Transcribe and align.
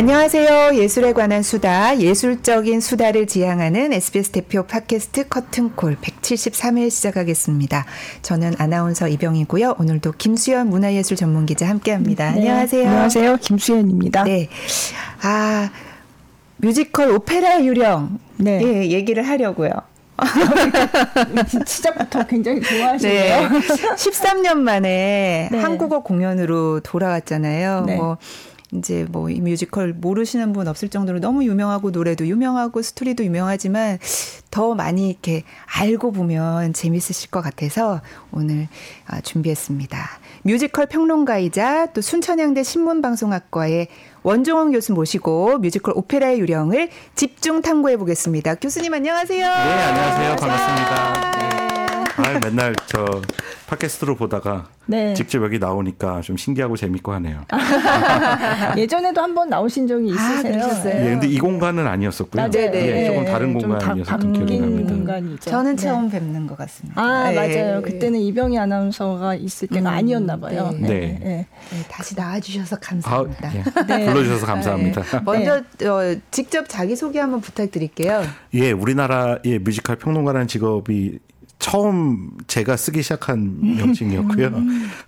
안녕하세요. 0.00 0.76
예술에 0.76 1.12
관한 1.12 1.42
수다, 1.42 1.98
예술적인 1.98 2.80
수다를 2.80 3.26
지향하는 3.26 3.92
SBS 3.92 4.30
대표 4.30 4.62
팟캐스트 4.62 5.28
커튼콜 5.28 5.98
173회 6.00 6.88
시작하겠습니다. 6.88 7.84
저는 8.22 8.54
아나운서 8.56 9.08
이병이고요. 9.08 9.74
오늘도 9.78 10.12
김수현 10.12 10.70
문화예술 10.70 11.18
전문기자 11.18 11.68
함께합니다. 11.68 12.30
네. 12.30 12.38
안녕하세요. 12.38 12.88
안녕하세요. 12.88 13.36
김수현입니다. 13.42 14.24
네. 14.24 14.48
아 15.20 15.68
뮤지컬 16.56 17.10
오페라 17.10 17.62
유령 17.62 18.20
네. 18.38 18.58
예, 18.64 18.88
얘기를 18.88 19.28
하려고요. 19.28 19.70
시작부터 21.66 22.26
굉장히 22.26 22.62
좋아하시네요. 22.62 23.48
네. 23.50 23.58
13년 23.58 24.56
만에 24.56 25.48
네. 25.52 25.58
한국어 25.58 26.02
공연으로 26.02 26.80
돌아왔잖아요. 26.80 27.84
네. 27.86 27.96
뭐 27.96 28.16
이제 28.72 29.06
뭐 29.10 29.30
이 29.30 29.40
뮤지컬 29.40 29.92
모르시는 29.92 30.52
분 30.52 30.68
없을 30.68 30.88
정도로 30.88 31.20
너무 31.20 31.44
유명하고 31.44 31.90
노래도 31.90 32.26
유명하고 32.26 32.82
스토리도 32.82 33.24
유명하지만 33.24 33.98
더 34.50 34.74
많이 34.74 35.10
이렇게 35.10 35.44
알고 35.78 36.12
보면 36.12 36.72
재밌으실 36.72 37.30
것 37.30 37.40
같아서 37.40 38.00
오늘 38.32 38.68
아, 39.06 39.20
준비했습니다. 39.20 39.98
뮤지컬 40.42 40.86
평론가이자 40.86 41.92
또 41.92 42.00
순천향대 42.00 42.62
신문방송학과의 42.62 43.88
원종원 44.22 44.72
교수 44.72 44.92
모시고 44.92 45.58
뮤지컬 45.58 45.94
오페라의 45.96 46.40
유령을 46.40 46.90
집중 47.14 47.62
탐구해 47.62 47.96
보겠습니다. 47.96 48.56
교수님 48.56 48.92
안녕하세요. 48.92 49.46
네, 49.46 49.52
안녕하세요. 49.52 50.36
반갑습니다. 50.36 51.30
네. 51.54 51.59
아, 52.24 52.38
맨날 52.42 52.74
저 52.86 53.22
팟캐스트로 53.68 54.16
보다가 54.16 54.68
네. 54.86 55.14
직접 55.14 55.42
여기 55.42 55.58
나오니까 55.58 56.20
좀 56.20 56.36
신기하고 56.36 56.76
재밌고 56.76 57.12
하네요. 57.14 57.44
예전에도 58.76 59.22
한번 59.22 59.48
나오신 59.48 59.86
적이 59.86 60.12
아, 60.18 60.34
있으세요? 60.34 60.64
아, 60.64 61.06
예, 61.06 61.10
근데 61.10 61.28
이 61.28 61.38
공간은 61.38 61.86
아니었었고요. 61.86 62.42
아, 62.42 62.50
네, 62.50 62.70
네. 62.70 63.02
예, 63.02 63.06
조금 63.06 63.24
다른 63.24 63.54
공간이었던 63.54 64.32
기억이 64.32 64.60
납니다. 64.60 64.92
공간이죠. 64.92 65.50
저는 65.50 65.76
네. 65.76 65.82
처음 65.82 66.10
뵙는 66.10 66.46
것 66.46 66.58
같습니다. 66.58 67.00
아, 67.00 67.30
네. 67.30 67.36
맞아요. 67.36 67.82
그때는 67.82 68.18
이병희 68.20 68.58
아나운서가 68.58 69.36
있을 69.36 69.68
때가 69.68 69.90
음, 69.90 69.94
아니었나 69.94 70.36
봐요. 70.36 70.74
네. 70.78 70.88
네. 70.88 71.18
네. 71.22 71.46
다시 71.88 72.16
나와주셔서 72.16 72.76
감사합니다. 72.80 73.48
아, 73.48 74.00
예. 74.00 74.06
불러주셔서 74.10 74.46
감사합니다. 74.46 75.02
먼저 75.24 75.58
어, 75.58 76.16
직접 76.32 76.68
자기소개 76.68 77.20
한번 77.20 77.40
부탁드릴게요. 77.40 78.24
예, 78.54 78.72
우리나라의 78.72 79.60
뮤지컬 79.62 79.96
평론가라는 79.96 80.48
직업이 80.48 81.20
처음 81.60 82.30
제가 82.46 82.76
쓰기 82.76 83.02
시작한 83.02 83.60
명칭이었고요. 83.76 84.52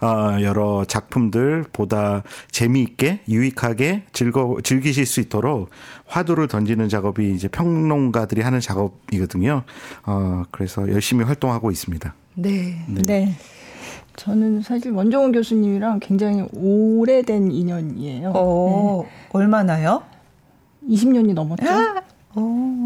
어, 0.01 0.41
여러 0.43 0.85
작품들 0.85 1.65
보다 1.73 2.23
재미있게 2.51 3.21
유익하게 3.29 4.05
즐거 4.13 4.59
즐기실 4.63 5.07
수 5.07 5.21
있도록 5.21 5.71
화두를 6.07 6.47
던지는 6.49 6.89
작업이 6.89 7.35
이제 7.35 7.49
평론가들이 7.49 8.43
하는 8.43 8.61
작업이거든요. 8.61 9.63
어, 10.05 10.43
그래서 10.51 10.89
열심히 10.91 11.25
활동하고 11.25 11.71
있습니다. 11.71 12.15
네. 12.35 12.85
네. 12.87 13.03
네. 13.03 13.35
저는 14.17 14.61
사실 14.61 14.93
원종원 14.93 15.33
교수님이랑 15.33 16.01
굉장히 16.01 16.47
오래된 16.53 17.51
인연이에요. 17.51 18.33
어, 18.35 19.05
네. 19.05 19.11
얼마나요? 19.33 20.03
20년이 20.87 21.33
넘었죠. 21.33 21.67
아, 21.67 22.03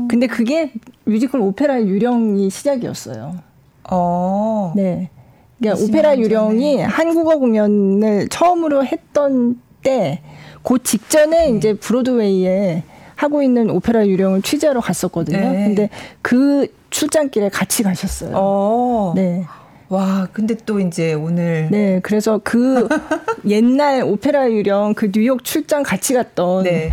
근데 0.08 0.28
그게 0.28 0.72
뮤지컬 1.04 1.40
오페라 1.40 1.82
유령이 1.82 2.48
시작이었어요. 2.50 3.55
어. 3.90 4.72
네. 4.76 5.10
그러니까 5.58 5.84
오페라 5.84 6.18
유령이 6.18 6.82
한국어 6.82 7.38
공연을 7.38 8.28
처음으로 8.28 8.84
했던 8.84 9.60
때, 9.82 10.20
그 10.62 10.82
직전에 10.82 11.50
네. 11.50 11.56
이제 11.56 11.74
브로드웨이에 11.74 12.82
하고 13.14 13.42
있는 13.42 13.70
오페라 13.70 14.06
유령을 14.06 14.42
취재하러 14.42 14.80
갔었거든요. 14.80 15.38
네. 15.38 15.64
근데 15.64 15.90
그 16.22 16.66
출장길에 16.90 17.48
같이 17.48 17.82
가셨어요. 17.82 18.32
어. 18.34 19.12
네. 19.16 19.44
와, 19.88 20.26
근데 20.32 20.54
또 20.66 20.80
이제 20.80 21.14
오늘. 21.14 21.68
네, 21.70 22.00
그래서 22.02 22.40
그 22.42 22.88
옛날 23.46 24.02
오페라 24.02 24.50
유령 24.50 24.94
그 24.94 25.12
뉴욕 25.12 25.44
출장 25.44 25.82
같이 25.82 26.12
갔던. 26.12 26.64
네. 26.64 26.92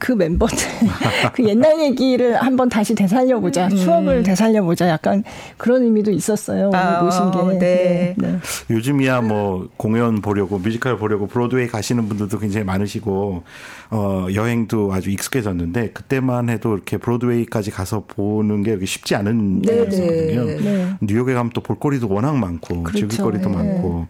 그 0.00 0.12
멤버들 0.12 0.56
그 1.34 1.44
옛날 1.44 1.78
얘기를 1.80 2.34
한번 2.42 2.68
다시 2.68 2.94
되살려보자 2.94 3.66
음. 3.68 3.76
추억을 3.76 4.22
되살려보자 4.24 4.88
약간 4.88 5.22
그런 5.56 5.82
의미도 5.84 6.10
있었어요 6.10 6.70
아, 6.74 7.02
모신 7.02 7.30
게 7.30 7.58
네. 7.58 7.58
네. 7.60 8.14
네. 8.16 8.38
요즘이야 8.70 9.20
뭐 9.20 9.68
공연 9.76 10.20
보려고 10.22 10.58
뮤지컬 10.58 10.96
보려고 10.96 11.26
브로드웨이 11.26 11.68
가시는 11.68 12.08
분들도 12.08 12.38
굉장히 12.38 12.64
많으시고 12.64 13.42
어 13.90 14.26
여행도 14.34 14.92
아주 14.92 15.10
익숙해졌는데 15.10 15.90
그때만 15.90 16.48
해도 16.48 16.74
이렇게 16.74 16.96
브로드웨이까지 16.96 17.70
가서 17.70 18.04
보는 18.06 18.62
게 18.62 18.78
쉽지 18.84 19.14
않은 19.16 19.62
네, 19.62 19.72
일이거든요 19.72 20.44
네. 20.44 20.56
네. 20.60 20.94
뉴욕에 21.02 21.34
가면 21.34 21.50
또 21.54 21.60
볼거리도 21.60 22.08
워낙 22.08 22.36
많고 22.36 22.82
그렇죠. 22.84 23.06
즐길거리도 23.06 23.50
네. 23.50 23.56
많고 23.56 24.06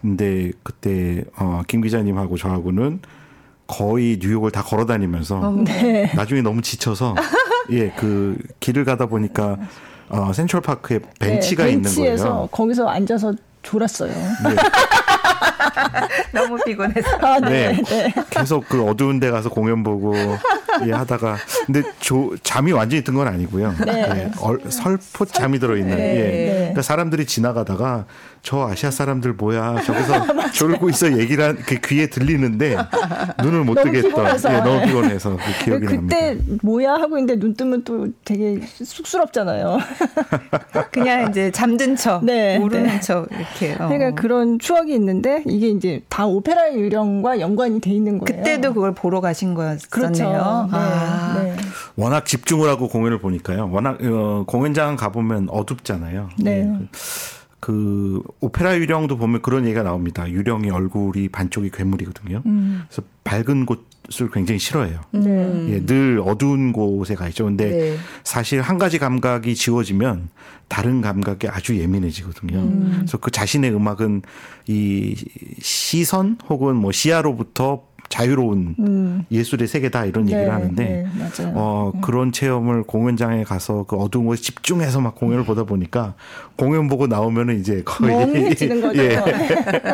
근데 0.00 0.50
그때 0.62 1.24
어 1.36 1.62
김 1.66 1.82
기자님하고 1.82 2.36
저하고는 2.36 3.00
거의 3.66 4.18
뉴욕을 4.20 4.50
다 4.50 4.62
걸어 4.62 4.84
다니면서 4.86 5.38
어, 5.38 5.50
네. 5.64 6.10
나중에 6.14 6.42
너무 6.42 6.60
지쳐서 6.62 7.14
예, 7.72 7.90
그 7.96 8.36
길을 8.60 8.84
가다 8.84 9.06
보니까 9.06 9.56
어, 10.08 10.32
센트럴 10.32 10.60
파크에 10.60 11.00
벤치가 11.18 11.64
네, 11.64 11.72
있는 11.72 11.90
거예요. 11.94 12.48
거기서 12.52 12.88
앉아서 12.88 13.32
졸았어요. 13.62 14.10
네. 14.12 14.56
너무 16.32 16.56
피곤해서. 16.64 17.08
아, 17.20 17.40
네. 17.40 17.72
네. 17.72 17.82
네. 17.82 18.14
계속 18.30 18.68
그 18.68 18.84
어두운 18.84 19.18
데 19.20 19.30
가서 19.30 19.48
공연 19.48 19.82
보고 19.82 20.14
예, 20.86 20.92
하다가 20.92 21.36
근데 21.66 21.82
조, 22.00 22.34
잠이 22.42 22.72
완전히 22.72 23.02
든 23.02 23.14
건 23.14 23.28
아니고요. 23.28 23.74
네. 23.86 23.92
예, 24.10 24.30
얼, 24.40 24.60
설포 24.68 25.24
잠이 25.26 25.58
들어 25.58 25.76
있는. 25.76 25.96
네. 25.96 26.16
예. 26.16 26.54
그러니까 26.58 26.82
사람들이 26.82 27.26
지나가다가 27.26 28.04
저 28.44 28.68
아시아 28.68 28.90
사람들 28.90 29.32
뭐야 29.32 29.80
저기서 29.82 30.52
졸고 30.52 30.90
있어 30.90 31.18
얘기를 31.18 31.42
한, 31.42 31.56
그 31.56 31.76
귀에 31.82 32.08
들리는데 32.08 32.76
눈을 33.42 33.64
못 33.64 33.82
뜨겠던. 33.82 34.26
예, 34.52 34.60
너무 34.60 34.84
피곤해서 34.84 35.30
그 35.36 35.64
기억이 35.64 35.86
그때 35.86 35.96
납니다. 35.96 36.16
그때 36.16 36.58
뭐야 36.62 36.92
하고 36.92 37.16
있는데 37.16 37.40
눈 37.40 37.54
뜨면 37.54 37.84
또 37.84 38.08
되게 38.22 38.60
쑥스럽잖아요. 38.60 39.78
그냥 40.92 41.30
이제 41.30 41.50
잠든 41.50 41.96
척, 41.96 42.22
네, 42.26 42.58
모르는 42.58 42.84
네. 42.84 43.00
척 43.00 43.26
이렇게. 43.32 43.82
어. 43.82 43.88
그러니까 43.88 44.10
그런 44.10 44.58
추억이 44.58 44.94
있는데 44.94 45.42
이게 45.46 45.68
이제 45.68 46.02
다 46.10 46.26
오페라 46.26 46.70
유령과 46.70 47.40
연관이 47.40 47.80
돼 47.80 47.92
있는 47.92 48.18
거예요. 48.18 48.42
그때도 48.42 48.74
그걸 48.74 48.92
보러 48.92 49.22
가신 49.22 49.54
거였네요. 49.54 49.78
그렇죠. 49.88 50.22
네, 50.22 50.36
아. 50.38 51.40
네. 51.42 51.56
워낙 51.96 52.26
집중을 52.26 52.68
하고 52.68 52.88
공연을 52.88 53.20
보니까요. 53.20 53.70
워낙 53.72 53.98
어, 54.02 54.44
공연장 54.46 54.96
가 54.96 55.10
보면 55.10 55.48
어둡잖아요. 55.48 56.28
네. 56.40 56.70
네. 57.64 57.74
그 57.74 58.22
오페라 58.40 58.76
유령도 58.76 59.16
보면 59.16 59.40
그런 59.40 59.64
얘기가 59.64 59.82
나옵니다. 59.82 60.28
유령이 60.28 60.68
얼굴이 60.70 61.28
반쪽이 61.28 61.70
괴물이거든요. 61.70 62.42
음. 62.44 62.82
그래서 62.86 63.02
밝은 63.24 63.64
곳을 63.64 64.30
굉장히 64.30 64.58
싫어해요. 64.58 65.00
네. 65.12 65.66
예, 65.70 65.86
늘 65.86 66.20
어두운 66.22 66.72
곳에 66.72 67.14
가 67.14 67.26
있죠. 67.28 67.44
근데 67.44 67.70
네. 67.70 67.96
사실 68.22 68.60
한 68.60 68.76
가지 68.76 68.98
감각이 68.98 69.54
지워지면 69.54 70.28
다른 70.68 71.00
감각에 71.00 71.48
아주 71.48 71.78
예민해지거든요. 71.78 72.58
음. 72.58 72.92
그래서 72.96 73.16
그 73.16 73.30
자신의 73.30 73.74
음악은 73.74 74.22
이 74.66 75.16
시선 75.60 76.36
혹은 76.48 76.76
뭐 76.76 76.92
시야로부터 76.92 77.84
자유로운 78.14 78.76
음. 78.78 79.24
예술의 79.32 79.66
세계다 79.66 80.04
이런 80.04 80.26
얘기를 80.26 80.44
네, 80.44 80.50
하는데 80.50 80.84
네, 80.84 81.52
어 81.54 81.90
음. 81.92 82.00
그런 82.00 82.30
체험을 82.30 82.84
공연장에 82.84 83.42
가서 83.42 83.86
그 83.88 83.96
어두운 83.96 84.26
곳에 84.26 84.40
집중해서 84.40 85.00
막 85.00 85.16
공연을 85.16 85.44
보다 85.44 85.64
보니까 85.64 86.14
공연 86.54 86.86
보고 86.86 87.08
나오면은 87.08 87.58
이제 87.58 87.82
거의 87.84 88.54
지는 88.54 88.80
거죠. 88.86 89.02
예. 89.02 89.20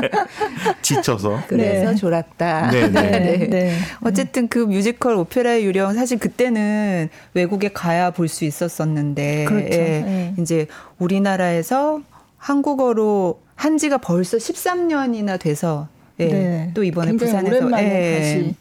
지쳐서 0.83 1.41
그래서 1.49 1.93
네. 1.93 1.97
졸았다. 1.97 2.71
네, 2.71 2.89
네. 2.91 3.11
네. 3.11 3.49
네. 3.49 3.79
어쨌든 4.03 4.49
그 4.49 4.59
뮤지컬 4.59 5.15
오페라의 5.15 5.65
유령 5.65 5.95
사실 5.95 6.19
그때는 6.19 7.09
외국에 7.33 7.71
가야 7.73 8.11
볼 8.11 8.29
수 8.29 8.45
있었었는데 8.45 9.47
그렇죠. 9.47 9.73
예. 9.73 10.35
이제 10.39 10.67
우리나라에서 10.99 12.03
한국어로 12.37 13.41
한 13.55 13.79
지가 13.79 13.97
벌써 13.99 14.37
13년이나 14.37 15.41
돼서 15.41 15.89
예. 16.21 16.33
네. 16.33 16.71
또 16.75 16.85
이번에 16.85 17.13
부산에서 17.13 17.57
오랜만에 17.57 17.85
예. 17.85 18.19
다시 18.19 18.55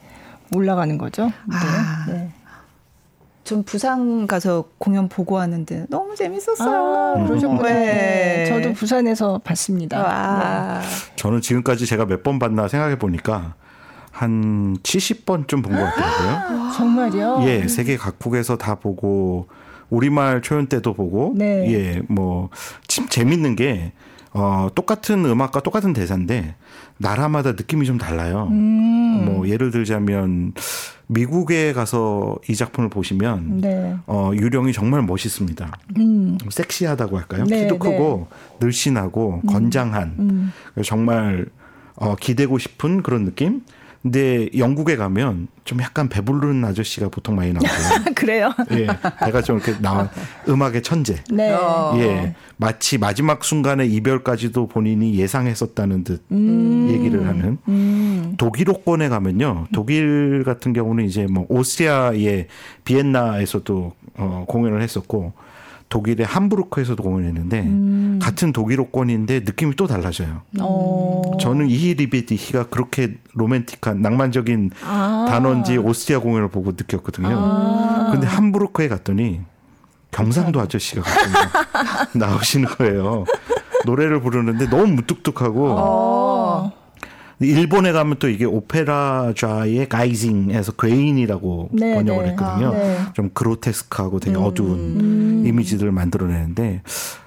올라가는 0.55 0.97
거죠. 0.97 1.31
아. 1.51 2.05
네. 2.07 2.29
좀 3.43 3.63
부산 3.63 4.27
가서 4.27 4.65
공연 4.77 5.09
보고 5.09 5.35
왔는데 5.35 5.87
너무 5.89 6.15
재밌었어요. 6.15 7.17
아, 7.17 7.27
그러셨군요. 7.27 7.63
네. 7.63 8.45
저도 8.47 8.73
부산에서 8.73 9.39
봤습니다. 9.43 9.97
아. 10.05 10.81
네. 10.81 10.87
저는 11.15 11.41
지금까지 11.41 11.85
제가 11.87 12.05
몇 12.05 12.21
번 12.23 12.37
봤나 12.37 12.67
생각해 12.67 12.99
보니까 12.99 13.55
한 14.11 14.77
70번쯤 14.83 15.63
본 15.63 15.75
것 15.75 15.77
같더라고요. 15.95 16.71
정말요? 16.77 17.39
예, 17.43 17.67
세계 17.67 17.97
각국에서 17.97 18.57
다 18.57 18.75
보고 18.75 19.47
우리말 19.89 20.41
초연 20.43 20.67
때도 20.67 20.93
보고 20.93 21.33
네. 21.35 21.71
예, 21.73 22.01
뭐 22.07 22.49
재밌는 23.09 23.55
게 23.55 23.93
어, 24.31 24.67
똑같은 24.75 25.25
음악과 25.25 25.61
똑같은 25.61 25.93
대사인데 25.93 26.53
나라마다 26.99 27.53
느낌이 27.53 27.85
좀 27.85 27.97
달라요. 27.97 28.49
음. 28.51 29.25
뭐 29.25 29.47
예를 29.47 29.71
들자면 29.71 30.53
미국에 31.07 31.73
가서 31.73 32.37
이 32.47 32.55
작품을 32.55 32.89
보시면 32.89 33.61
네. 33.61 33.95
어, 34.05 34.31
유령이 34.33 34.73
정말 34.73 35.01
멋있습니다. 35.01 35.77
음. 35.97 36.37
섹시하다고 36.49 37.17
할까요? 37.17 37.45
네, 37.45 37.63
키도 37.63 37.79
크고 37.79 38.27
네. 38.29 38.65
늘씬하고 38.65 39.41
음. 39.43 39.47
건장한 39.47 40.15
음. 40.19 40.51
정말 40.83 41.47
어, 41.95 42.15
기대고 42.15 42.59
싶은 42.59 43.01
그런 43.01 43.25
느낌. 43.25 43.61
근데 44.01 44.49
영국에 44.57 44.95
가면 44.95 45.49
좀 45.65 45.81
약간 45.81 46.07
배부른 46.07 46.63
아저씨가 46.63 47.09
보통 47.09 47.35
많이 47.35 47.51
나오고요. 47.51 48.13
그래요? 48.15 48.53
예. 48.71 48.87
내가 49.25 49.41
좀 49.41 49.57
이렇게 49.57 49.77
나와 49.81 50.09
음악의 50.47 50.83
천재. 50.83 51.17
네. 51.29 51.53
예. 51.97 52.35
마치 52.55 52.97
마지막 52.97 53.43
순간에 53.43 53.85
이별까지도 53.85 54.67
본인이 54.67 55.15
예상했었다는 55.15 56.05
듯 56.05 56.23
음. 56.31 56.87
얘기를 56.91 57.27
하는. 57.27 57.57
음. 57.67 58.35
독일어권에 58.37 59.09
가면요. 59.09 59.67
독일 59.73 60.43
같은 60.45 60.71
경우는 60.71 61.05
이제 61.05 61.27
뭐 61.29 61.45
오스트리아의 61.49 62.47
비엔나에서도 62.85 63.93
어, 64.15 64.45
공연을 64.47 64.81
했었고 64.81 65.33
독일의 65.89 66.25
함부르크에서도 66.25 67.01
공연했는데 67.01 67.61
음. 67.61 68.19
같은 68.21 68.53
독일어권인데 68.53 69.39
느낌이 69.39 69.75
또 69.75 69.87
달라져요. 69.87 70.41
오. 70.59 70.63
어. 70.63 71.37
저는 71.37 71.69
이히리베디히가 71.69 72.67
그렇게 72.67 73.15
로맨틱한 73.33 74.01
낭만적인 74.01 74.71
아. 74.85 75.25
단어인지 75.27 75.77
오스트리아 75.77 76.19
공연을 76.19 76.49
보고 76.49 76.71
느꼈거든요. 76.71 77.29
아. 77.31 78.09
근데 78.11 78.27
함부르크에 78.27 78.87
갔더니 78.87 79.41
경상도 80.11 80.59
아저씨가 80.59 81.01
나오시는 82.13 82.67
거예요. 82.69 83.25
노래를 83.85 84.21
부르는데 84.21 84.69
너무 84.69 84.87
무뚝뚝하고 84.93 85.69
어. 85.71 86.08
일본에 87.39 87.91
가면 87.91 88.17
또 88.19 88.27
이게 88.27 88.45
오페라좌의 88.45 89.87
가이징에서 89.87 90.73
괴인이라고 90.73 91.69
네, 91.71 91.95
번역을 91.95 92.23
네. 92.23 92.29
했거든요. 92.31 92.67
아, 92.67 92.71
네. 92.71 92.97
좀 93.13 93.29
그로테스크하고 93.33 94.19
되게 94.19 94.37
음. 94.37 94.43
어두운 94.43 94.79
음. 94.79 95.43
이미지들을 95.45 95.91
만들어내는데 95.91 96.81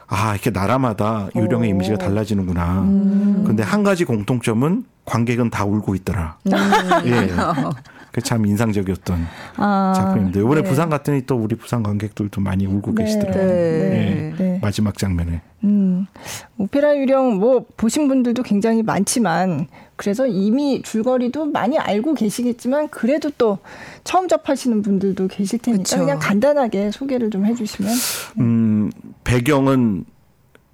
아 0.06 0.32
이렇게 0.32 0.50
나라마다 0.50 1.28
유령의 1.34 1.70
오. 1.70 1.74
이미지가 1.74 1.96
달라지는구나. 1.96 2.82
음. 2.82 3.44
근데 3.46 3.62
한 3.62 3.82
가지 3.82 4.04
공통점은 4.04 4.84
관객은 5.06 5.50
다 5.50 5.64
울고 5.64 5.94
있더라. 5.96 6.36
음. 6.46 6.52
예. 7.06 7.28
참 8.20 8.44
인상적이었던 8.44 9.26
아, 9.56 9.94
작품인데 9.96 10.40
이번에 10.40 10.62
네. 10.62 10.68
부산 10.68 10.90
갔더니 10.90 11.22
또 11.22 11.36
우리 11.36 11.56
부산 11.56 11.82
관객들도 11.82 12.42
많이 12.42 12.66
울고 12.66 12.94
네, 12.94 13.04
계시더라고요. 13.04 13.46
네, 13.46 14.34
네. 14.36 14.58
마지막 14.60 14.98
장면에. 14.98 15.40
음, 15.64 16.06
오페라 16.58 16.94
유령 16.94 17.36
뭐 17.38 17.64
보신 17.76 18.08
분들도 18.08 18.42
굉장히 18.42 18.82
많지만 18.82 19.68
그래서 20.02 20.26
이미 20.26 20.82
줄거리도 20.82 21.46
많이 21.46 21.78
알고 21.78 22.14
계시겠지만 22.14 22.88
그래도 22.88 23.30
또 23.38 23.58
처음 24.02 24.26
접하시는 24.26 24.82
분들도 24.82 25.28
계실 25.28 25.60
테니까 25.60 25.82
그쵸. 25.84 25.98
그냥 25.98 26.18
간단하게 26.18 26.90
소개를 26.90 27.30
좀 27.30 27.46
해주시면. 27.46 27.92
음, 28.40 28.90
배경은 29.22 30.04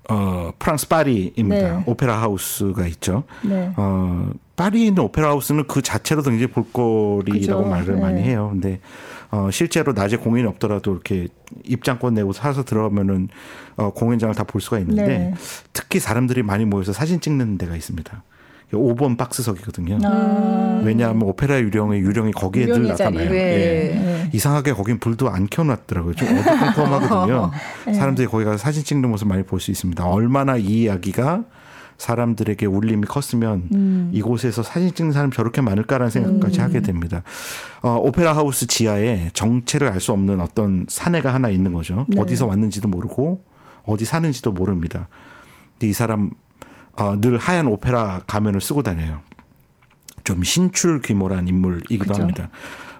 어, 0.09 0.53
프랑스 0.59 0.89
파리입니다. 0.89 1.77
네. 1.79 1.83
오페라 1.85 2.23
하우스가 2.23 2.87
있죠. 2.87 3.25
네. 3.45 3.71
어, 3.77 4.31
파리에 4.57 4.87
있는 4.87 5.03
오페라 5.03 5.29
하우스는 5.29 5.67
그 5.67 5.83
자체로도 5.83 6.31
굉장히 6.31 6.51
볼거리라고 6.51 7.65
그죠. 7.65 7.71
말을 7.71 7.97
네. 7.97 8.01
많이 8.01 8.23
해요. 8.23 8.49
근데 8.51 8.81
어, 9.31 9.51
실제로 9.53 9.93
낮에 9.93 10.17
공연이 10.17 10.49
없더라도 10.49 10.91
이렇게 10.93 11.29
입장권 11.65 12.15
내고 12.15 12.33
사서 12.33 12.65
들어가면은 12.65 13.29
어, 13.77 13.91
공연장을 13.91 14.35
다 14.35 14.45
볼 14.45 14.63
수가 14.63 14.79
있는데 14.79 15.07
네. 15.07 15.35
특히 15.75 16.01
사람들이 16.01 16.43
많이 16.43 16.65
모여서 16.65 16.95
사진 16.95 17.21
찍는 17.21 17.59
데가 17.59 17.77
있습니다. 17.77 18.23
5번 18.73 19.17
박스석이거든요. 19.17 19.99
아. 20.05 20.83
왜냐하면 20.85 21.23
오페라 21.23 21.59
유령의 21.61 22.01
유령이 22.01 22.33
거기에 22.33 22.67
늘 22.67 22.87
나타나요. 22.89 23.31
네. 23.31 23.37
예. 23.37 23.95
네. 23.95 24.31
이상하게 24.33 24.73
거긴 24.75 24.99
불도 24.99 25.31
안 25.31 25.47
켜놨더라고요. 25.49 26.15
좀 26.15 26.29
어두컴컴하거든요. 26.39 27.51
네. 27.87 27.93
사람들이 27.95 28.29
거기 28.29 28.45
가서 28.45 28.59
사진 28.59 28.85
찍는 28.85 29.09
모습 29.09 29.29
많이 29.29 29.43
볼 29.43 29.59
수 29.61 29.71
있습니다. 29.71 30.05
얼마나 30.07 30.57
이 30.57 30.83
이야기가 30.83 31.45
사람들에게 31.97 32.65
울림이 32.67 33.07
컸으면 33.07 33.69
음. 33.75 34.11
이곳에서 34.13 34.63
사진 34.63 34.95
찍는 34.95 35.13
사람이 35.13 35.33
저렇게 35.33 35.61
많을까라는 35.63 36.11
생각까지 36.11 36.61
음. 36.61 36.65
하게 36.65 36.81
됩니다. 36.81 37.23
어, 37.83 37.97
오페라 37.97 38.37
하우스 38.37 38.67
지하에 38.69 39.31
정체를 39.33 39.89
알 39.89 39.99
수 40.01 40.13
없는 40.13 40.41
어떤 40.41 40.87
사내가 40.89 41.35
하나 41.35 41.49
있는 41.49 41.73
거죠. 41.73 42.07
네. 42.09 42.21
어디서 42.21 42.47
왔는지도 42.47 42.87
모르고 42.87 43.43
어디 43.85 44.05
사는지도 44.05 44.53
모릅니다. 44.53 45.09
근데 45.73 45.89
이 45.89 45.93
사람 45.93 46.31
어, 46.99 47.21
늘 47.21 47.39
하얀 47.39 47.67
오페라 47.69 48.21
가면을 48.27 48.61
쓰고 48.61 48.83
다녀요. 48.83 49.21
좀 50.25 50.43
신출 50.43 51.01
귀모란 51.01 51.49
인물이기도 51.49 52.05
그렇죠. 52.05 52.21
합니다. 52.21 52.51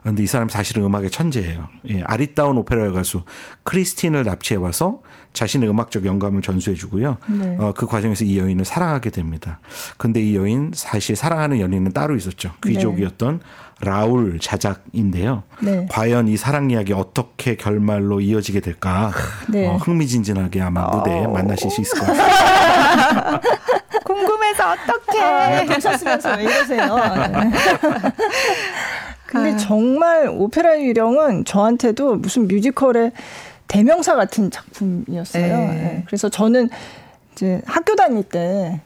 그런데 0.03 0.23
이 0.23 0.27
사람 0.27 0.49
사실은 0.49 0.85
음악의 0.85 1.11
천재예요. 1.11 1.69
예, 1.91 2.03
아리따운 2.03 2.57
오페라 2.57 2.91
가수 2.93 3.25
크리스틴을 3.65 4.25
납치해 4.25 4.59
와서 4.59 5.03
자신의 5.33 5.69
음악적 5.69 6.07
영감을 6.07 6.41
전수해 6.41 6.75
주고요. 6.75 7.19
네. 7.29 7.57
어, 7.59 7.75
그 7.77 7.87
과정에서 7.87 8.25
이 8.25 8.39
여인을 8.39 8.65
사랑하게 8.65 9.11
됩니다. 9.11 9.61
근데 9.99 10.23
이 10.23 10.37
여인 10.37 10.71
사실 10.75 11.17
사랑하는 11.17 11.61
연인은 11.61 11.93
따로 11.93 12.17
있었죠. 12.17 12.53
귀족이었던 12.65 13.41
네. 13.41 13.45
라울 13.81 14.39
자작인데요. 14.41 15.43
네. 15.61 15.87
과연 15.91 16.29
이 16.29 16.37
사랑 16.37 16.71
이야기 16.71 16.93
어떻게 16.93 17.57
결말로 17.57 18.21
이어지게 18.21 18.61
될까? 18.61 19.13
네. 19.49 19.67
어, 19.67 19.77
흥미진진하게 19.77 20.63
아마 20.63 20.87
무대에 20.87 21.25
어. 21.25 21.31
만나실 21.31 21.71
수 21.71 21.81
있을 21.81 21.99
것 21.99 22.07
같습니다. 22.07 23.41
궁금해서 24.59 24.71
어떻게 24.71 25.75
보셨으면서 25.75 26.37
왜 26.37 26.43
이러세요? 26.43 26.97
근데 29.27 29.53
아. 29.53 29.57
정말 29.57 30.29
오페라 30.29 30.81
유령은 30.81 31.45
저한테도 31.45 32.17
무슨 32.17 32.49
뮤지컬의 32.49 33.13
대명사 33.69 34.17
같은 34.17 34.51
작품이었어요. 34.51 35.43
네. 35.43 35.67
네. 35.67 36.03
그래서 36.07 36.29
저는 36.29 36.71
이제 37.33 37.61
학교 37.67 37.95
다닐 37.95 38.23
때 38.23 38.81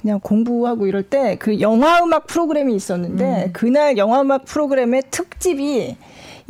그냥 0.00 0.20
공부하고 0.20 0.86
이럴 0.86 1.02
때 1.02 1.36
그 1.38 1.60
영화 1.60 2.02
음악 2.02 2.26
프로그램이 2.26 2.74
있었는데 2.74 3.44
음. 3.46 3.52
그날 3.52 3.96
영화 3.98 4.20
음악 4.20 4.44
프로그램의 4.44 5.02
특집이 5.10 5.96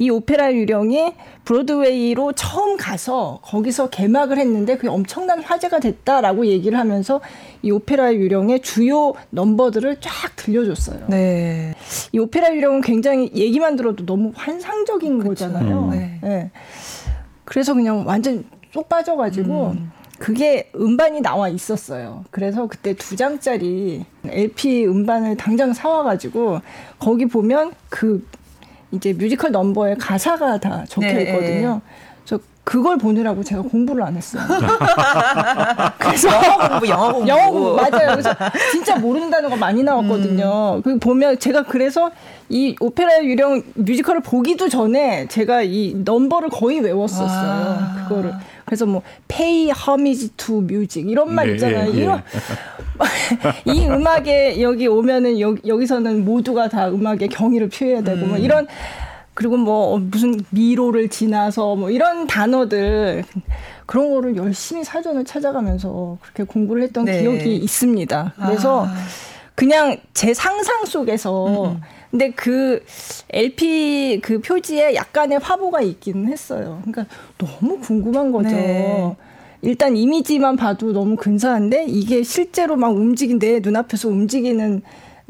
이 0.03 0.11
오페라 0.11 0.53
유령이 0.53 1.13
브로드웨이로 1.45 2.33
처음 2.33 2.77
가서 2.77 3.39
거기서 3.43 3.89
개막을 3.91 4.37
했는데 4.37 4.75
그게 4.77 4.89
엄청난 4.89 5.41
화제가 5.41 5.79
됐다라고 5.79 6.47
얘기를 6.47 6.77
하면서 6.77 7.21
이 7.63 7.71
오페라 7.71 8.13
유령의 8.13 8.63
주요 8.63 9.13
넘버들을 9.31 10.01
쫙 10.01 10.35
들려줬어요. 10.35 11.07
네. 11.07 11.75
이 12.11 12.19
오페라 12.19 12.53
유령은 12.53 12.81
굉장히 12.81 13.31
얘기만 13.33 13.77
들어도 13.77 14.05
너무 14.05 14.33
환상적인 14.35 15.19
그쵸. 15.19 15.29
거잖아요. 15.29 15.85
음. 15.85 15.91
네. 15.91 16.19
네. 16.21 16.51
그래서 17.45 17.73
그냥 17.73 18.03
완전 18.05 18.45
쏙 18.73 18.89
빠져가지고 18.89 19.69
음. 19.69 19.93
그게 20.19 20.69
음반이 20.75 21.21
나와 21.21 21.49
있었어요. 21.49 22.25
그래서 22.33 22.67
그때 22.67 22.95
두 22.95 23.15
장짜리 23.15 24.05
LP 24.25 24.85
음반을 24.85 25.37
당장 25.37 25.73
사와가지고 25.73 26.61
거기 26.99 27.27
보면 27.27 27.73
그 27.89 28.27
이제 28.93 29.13
뮤지컬 29.13 29.51
넘버에 29.51 29.95
가사가 29.97 30.59
다 30.59 30.85
적혀 30.89 31.13
네. 31.13 31.23
있거든요. 31.23 31.75
네. 31.75 31.81
그래서 32.25 32.43
그걸 32.65 32.97
보느라고 32.99 33.43
제가 33.43 33.63
공부를 33.63 34.05
안 34.05 34.15
했어요. 34.17 34.43
그래서 35.99 36.29
영어 36.29 36.69
공부, 36.69 36.89
영어 36.89 37.13
공부. 37.13 37.29
영어 37.29 37.51
공부 37.51 37.75
맞아요. 37.77 38.11
그래서 38.13 38.35
진짜 38.71 38.97
모르는 38.97 39.31
단어가 39.31 39.57
많이 39.57 39.83
나왔거든요. 39.83 40.77
음. 40.77 40.83
그 40.83 40.99
보면 40.99 41.39
제가 41.39 41.65
그래서 41.65 42.11
이 42.49 42.77
오페라 42.81 43.25
유령 43.25 43.63
뮤지컬을 43.75 44.21
보기도 44.21 44.69
전에 44.69 45.27
제가 45.29 45.63
이 45.63 45.95
넘버를 46.05 46.51
거의 46.51 46.81
외웠었어요. 46.81 47.29
아. 47.29 48.07
그거를. 48.09 48.33
그래서 48.73 48.87
뭐 48.87 49.03
pay 49.29 49.71
homage 49.71 50.31
to 50.39 50.63
music 50.63 51.07
이런 51.07 51.35
말 51.35 51.47
네, 51.49 51.53
있잖아요. 51.53 51.93
네, 51.93 51.99
이런 52.01 52.23
이 53.67 53.87
음악에 53.87 54.63
여기 54.63 54.87
오면은 54.87 55.39
여기, 55.41 55.69
여기서는 55.69 56.25
모두가 56.25 56.71
다 56.71 56.89
음악의 56.89 57.29
경의를 57.29 57.69
표해야 57.69 58.03
되고 58.03 58.21
뭐 58.21 58.25
음. 58.25 58.29
뭐 58.31 58.39
이런 58.39 58.67
그리고 59.35 59.59
뭐 59.59 59.99
무슨 59.99 60.41
미로를 60.49 61.11
지나서 61.11 61.77
뭐 61.77 61.91
이런 61.91 62.27
단어들 62.27 63.25
그런 63.85 64.11
거를 64.11 64.37
열심히 64.37 64.83
사전을 64.85 65.27
찾아가면서 65.27 66.17
그렇게 66.23 66.45
공부를 66.45 66.83
했던 66.85 67.05
네. 67.05 67.21
기억이 67.21 67.57
있습니다. 67.57 68.33
그래서 68.37 68.87
아. 68.87 68.95
그냥 69.55 69.99
제 70.15 70.33
상상 70.33 70.87
속에서 70.87 71.73
음. 71.73 71.81
음. 72.13 72.19
근데 72.19 72.31
그 72.31 72.83
LP 73.31 74.21
그 74.23 74.41
표지에 74.41 74.95
약간의 74.95 75.39
화보가 75.39 75.81
있기는 75.81 76.31
했어요. 76.31 76.83
그러니까 76.85 77.07
너무 77.39 77.79
궁금한 77.79 78.31
거죠. 78.33 78.51
네. 78.51 79.17
일단 79.63 79.97
이미지만 79.97 80.57
봐도 80.57 80.93
너무 80.93 81.17
근사한데 81.17 81.85
이게 81.89 82.23
실제로 82.23 82.77
막 82.77 82.89
움직인 82.95 83.39
내 83.39 83.61
눈앞에서 83.61 84.09
움직이는 84.09 84.83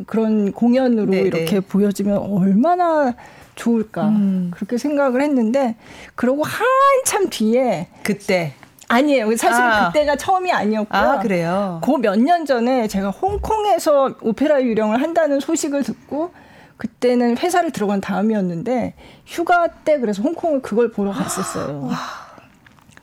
그런 0.07 0.53
공연으로 0.53 1.11
네네. 1.11 1.23
이렇게 1.23 1.61
보여지면 1.61 2.19
얼마나 2.19 3.15
좋을까 3.55 4.09
음. 4.09 4.51
그렇게 4.55 4.79
생각을 4.79 5.21
했는데 5.23 5.77
그러고 6.15 6.43
한참 6.45 7.29
뒤에 7.31 7.89
그때 8.03 8.55
아니에요. 8.89 9.37
사실 9.37 9.63
아. 9.63 9.89
그때가 9.89 10.17
처음이 10.17 10.51
아니었고요. 10.51 11.01
아, 11.01 11.19
그래요? 11.21 11.81
그 11.85 11.93
몇 11.99 12.17
년 12.19 12.45
전에 12.47 12.89
제가 12.89 13.11
홍콩에서 13.11 14.17
오페라 14.23 14.63
유령을 14.63 15.01
한다는 15.03 15.39
소식을 15.41 15.83
듣고 15.83 16.31
그때는 16.77 17.39
회사를 17.39 17.71
들어간 17.71 18.01
다음이었는데 18.01 18.95
휴가 19.27 19.69
때 19.69 19.99
그래서 19.99 20.23
홍콩을 20.23 20.63
그걸 20.63 20.91
보러 20.91 21.13
갔었어요. 21.13 21.91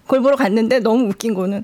그걸 0.04 0.22
보러 0.22 0.36
갔는데 0.36 0.80
너무 0.80 1.10
웃긴 1.10 1.34
거는 1.34 1.64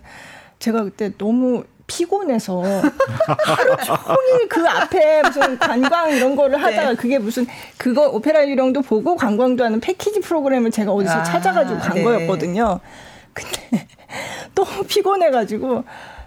제가 0.59 0.83
그때 0.83 1.12
너무 1.17 1.63
피곤해서 1.88 2.62
하루 2.62 3.77
종일 3.77 4.50
그 4.50 4.67
앞에 4.67 5.21
무슨 5.24 5.57
관광 5.59 6.12
이런 6.12 6.35
거를 6.35 6.62
하다가 6.62 6.89
네. 6.89 6.95
그게 6.95 7.19
무슨 7.19 7.45
그거 7.77 8.09
오페라 8.09 8.47
유령도 8.47 8.81
보고 8.81 9.15
관광도 9.15 9.63
하는 9.63 9.79
패키지 9.79 10.19
프로그램을 10.21 10.71
제가 10.71 10.91
어디서 10.91 11.13
아, 11.13 11.24
찾아가지고 11.24 11.79
간 11.79 11.95
네. 11.95 12.03
거였거든요. 12.03 12.79
근데 13.33 13.88
너무 14.55 14.83
피곤해가지고 14.83 15.83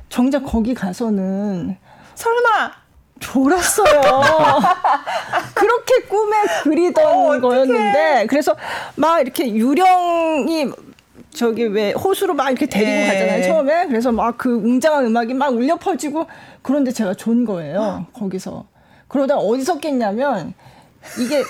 정작 0.09 0.45
거기 0.45 0.75
가서는 0.75 1.77
설마 2.15 2.73
졸았어요. 3.21 4.01
그렇게 5.55 6.01
꿈에 6.09 6.37
그리던 6.63 7.05
어, 7.05 7.41
거였는데 7.41 8.27
그래서 8.29 8.55
막 8.97 9.21
이렇게 9.21 9.53
유령이 9.53 10.71
저기 11.35 11.65
왜 11.65 11.93
호수로 11.93 12.35
막 12.35 12.51
이렇게 12.51 12.67
데리고 12.67 12.91
예. 12.91 13.07
가잖아요 13.07 13.43
처음에 13.45 13.87
그래서 13.87 14.11
막 14.13 14.39
그 14.39 14.51
웅장한 14.55 15.07
음악이 15.07 15.35
막 15.35 15.53
울려 15.53 15.77
퍼지고 15.77 16.27
그런데 16.63 16.91
제가 16.93 17.15
존 17.15 17.45
거예요 17.45 18.07
거기서 18.13 18.65
그러다 19.09 19.37
어디서 19.37 19.79
깼냐면 19.79 20.55
이게 21.19 21.43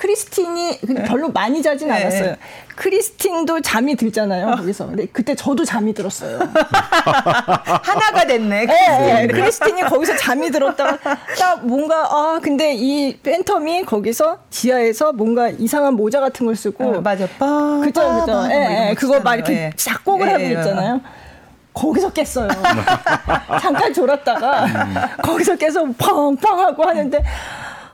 크리스틴이 0.00 0.78
별로 1.06 1.28
많이 1.28 1.62
자진 1.62 1.88
네. 1.88 1.94
않았어요. 1.94 2.36
크리스틴도 2.74 3.60
잠이 3.60 3.96
들잖아요. 3.96 4.56
거기서. 4.56 4.86
근데 4.86 5.04
그때 5.12 5.34
저도 5.34 5.62
잠이 5.66 5.92
들었어요. 5.92 6.38
하나가 7.82 8.24
됐네. 8.26 8.64
네, 8.64 8.66
네. 8.66 9.26
크리스틴이 9.26 9.82
거기서 9.82 10.16
잠이 10.16 10.50
들었다가 10.50 10.96
딱 11.38 11.66
뭔가 11.66 12.06
아 12.10 12.40
근데 12.42 12.72
이 12.72 13.18
팬텀이 13.20 13.84
거기서 13.84 14.38
지하에서 14.48 15.12
뭔가 15.12 15.50
이상한 15.50 15.94
모자 15.94 16.18
같은 16.18 16.46
걸 16.46 16.56
쓰고 16.56 16.82
어, 16.82 17.00
맞아. 17.02 17.26
빠, 17.38 17.80
그죠 17.84 18.20
그죠. 18.20 18.48
예, 18.50 18.88
예. 18.90 18.94
그거 18.94 19.20
막 19.20 19.34
이렇게 19.34 19.52
예. 19.52 19.72
작곡을 19.76 20.26
예, 20.28 20.32
하고 20.32 20.44
있잖아요. 20.44 21.00
거기서 21.74 22.10
깼어요. 22.12 22.48
잠깐 23.60 23.92
졸았다가 23.92 24.64
음. 24.64 24.94
거기서 25.22 25.56
깨서 25.56 25.84
펑펑 25.98 26.58
하고 26.58 26.84
하는데 26.84 27.18
아, 27.18 27.22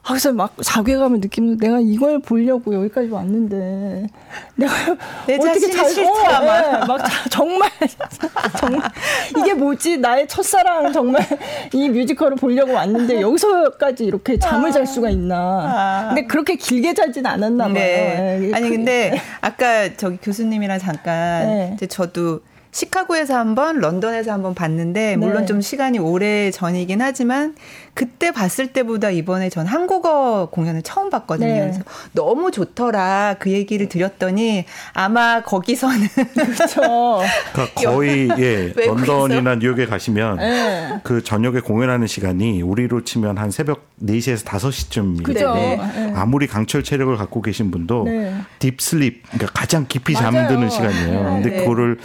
그래서 0.07 0.33
막 0.33 0.55
자괴감을 0.63 1.21
느끼면서 1.21 1.59
내가 1.59 1.81
이걸 1.81 2.21
보려고 2.21 2.73
여기까지 2.75 3.09
왔는데 3.09 4.07
내가 4.55 4.73
어떻게 4.93 5.71
잘 5.71 5.91
싫다, 5.91 6.39
어, 6.39 6.41
네, 6.41 6.87
막 6.87 7.01
정말 7.31 7.69
정말 8.59 8.91
이게 9.39 9.55
뭐지 9.55 9.99
나의 9.99 10.29
첫사랑 10.29 10.93
정말 10.93 11.27
이 11.73 11.89
뮤지컬을 11.89 12.37
보려고 12.37 12.73
왔는데 12.73 13.21
여기서까지 13.21 14.05
이렇게 14.05 14.39
잠을 14.39 14.71
잘 14.71 14.87
수가 14.87 15.11
있나 15.11 15.37
아. 15.37 16.07
근데 16.09 16.27
그렇게 16.27 16.55
길게 16.55 16.95
자진 16.95 17.27
않았나 17.27 17.65
봐요. 17.65 17.75
네. 17.75 18.39
네. 18.41 18.53
아니 18.55 18.71
근데 18.71 19.21
아까 19.41 19.95
저기 19.97 20.19
교수님이랑 20.19 20.79
잠깐 20.79 21.47
네. 21.47 21.73
이제 21.75 21.87
저도 21.87 22.41
시카고에서 22.77 23.39
한번 23.39 23.79
런던에서 23.79 24.33
한번 24.33 24.55
봤는데 24.55 25.17
물론 25.17 25.41
네. 25.41 25.47
좀 25.47 25.63
시간이 25.63 25.99
오래 25.99 26.51
전이긴 26.51 27.01
하지만 27.01 27.55
그때 27.95 28.31
봤을 28.33 28.75
때보다 28.75 29.09
이번에 29.09 29.49
전 29.49 29.67
한국어 29.67 30.51
공연을 30.51 30.83
처음 30.83 31.09
봤거든요. 31.09 31.49
네. 31.49 31.61
그래서 31.61 31.81
너무 32.13 32.51
좋더라 32.51 33.37
그 33.39 33.51
얘기를 33.51 33.89
드렸더니 33.89 34.67
아마 34.93 35.41
거기서는 35.41 36.07
그렇죠. 36.37 37.23
그러니까 37.55 37.75
거의 37.77 38.29
예 38.37 38.75
런던이나 38.77 39.55
뉴욕에 39.55 39.87
가시면 39.87 40.37
네. 40.37 41.01
그 41.03 41.25
저녁에 41.25 41.61
공연하는 41.61 42.07
시간이 42.07 42.61
우리로 42.61 43.05
치면 43.05 43.39
한 43.39 43.51
새벽 43.51 43.87
4시에서 44.05 44.45
5시쯤 44.45 45.23
그죠. 45.23 45.55
네. 45.55 45.81
아무리 46.15 46.47
강철 46.47 46.85
체력을 46.85 47.17
갖고 47.17 47.41
계신 47.41 47.71
분도 47.71 48.05
네. 48.05 48.35
딥슬립 48.59 49.23
그러니까 49.31 49.59
가장 49.59 49.87
깊이 49.89 50.13
잠드는 50.13 50.69
시간이에요. 50.69 51.23
근데 51.25 51.49
네. 51.49 51.57
그거를 51.57 51.97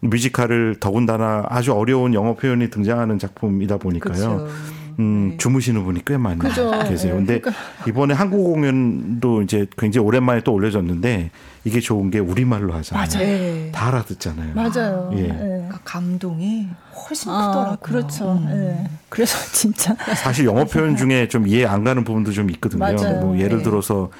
뮤지컬을 0.00 0.76
더군다나 0.80 1.44
아주 1.48 1.72
어려운 1.72 2.14
영어 2.14 2.34
표현이 2.34 2.70
등장하는 2.70 3.18
작품이다 3.18 3.76
보니까요. 3.78 4.14
그쵸. 4.14 4.48
음, 4.98 5.28
네. 5.30 5.36
주무시는 5.38 5.82
분이 5.84 6.02
꽤 6.04 6.16
많이 6.18 6.38
그죠. 6.38 6.70
계세요. 6.86 7.14
근데 7.14 7.40
그러니까. 7.40 7.62
이번에 7.88 8.12
한국 8.12 8.44
공연도 8.44 9.42
이제 9.42 9.66
굉장히 9.78 10.06
오랜만에 10.06 10.42
또 10.42 10.52
올려졌는데 10.52 11.30
이게 11.64 11.80
좋은 11.80 12.10
게 12.10 12.18
우리말로 12.18 12.72
하잖아요. 12.74 13.06
맞아요. 13.10 13.26
네. 13.26 13.72
다 13.72 13.88
알아듣잖아요. 13.88 14.54
맞아요. 14.54 15.10
예. 15.14 15.22
네. 15.22 15.28
그러니까 15.38 15.80
감동이 15.84 16.68
훨씬 16.92 17.30
아, 17.30 17.48
크더라고요. 17.48 17.76
그렇죠. 17.80 18.32
음. 18.32 18.46
네. 18.46 18.90
그래서 19.08 19.38
진짜 19.52 19.94
사실 20.16 20.44
영어 20.44 20.64
표현 20.64 20.96
중에 20.96 21.28
좀 21.28 21.46
이해 21.46 21.64
안 21.64 21.84
가는 21.84 22.04
부분도 22.04 22.32
좀 22.32 22.50
있거든요. 22.50 22.80
맞아요. 22.80 23.20
뭐 23.20 23.38
예를 23.38 23.58
네. 23.58 23.62
들어서 23.62 24.10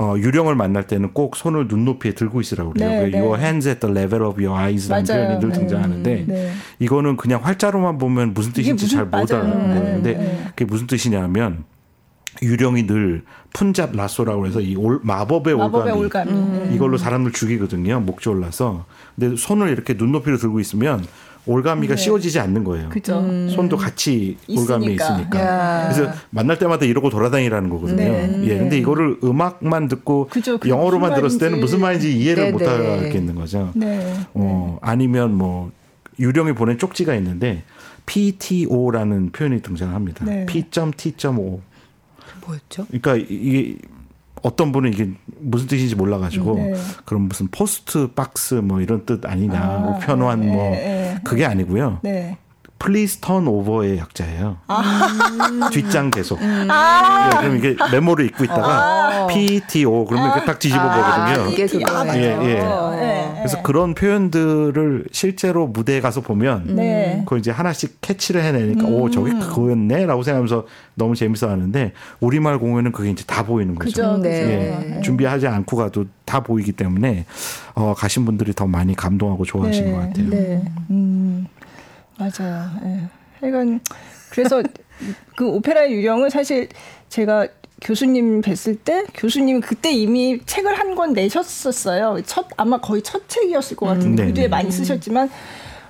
어, 0.00 0.14
유령을 0.16 0.54
만날 0.54 0.86
때는 0.86 1.12
꼭 1.12 1.34
손을 1.34 1.66
눈높이에 1.66 2.12
들고 2.12 2.40
있으라고 2.40 2.72
그래요. 2.72 2.88
네, 2.88 3.10
네. 3.10 3.20
Your 3.20 3.36
hands 3.36 3.68
at 3.68 3.80
the 3.80 3.92
level 3.92 4.24
of 4.24 4.40
your 4.40 4.56
eyes라는 4.56 5.04
표현이 5.04 5.40
늘 5.40 5.48
네. 5.48 5.58
등장하는데 5.58 6.24
네. 6.28 6.52
이거는 6.78 7.16
그냥 7.16 7.44
활자로만 7.44 7.98
보면 7.98 8.32
무슨 8.32 8.52
뜻인지 8.52 8.88
잘못 8.88 9.16
알아듣는 9.16 9.68
거예요. 9.68 9.94
근데 9.96 10.14
네. 10.14 10.42
그게 10.50 10.64
무슨 10.64 10.86
뜻이냐면 10.86 11.64
유령이 12.42 12.86
늘 12.86 13.24
푼잡 13.52 13.96
라쏘라고 13.96 14.46
해서 14.46 14.60
이 14.60 14.76
올, 14.76 15.00
마법의, 15.02 15.56
마법의 15.56 15.92
올감이, 15.92 16.30
올감이. 16.30 16.30
음. 16.30 16.70
이걸로 16.72 16.96
사람을 16.96 17.32
죽이거든요. 17.32 17.98
목졸라서. 17.98 18.84
근데 19.16 19.36
손을 19.36 19.70
이렇게 19.70 19.94
눈높이로 19.94 20.36
들고 20.36 20.60
있으면 20.60 21.04
올가미가 21.46 21.96
네. 21.96 22.02
씌워지지 22.02 22.38
않는 22.40 22.64
거예요. 22.64 22.88
그죠. 22.90 23.20
음. 23.20 23.48
손도 23.48 23.76
같이 23.76 24.36
올가미에 24.48 24.94
있으니까. 24.94 25.40
야. 25.40 25.90
그래서 25.90 26.12
만날 26.30 26.58
때마다 26.58 26.84
이러고 26.84 27.10
돌아다니라는 27.10 27.70
거거든요. 27.70 27.96
네. 27.96 28.40
예. 28.44 28.58
근데 28.58 28.78
이거를 28.78 29.18
음악만 29.24 29.88
듣고 29.88 30.28
그죠. 30.28 30.58
영어로만 30.66 31.14
들었을 31.14 31.38
때는 31.38 31.60
무슨 31.60 31.80
말인지 31.80 32.18
이해를 32.18 32.44
네, 32.44 32.52
못 32.52 32.58
네. 32.58 32.66
하겠는 32.66 33.34
거죠. 33.34 33.72
네. 33.74 34.14
어, 34.34 34.78
아니면 34.82 35.34
뭐 35.34 35.70
유령이 36.18 36.52
보낸 36.52 36.78
쪽지가 36.78 37.14
있는데 37.16 37.62
PTO라는 38.06 39.30
표현이 39.32 39.62
등장합니다. 39.62 40.24
네. 40.24 40.46
P.T.O. 40.46 41.60
뭐였죠? 42.46 42.86
그러니까 42.86 43.16
이게 43.16 43.76
어떤 44.42 44.72
분은 44.72 44.92
이게 44.92 45.10
무슨 45.40 45.66
뜻인지 45.66 45.94
몰라가지고 45.94 46.54
네. 46.54 46.74
그럼 47.04 47.22
무슨 47.22 47.48
post 47.48 48.08
box 48.12 48.54
뭐 48.54 48.80
이런 48.80 49.04
뜻 49.04 49.24
아니냐 49.24 49.60
아, 49.60 49.96
우편함 49.96 50.40
네, 50.40 50.46
뭐 50.46 50.70
네. 50.70 51.18
그게 51.24 51.44
아니고요. 51.44 52.00
네. 52.78 52.84
please 52.84 53.18
turn 53.18 53.46
over의 53.46 53.98
약자예요. 53.98 54.56
아. 54.68 55.68
뒷장 55.72 56.10
계속. 56.10 56.40
음. 56.40 56.68
아. 56.70 57.28
네, 57.30 57.36
그럼 57.38 57.56
이게 57.56 57.76
메모를 57.92 58.26
읽고 58.26 58.44
있다가 58.44 59.24
아. 59.24 59.26
PTO 59.26 60.04
그러면 60.06 60.30
이렇게 60.30 60.46
딱 60.46 60.58
뒤집어 60.58 60.82
아. 60.82 60.94
보거든요. 61.34 61.86
아, 61.88 62.16
예, 62.16 62.22
예. 62.22 62.54
네. 62.54 63.34
그래서 63.38 63.62
그런 63.62 63.94
표현들을 63.94 65.06
실제로 65.12 65.66
무대에 65.66 66.00
가서 66.00 66.20
보면 66.20 66.76
네. 66.76 67.20
그걸 67.24 67.40
이제 67.40 67.50
하나씩 67.50 68.00
캐치를 68.00 68.42
해내니까 68.42 68.86
음. 68.86 68.94
오 68.94 69.10
저게 69.10 69.32
그거였네라고 69.32 70.22
생각하면서 70.22 70.66
너무 70.94 71.14
재밌어 71.14 71.48
하는데 71.48 71.92
우리말 72.20 72.58
공연은 72.58 72.92
그게 72.92 73.10
이제 73.10 73.24
다 73.26 73.44
보이는 73.44 73.74
거죠. 73.74 73.90
그죠, 73.90 74.16
네. 74.18 74.96
예. 74.96 75.00
준비하지 75.02 75.46
않고 75.46 75.76
가도 75.76 76.06
다 76.24 76.40
보이기 76.40 76.72
때문에 76.72 77.24
어, 77.74 77.94
가신 77.96 78.24
분들이 78.24 78.52
더 78.52 78.66
많이 78.66 78.94
감동하고 78.94 79.44
좋아하신 79.44 79.84
네. 79.84 79.92
것 79.92 79.98
같아요. 79.98 80.30
네. 80.30 80.62
음. 80.90 81.46
맞아요. 82.18 82.70
예. 82.84 83.08
하여간 83.40 83.80
그래서 84.30 84.62
그 85.36 85.46
오페라의 85.48 85.92
유령은 85.92 86.30
사실 86.30 86.68
제가 87.08 87.46
교수님 87.80 88.40
뵀을 88.42 88.78
때 88.84 89.04
교수님 89.14 89.60
그때 89.60 89.92
이미 89.92 90.40
책을 90.44 90.76
한 90.78 90.88
권 90.96 91.12
내셨었어요. 91.12 92.20
첫 92.26 92.48
아마 92.56 92.78
거의 92.80 93.02
첫 93.02 93.28
책이었을 93.28 93.76
것 93.76 93.86
같은데 93.86 94.24
음, 94.24 94.28
그 94.28 94.34
뒤에 94.34 94.48
많이 94.48 94.68
쓰셨지만 94.72 95.30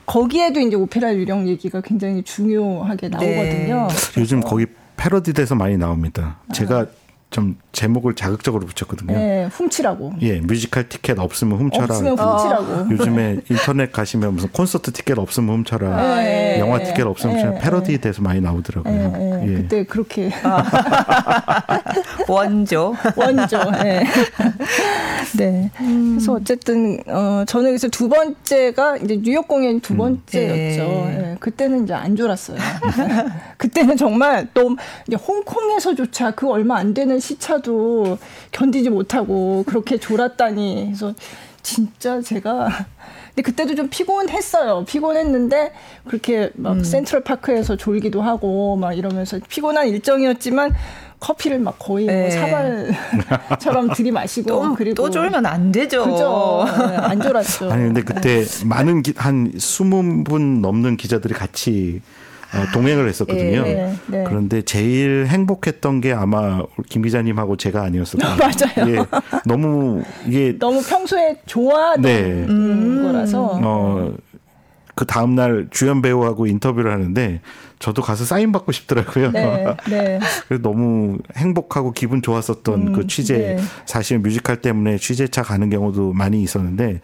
거기에도 0.04 0.60
이제 0.60 0.76
오페라 0.76 1.14
유령 1.14 1.48
얘기가 1.48 1.80
굉장히 1.80 2.22
중요하게 2.22 3.08
나오거든요. 3.08 3.88
네. 3.88 4.20
요즘 4.20 4.40
거기 4.40 4.66
패러디돼서 4.98 5.54
많이 5.54 5.78
나옵니다. 5.78 6.40
제가 6.52 6.80
아. 6.80 6.86
좀 7.30 7.56
제목을 7.78 8.14
자극적으로 8.16 8.66
붙였거든요. 8.66 9.16
네, 9.16 9.44
훔치라고. 9.52 10.14
예, 10.22 10.40
뮤지컬 10.40 10.88
티켓 10.88 11.16
없으면 11.16 11.60
훔쳐라. 11.60 11.84
없으면 11.84 12.18
훔치라고. 12.18 12.72
어. 12.72 12.88
요즘에 12.90 13.38
인터넷 13.48 13.92
가시면 13.92 14.34
무슨 14.34 14.48
콘서트 14.48 14.92
티켓 14.92 15.16
없으면 15.16 15.58
훔쳐라. 15.58 16.16
네, 16.16 16.58
영화 16.58 16.82
티켓 16.82 17.02
없으면 17.02 17.36
훔쳐라. 17.36 17.54
네, 17.54 17.60
패러디 17.60 17.98
돼서 18.00 18.20
많이 18.20 18.40
나오더라고요. 18.40 18.92
네, 18.92 19.42
예. 19.46 19.54
그때 19.54 19.84
그렇게 19.84 20.32
아. 20.42 20.64
원조. 22.26 22.96
원조. 23.14 23.70
네. 23.70 24.04
네. 25.36 25.70
음. 25.80 26.16
그래서 26.16 26.32
어쨌든 26.32 26.98
어 27.06 27.44
저는 27.46 27.70
그래서 27.70 27.86
두 27.86 28.08
번째가 28.08 28.96
이제 28.96 29.20
뉴욕 29.22 29.46
공연 29.46 29.78
두 29.80 29.92
음. 29.94 29.98
번째였죠. 29.98 30.82
음. 30.82 31.16
네. 31.16 31.36
그때는 31.38 31.84
이제 31.84 31.94
안 31.94 32.16
졸았어요. 32.16 32.58
그때는 33.56 33.96
정말 33.96 34.48
또 34.52 34.76
홍콩에서조차 35.28 36.32
그 36.32 36.50
얼마 36.50 36.76
안 36.76 36.92
되는 36.92 37.20
시차도 37.20 37.67
견디지 38.52 38.90
못하고 38.90 39.64
그렇게 39.66 39.98
졸았다니. 39.98 40.84
그래서 40.86 41.14
진짜 41.62 42.20
제가 42.20 42.68
근데 43.34 43.42
그때도 43.42 43.74
좀 43.74 43.88
피곤했어요. 43.88 44.84
피곤했는데 44.84 45.72
그렇게 46.06 46.50
막 46.54 46.72
음. 46.72 46.84
센트럴 46.84 47.22
파크에서 47.22 47.76
졸기도 47.76 48.20
하고 48.20 48.76
막 48.76 48.94
이러면서 48.94 49.38
피곤한 49.48 49.88
일정이었지만 49.88 50.74
커피를 51.20 51.58
막 51.58 51.78
거의 51.78 52.06
뭐 52.06 52.14
네. 52.14 52.20
뭐 52.20 52.30
사발처럼 52.30 53.90
들이마시고 53.94 54.48
또, 54.48 54.74
그리고 54.74 54.94
또 54.94 55.10
졸면 55.10 55.46
안 55.46 55.72
되죠. 55.72 56.04
그죠. 56.04 56.64
네, 56.88 56.96
안 56.96 57.20
졸았죠. 57.20 57.70
아니 57.70 57.84
근데 57.84 58.02
그때 58.02 58.44
네. 58.44 58.64
많은 58.64 59.02
기, 59.02 59.12
한 59.16 59.52
20분 59.52 60.60
넘는 60.60 60.96
기자들이 60.96 61.34
같이 61.34 62.00
어, 62.04 62.17
동행을 62.72 63.08
했었거든요. 63.08 63.62
네, 63.62 63.94
네. 64.06 64.24
그런데 64.26 64.62
제일 64.62 65.26
행복했던 65.28 66.00
게 66.00 66.12
아마 66.12 66.62
김 66.88 67.02
기자님하고 67.02 67.56
제가 67.56 67.82
아니었을까. 67.82 68.36
맞아요. 68.36 68.94
예, 68.94 69.04
너무 69.44 70.02
이게 70.26 70.56
너무 70.58 70.82
평소에 70.82 71.36
좋아하는 71.46 72.02
네. 72.02 72.46
음. 72.48 73.02
거라서. 73.02 73.60
어, 73.62 74.14
그 74.94 75.06
다음 75.06 75.36
날 75.36 75.68
주연 75.70 76.02
배우하고 76.02 76.46
인터뷰를 76.46 76.90
하는데 76.90 77.40
저도 77.78 78.02
가서 78.02 78.24
사인 78.24 78.50
받고 78.50 78.72
싶더라고요. 78.72 79.30
네, 79.30 79.64
네. 79.88 80.18
그래서 80.48 80.60
너무 80.60 81.18
행복하고 81.36 81.92
기분 81.92 82.20
좋았었던 82.20 82.88
음, 82.88 82.92
그 82.92 83.06
취재 83.06 83.38
네. 83.38 83.58
사실 83.86 84.18
뮤지컬 84.18 84.60
때문에 84.60 84.98
취재차 84.98 85.42
가는 85.42 85.70
경우도 85.70 86.14
많이 86.14 86.42
있었는데 86.42 87.00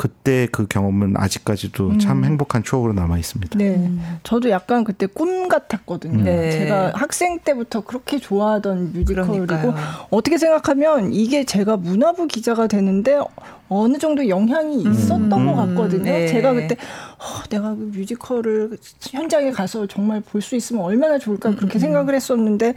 그때 0.00 0.48
그 0.50 0.66
경험은 0.66 1.14
아직까지도 1.18 1.88
음. 1.90 1.98
참 1.98 2.24
행복한 2.24 2.62
추억으로 2.62 2.94
남아 2.94 3.18
있습니다. 3.18 3.58
네. 3.58 3.92
저도 4.22 4.48
약간 4.48 4.82
그때 4.82 5.04
꿈 5.04 5.46
같았거든요. 5.46 6.24
네. 6.24 6.50
제가 6.52 6.92
학생 6.94 7.38
때부터 7.40 7.82
그렇게 7.82 8.18
좋아하던 8.18 8.94
뮤지컬이고 8.94 9.46
그러니까요. 9.46 9.74
어떻게 10.08 10.38
생각하면 10.38 11.12
이게 11.12 11.44
제가 11.44 11.76
문화부 11.76 12.28
기자가 12.28 12.66
되는데 12.66 13.20
어느 13.68 13.98
정도 13.98 14.26
영향이 14.26 14.86
음. 14.86 14.90
있었던 14.90 15.30
음. 15.30 15.46
것 15.46 15.54
같거든요. 15.54 16.04
네. 16.04 16.28
제가 16.28 16.54
그때 16.54 16.76
어, 17.18 17.44
내가 17.50 17.74
그 17.74 17.90
뮤지컬을 17.94 18.78
현장에 19.02 19.50
가서 19.50 19.86
정말 19.86 20.22
볼 20.22 20.40
수 20.40 20.56
있으면 20.56 20.82
얼마나 20.82 21.18
좋을까 21.18 21.54
그렇게 21.54 21.76
음. 21.76 21.78
생각을 21.78 22.14
했었는데 22.14 22.72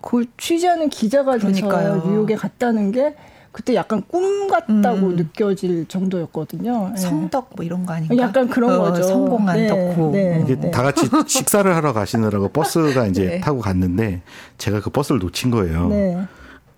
그걸 0.00 0.26
취재하는 0.36 0.88
기자가 0.90 1.38
돼서 1.38 2.06
뉴욕에 2.06 2.36
갔다는 2.36 2.92
게 2.92 3.16
그때 3.52 3.74
약간 3.74 4.02
꿈 4.08 4.48
같다고 4.48 5.08
음. 5.08 5.16
느껴질 5.16 5.86
정도였거든요. 5.86 6.92
예. 6.94 6.96
성덕 6.98 7.50
뭐 7.54 7.64
이런 7.64 7.84
거 7.84 7.92
아닌가? 7.92 8.16
약간 8.16 8.48
그런 8.48 8.80
어, 8.80 8.84
거죠. 8.84 9.02
성공한 9.02 9.56
네, 9.58 9.66
덕후. 9.68 10.10
네, 10.12 10.40
이게 10.42 10.58
네. 10.58 10.70
다 10.70 10.82
같이 10.82 11.06
식사를 11.28 11.76
하러 11.76 11.92
가시느라고 11.92 12.48
버스가 12.48 13.06
이제 13.06 13.26
네. 13.36 13.40
타고 13.40 13.60
갔는데 13.60 14.22
제가 14.56 14.80
그 14.80 14.88
버스를 14.88 15.20
놓친 15.20 15.50
거예요. 15.50 15.88
네. 15.88 16.18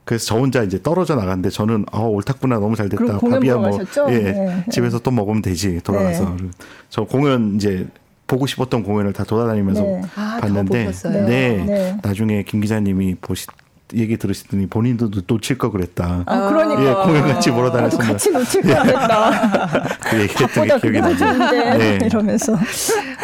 그래서 0.05 0.27
저 0.27 0.37
혼자 0.37 0.65
이제 0.65 0.83
떨어져 0.83 1.15
나갔는데 1.15 1.49
저는 1.49 1.87
어 1.93 2.09
옳다구나 2.09 2.59
너무 2.59 2.75
잘 2.75 2.89
됐다. 2.89 3.19
밥이야 3.19 3.57
뭐 3.57 3.79
예, 4.11 4.19
네. 4.19 4.65
집에서 4.71 4.99
또 4.99 5.13
먹으면 5.13 5.43
되지 5.43 5.81
돌아가서 5.83 6.25
네. 6.25 6.49
저 6.91 7.05
공연 7.05 7.55
이제 7.55 7.87
보고 8.27 8.47
싶었던 8.47 8.83
공연을 8.83 9.13
다 9.13 9.23
돌아다니면서 9.25 9.83
네. 9.83 10.03
아, 10.17 10.39
봤는데 10.41 10.91
네. 11.05 11.65
네. 11.65 11.99
나중에 12.03 12.43
김 12.43 12.61
기자님이 12.61 13.15
보시 13.21 13.47
얘기 13.93 14.17
들으시더니 14.17 14.67
본인도 14.67 15.11
놓칠 15.27 15.59
거 15.59 15.71
그랬다. 15.71 16.23
아, 16.27 16.49
그러니까. 16.49 16.83
예, 16.83 16.95
공연 17.05 17.29
같이 17.29 17.51
보러 17.51 17.71
다녔으면. 17.71 18.07
같이 18.07 18.31
놓칠 18.31 18.63
거 18.63 18.83
그랬다. 18.83 19.89
그 20.11 20.21
얘기했던 20.23 20.65
게 20.69 20.79
기억이 20.81 21.01
나죠. 21.01 21.33
네. 21.79 21.99
이러면서. 22.03 22.57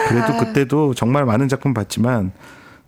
그래도 0.08 0.34
아. 0.34 0.36
그때도 0.38 0.94
정말 0.94 1.24
많은 1.24 1.48
작품 1.48 1.72
봤지만 1.72 2.32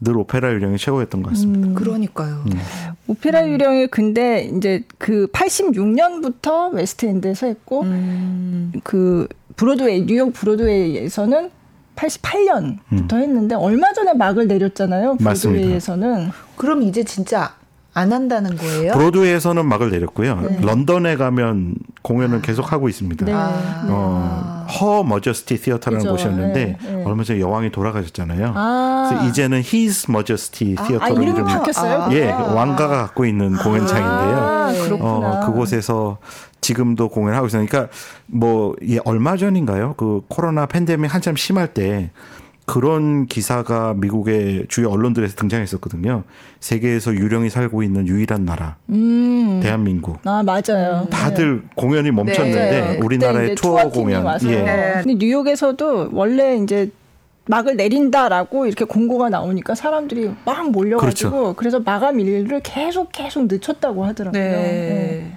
늘 0.01 0.17
오페라 0.17 0.53
유령이 0.53 0.79
최고였던 0.79 1.23
것 1.23 1.31
같습니다. 1.31 1.69
음, 1.69 1.75
그러니까요. 1.75 2.45
음. 2.47 2.61
오페라 3.07 3.49
유령이 3.49 3.87
근데 3.87 4.51
이제 4.57 4.85
그 4.99 5.29
86년부터 5.33 6.73
웨스트엔드에서 6.75 7.47
했고 7.47 7.83
음. 7.83 8.73
그 8.83 9.29
브로드웨이 9.57 10.07
뉴욕 10.07 10.33
브로드웨이에서는 10.33 11.51
88년부터 11.95 13.13
음. 13.13 13.23
했는데 13.23 13.55
얼마 13.55 13.93
전에 13.93 14.13
막을 14.15 14.49
내렸잖아요. 14.49 15.17
브로드웨이에서는. 15.17 16.09
맞습니다. 16.11 16.35
그럼 16.57 16.83
이제 16.83 17.05
진짜 17.05 17.55
안 17.95 18.13
한다는 18.13 18.57
거예요? 18.57 18.95
브로드웨이에서는 18.95 19.67
막을 19.67 19.91
내렸고요. 19.91 20.41
네. 20.41 20.61
런던에 20.63 21.17
가면 21.17 21.75
공연을 22.01 22.39
아. 22.39 22.41
계속 22.41 22.73
하고 22.73 22.89
있습니다. 22.89 23.27
네. 23.27 23.33
어, 23.35 24.67
Her 24.81 25.03
Majesty's 25.03 25.61
Theatre라는 25.61 25.99
그죠. 26.05 26.13
곳이었는데 26.13 26.79
네. 26.81 26.91
네. 26.91 27.05
얼마 27.05 27.23
전에 27.23 27.39
여왕이 27.41 27.71
돌아가셨잖아요. 27.71 28.53
아. 28.55 29.09
그래서 29.11 29.29
이제는 29.29 29.63
Majesty 30.09 30.75
아, 30.79 30.85
티어터로 30.89 31.19
아, 31.19 31.23
이름이 31.23 31.43
바뀌었어요? 31.43 32.09
예, 32.13 32.31
왕가가 32.31 32.97
갖고 32.97 33.27
있는 33.27 33.57
공연장인데요. 33.57 34.39
아, 34.39 34.73
어, 35.01 35.41
그곳에서 35.47 36.17
지금도 36.63 37.11
공연하고 37.11 37.49
있어요. 37.49 37.67
그러니까 37.67 37.93
뭐 38.27 38.75
예, 38.89 39.01
얼마 39.05 39.37
전인가요? 39.37 39.95
그 39.99 40.23
코로나 40.29 40.65
팬데믹 40.65 41.13
한참 41.13 41.37
심할 41.37 41.75
때 41.75 42.11
그런 42.73 43.27
기사가 43.27 43.93
미국의 43.99 44.65
주요 44.67 44.89
언론들에서 44.89 45.37
등장했었거든요. 45.37 46.23
세계에서 46.61 47.13
유령이 47.13 47.51
살고 47.51 47.83
있는 47.83 48.09
유일한 48.09 48.47
나라, 48.47 48.77
음. 48.89 49.61
대한민국. 49.63 50.19
아 50.25 50.43
맞아요. 50.43 51.07
다들 51.11 51.61
네. 51.61 51.69
공연이 51.75 52.11
멈췄는데 52.11 52.81
네. 52.81 52.99
우리나라의 53.05 53.57
투어 53.57 53.91
공연. 53.91 54.25
예. 54.45 54.63
네. 54.63 54.93
근데 55.03 55.15
뉴욕에서도 55.17 56.13
원래 56.13 56.57
이제 56.57 56.91
막을 57.45 57.77
내린다라고 57.77 58.65
이렇게 58.65 58.87
공고가 58.87 59.29
나오니까 59.29 59.75
사람들이 59.75 60.31
막 60.47 60.71
몰려가지고 60.71 61.31
그렇죠. 61.31 61.55
그래서 61.55 61.81
마감 61.81 62.21
일을 62.21 62.61
계속 62.61 63.11
계속 63.13 63.49
늦췄다고 63.49 64.03
하더라고요. 64.07 64.43
네. 64.43 65.31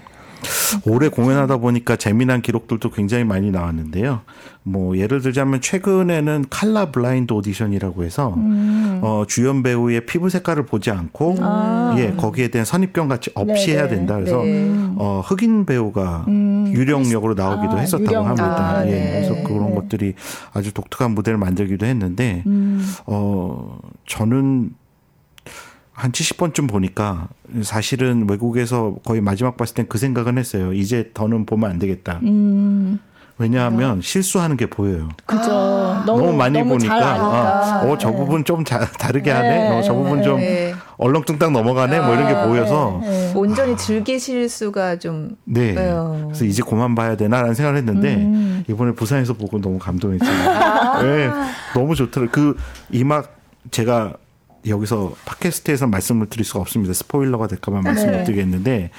네. 0.84 0.92
올해 0.92 1.10
공연하다 1.10 1.58
보니까 1.58 1.96
재미난 1.96 2.42
기록들도 2.42 2.90
굉장히 2.92 3.24
많이 3.24 3.52
나왔는데요. 3.52 4.22
뭐 4.64 4.98
예를 4.98 5.22
들자면 5.22 5.62
최근에는 5.62 6.46
칼라 6.50 6.92
블라인드 6.92 7.34
오디션이라고 7.34 8.04
해서 8.04 8.34
음. 8.36 9.00
어, 9.04 9.24
주연 9.28 9.62
배우의 9.62 10.08
피부 10.08 10.30
색깔을 10.30 10.66
보지 10.66 10.90
않고 10.90 11.36
아. 11.42 11.96
예 12.00 12.12
거기에 12.14 12.48
대한 12.48 12.66
선입견 12.66 13.08
같이 13.08 13.30
없이 13.36 13.68
네네. 13.68 13.78
해야 13.78 13.88
된다. 13.88 14.16
그래서 14.16 14.42
네. 14.42 14.68
어, 14.96 15.22
흑인 15.24 15.66
배우가 15.66 16.26
음. 16.28 16.72
유령 16.74 17.12
역으로 17.12 17.36
나오기도 17.36 17.74
아, 17.74 17.78
했었다고 17.78 18.10
유령. 18.10 18.26
합니다. 18.26 18.78
아, 18.78 18.88
예, 18.88 18.92
네. 18.92 19.12
그래서 19.28 19.48
그런 19.48 19.70
네. 19.70 19.76
것들이 19.76 20.14
아주 20.54 20.74
독특한 20.74 21.12
무대를 21.12 21.38
만들기도 21.38 21.86
했는데 21.86 22.44
음. 22.48 22.84
어 23.06 23.78
저는 24.08 24.72
한 25.96 26.12
70번쯤 26.12 26.70
보니까 26.70 27.30
사실은 27.64 28.28
외국에서 28.30 28.96
거의 29.06 29.22
마지막 29.22 29.56
봤을 29.56 29.76
땐 29.76 29.86
그 29.88 29.98
생각은 29.98 30.38
했어요. 30.38 30.74
이제 30.74 31.12
더는 31.14 31.46
보면 31.46 31.72
안 31.72 31.80
되겠다. 31.80 32.20
음. 32.24 33.00
왜냐하면 33.38 33.98
아. 33.98 34.02
실수하는 34.02 34.56
게 34.58 34.66
보여요. 34.66 35.10
그죠. 35.26 35.52
아. 35.52 36.04
너무, 36.06 36.22
너무, 36.26 36.38
많이 36.38 36.58
너무 36.58 36.72
보니까 36.72 36.96
아, 36.96 37.82
어, 37.84 37.98
저 37.98 38.10
네. 38.10 38.18
부분 38.18 38.44
좀 38.46 38.64
자, 38.64 38.80
다르게 38.80 39.32
네. 39.32 39.38
하네. 39.38 39.78
어, 39.78 39.82
저 39.82 39.94
부분 39.94 40.22
좀 40.24 40.40
네. 40.40 40.74
얼렁뚱땅 40.98 41.52
넘어가네. 41.54 42.00
뭐 42.00 42.14
이런 42.14 42.28
게 42.28 42.34
아, 42.34 42.48
보여서 42.48 43.00
네. 43.02 43.34
온전히 43.36 43.76
즐기실 43.78 44.50
수가 44.50 45.00
좀 45.00 45.38
네. 45.44 45.74
네. 45.74 45.94
그래서 46.26 46.46
이제 46.46 46.64
그만 46.64 46.96
봐야 46.96 47.16
되나라는 47.16 47.56
생각을 47.56 47.78
했는데 47.78 48.16
음. 48.16 48.64
이번에 48.70 48.94
부산에서 48.94 49.34
보고 49.34 49.60
너무 49.60 49.80
감동했어요. 49.80 50.50
아. 50.50 51.02
네. 51.04 51.30
너무 51.74 51.96
좋더라고요. 51.96 52.32
그 52.32 52.58
이막 52.92 53.36
제가 53.72 54.14
여기서 54.68 55.16
팟캐스트에서 55.26 55.88
말씀을 55.88 56.28
드릴 56.28 56.46
수가 56.46 56.60
없습니다. 56.62 56.94
스포일러가 56.94 57.48
될까봐 57.48 57.82
말씀을 57.82 58.12
네. 58.18 58.24
드리겠는데 58.24 58.92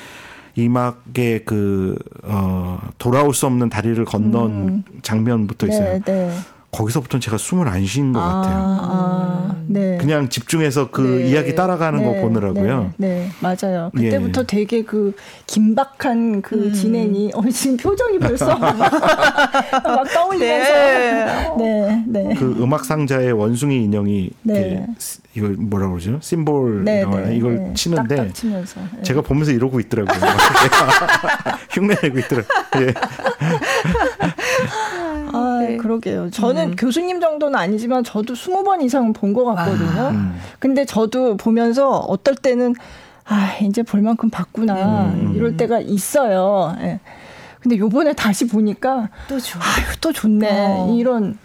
이막의 0.57 1.45
그, 1.45 1.97
어, 2.23 2.81
돌아올 2.99 3.35
수 3.35 3.47
없는 3.47 3.69
다리를 3.69 4.03
건넌 4.05 4.51
음. 4.51 4.85
장면부터 5.03 5.67
있어요. 5.67 5.85
네, 5.85 6.01
네. 6.05 6.31
거기서부터는 6.77 7.21
제가 7.23 7.39
숨을 7.39 7.69
안쉰것 7.69 8.23
아, 8.23 8.27
같아요. 8.27 8.57
아, 8.81 9.57
네. 9.67 9.97
그냥 9.99 10.29
집중해서 10.29 10.91
그 10.91 11.01
네. 11.01 11.31
이야기 11.31 11.55
따라가는 11.55 12.01
네. 12.01 12.05
거 12.05 12.21
보느라고요. 12.21 12.93
네, 12.99 13.09
네. 13.09 13.31
맞아요. 13.41 13.91
그때부터 13.95 14.43
예. 14.43 14.47
되게 14.47 14.83
그 14.85 15.15
긴박한 15.47 16.43
그 16.43 16.67
음. 16.67 16.73
진행이 16.73 17.33
어 17.35 17.43
지금 17.51 17.77
표정이 17.79 18.19
벌써 18.19 18.57
막 18.59 20.13
떠올리면서 20.13 21.57
네. 21.59 22.05
네, 22.07 22.35
그 22.35 22.57
음악 22.61 22.85
상자의 22.85 23.33
원숭이 23.33 23.83
인형이 23.85 24.31
네. 24.43 24.87
이걸 25.35 25.53
뭐라 25.53 25.89
그러죠? 25.89 26.19
심볼 26.21 26.85
네, 26.85 27.05
네, 27.05 27.37
이걸 27.37 27.57
네. 27.57 27.75
치는데 27.75 28.17
딱딱 28.17 28.35
치면서, 28.35 28.81
네. 28.97 29.03
제가 29.03 29.23
보면서 29.23 29.53
이러고 29.53 29.81
있더라고요. 29.81 30.19
흉내내고 31.71 32.19
있더라고요. 32.19 32.47
예. 32.81 32.95
아, 35.37 35.59
네. 35.61 35.77
그러게요. 35.77 36.31
저는 36.31 36.71
음. 36.71 36.77
교수님 36.77 37.21
정도는 37.21 37.59
아니지만 37.59 38.05
저도 38.05 38.35
20번 38.35 38.83
이상은 38.83 39.13
본 39.13 39.33
것 39.35 39.45
같거든요. 39.45 40.01
아, 40.01 40.09
음. 40.11 40.39
근데 40.59 40.85
저도 40.85 41.37
보면서 41.37 41.91
어떨 41.99 42.35
때는 42.35 42.75
아, 43.27 43.57
이제 43.63 43.83
볼 43.83 44.03
만큼 44.03 44.31
봤구나. 44.31 45.07
음. 45.07 45.33
이럴 45.35 45.57
때가 45.57 45.81
있어요. 45.81 46.77
예. 46.81 47.01
근데 47.61 47.77
요번에 47.79 48.13
다시 48.13 48.47
보니까 48.47 49.09
또 49.29 49.41
좋아. 49.41 49.61
아유, 49.63 49.97
또 50.01 50.13
좋네. 50.13 50.49
어. 50.51 50.95
이런 50.97 51.37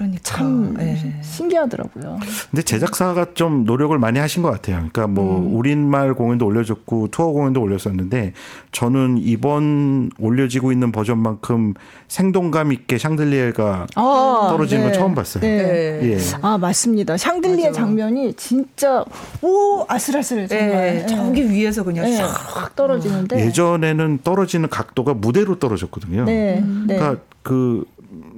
그러니까 0.00 0.20
참 0.22 0.74
네. 0.78 0.96
신기하더라고요. 1.20 2.18
근데 2.50 2.62
제작사가 2.62 3.26
좀 3.34 3.64
노력을 3.64 3.96
많이 3.98 4.18
하신 4.18 4.42
것 4.42 4.50
같아요. 4.50 4.76
그러니까 4.76 5.06
뭐 5.06 5.40
음. 5.40 5.54
우리말 5.54 6.14
공연도 6.14 6.46
올려줬고 6.46 7.08
투어 7.08 7.26
공연도 7.32 7.60
올렸었는데 7.60 8.32
저는 8.72 9.18
이번 9.18 10.10
올려지고 10.18 10.72
있는 10.72 10.90
버전만큼 10.90 11.74
생동감 12.08 12.72
있게 12.72 12.96
샹들리에가 12.96 13.88
아, 13.94 14.48
떨어지는 14.50 14.84
네. 14.84 14.90
걸 14.90 14.98
처음 14.98 15.14
봤어요. 15.14 15.42
네. 15.42 16.14
예. 16.14 16.18
아 16.40 16.56
맞습니다. 16.56 17.18
샹들리에 17.18 17.66
맞아. 17.66 17.80
장면이 17.80 18.32
진짜 18.34 19.04
오 19.42 19.84
아슬아슬해 19.86 20.46
정말. 20.46 20.70
네. 20.70 21.06
저기 21.06 21.50
위에서 21.50 21.82
그냥 21.84 22.06
네. 22.06 22.16
쫙 22.16 22.74
떨어지는데 22.74 23.44
예전에는 23.44 24.20
떨어지는 24.24 24.70
각도가 24.70 25.12
무대로 25.12 25.58
떨어졌거든요. 25.58 26.24
네. 26.24 26.64
그러니까 26.86 27.20
그 27.42 27.84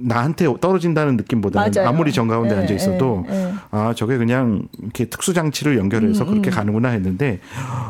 나한테 0.03 0.47
떨어진다는 0.59 1.17
느낌보다는 1.17 1.71
맞아요. 1.73 1.87
아무리 1.89 2.11
정 2.11 2.27
가운데 2.27 2.55
네, 2.55 2.61
앉아 2.61 2.73
있어도 2.73 3.25
네, 3.27 3.45
네. 3.45 3.53
아 3.71 3.93
저게 3.95 4.17
그냥 4.17 4.67
이렇게 4.81 5.05
특수 5.05 5.33
장치를 5.33 5.77
연결해서 5.77 6.25
음, 6.25 6.29
그렇게 6.29 6.49
음. 6.49 6.51
가는구나 6.51 6.89
했는데 6.89 7.39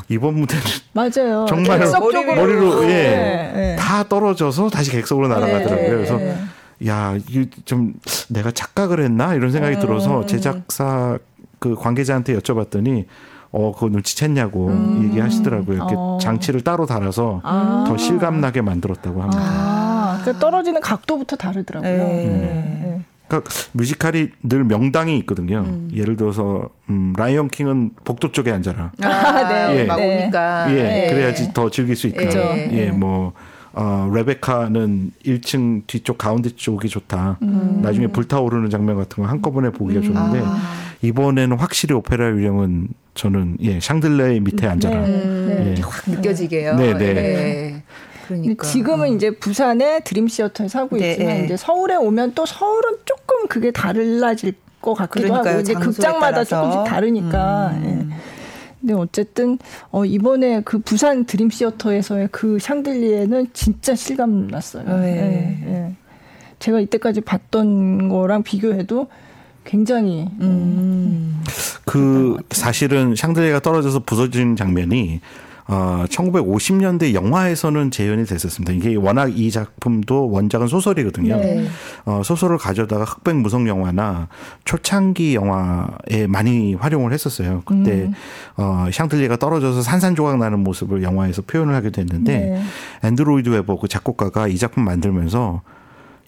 이번 0.09 0.35
무대는 0.35 0.63
맞아요. 0.93 1.45
정말 1.49 1.79
머리로 1.79 2.83
예, 2.85 3.75
다 3.79 4.03
떨어져서 4.07 4.69
다시 4.69 4.91
객석으로 4.91 5.27
날아가더라고요. 5.27 5.89
그래서 5.89 6.19
야, 6.87 7.15
이 7.29 7.47
좀 7.65 7.93
내가 8.29 8.51
착각을 8.51 9.01
했나 9.01 9.33
이런 9.35 9.51
생각이 9.51 9.79
들어서 9.79 10.25
제작사 10.25 11.17
그 11.59 11.75
관계자한테 11.75 12.37
여쭤봤더니 12.37 13.05
어, 13.53 13.71
그거 13.71 13.87
눈치챘냐고 13.87 14.67
음. 14.67 15.03
얘기하시더라고요. 15.05 15.75
이렇게 15.75 15.93
어. 15.95 16.17
장치를 16.19 16.61
따로 16.61 16.87
달아서 16.87 17.39
아. 17.43 17.85
더 17.87 17.95
실감나게 17.97 18.61
만들었다고 18.61 19.21
합니다. 19.21 19.41
아. 19.41 20.21
그 20.25 20.37
떨어지는 20.39 20.81
각도부터 20.81 21.35
다르더라고요. 21.35 21.91
네. 21.91 22.25
네. 22.25 23.01
그러니까 23.27 23.51
뮤지컬이 23.73 24.29
늘 24.41 24.63
명당이 24.63 25.17
있거든요. 25.19 25.59
음. 25.67 25.89
예를 25.93 26.17
들어서 26.17 26.69
음, 26.89 27.13
라이언 27.15 27.49
킹은 27.49 27.91
복도 28.03 28.31
쪽에 28.31 28.51
앉아라. 28.51 28.91
아, 29.01 29.47
네. 29.47 29.79
예. 29.79 29.83
막 29.85 29.99
오니까. 29.99 30.65
예, 30.71 30.83
네. 30.83 31.07
그래야지 31.11 31.53
더 31.53 31.69
즐길 31.69 31.95
수 31.95 32.07
있고. 32.07 32.19
네. 32.19 32.69
예, 32.71 32.91
뭐 32.91 33.33
어, 33.73 34.09
레베카는 34.13 35.11
1층 35.25 35.81
뒤쪽 35.87 36.17
가운데 36.19 36.49
쪽이 36.49 36.89
좋다. 36.89 37.37
음. 37.41 37.79
나중에 37.81 38.07
불타오르는 38.07 38.69
장면 38.69 38.97
같은 38.97 39.23
거 39.23 39.29
한꺼번에 39.29 39.71
보기가 39.71 39.99
음. 40.01 40.03
좋은데 40.03 40.41
아. 40.45 40.57
이번에는 41.01 41.57
확실히 41.57 41.95
오페라 41.95 42.29
유령은 42.29 42.89
저는 43.15 43.57
예 43.61 43.79
샹들레 43.79 44.39
밑에 44.41 44.67
앉아라. 44.67 45.01
네. 45.01 45.07
네. 45.07 45.75
예. 45.77 45.81
확 45.81 46.09
느껴지게요. 46.09 46.75
네, 46.75 46.93
네. 46.93 47.13
네. 47.13 47.83
그러니까. 48.27 48.65
지금은 48.65 49.09
음. 49.09 49.15
이제 49.15 49.31
부산에 49.31 50.01
드림 50.01 50.27
시어터에서 50.27 50.79
하고 50.79 50.97
네, 50.97 51.11
있지만 51.11 51.37
네. 51.39 51.45
이제 51.45 51.57
서울에 51.57 51.95
오면 51.95 52.33
또 52.35 52.45
서울은 52.45 52.99
조금 53.05 53.47
그게 53.47 53.71
달라질 53.71 54.53
것 54.81 54.93
같기도 54.93 55.27
그러니까요, 55.27 55.51
하고 55.53 55.61
이제 55.61 55.73
극장마다 55.73 56.31
따라서. 56.31 56.61
조금씩 56.71 56.91
다르니까. 56.91 57.71
음. 57.75 58.11
예. 58.11 58.32
근데 58.83 58.93
어쨌든 58.95 59.57
어 59.91 60.03
이번에 60.03 60.61
그 60.65 60.77
부산 60.79 61.23
드림 61.23 61.49
시어터에서의 61.49 62.27
그 62.33 62.59
샹들리에는 62.59 63.47
진짜 63.53 63.95
실감 63.95 64.47
났어요. 64.47 64.99
네. 64.99 65.63
예, 65.65 65.71
예. 65.71 65.95
제가 66.59 66.81
이때까지 66.81 67.21
봤던 67.21 68.09
거랑 68.09 68.43
비교해도 68.43 69.07
굉장히 69.63 70.27
음. 70.41 71.41
그 71.85 72.35
사실은 72.51 73.15
샹들리에가 73.15 73.61
떨어져서 73.61 73.99
부서진 73.99 74.57
장면이 74.57 75.21
어, 75.67 76.05
1950년대 76.09 77.13
영화에서는 77.13 77.91
재현이 77.91 78.25
됐었습니다. 78.25 78.73
이게 78.73 78.95
워낙 78.95 79.37
이 79.37 79.49
작품도 79.49 80.29
원작은 80.29 80.67
소설이거든요. 80.67 81.37
네. 81.37 81.67
어, 82.05 82.21
소설을 82.23 82.57
가져다가 82.57 83.05
흑백 83.05 83.37
무성 83.37 83.67
영화나 83.67 84.27
초창기 84.65 85.35
영화에 85.35 86.27
많이 86.27 86.73
활용을 86.73 87.13
했었어요. 87.13 87.61
그때 87.65 88.03
음. 88.03 88.13
어, 88.57 88.87
샹들리에가 88.91 89.37
떨어져서 89.37 89.81
산산조각 89.81 90.37
나는 90.37 90.59
모습을 90.59 91.03
영화에서 91.03 91.41
표현을 91.43 91.73
하게 91.73 91.91
됐는데 91.91 92.39
네. 92.39 92.61
앤드루 93.07 93.31
로이드 93.31 93.49
웨버 93.49 93.79
그 93.79 93.87
작곡가가 93.87 94.47
이 94.47 94.57
작품 94.57 94.83
만들면서 94.83 95.61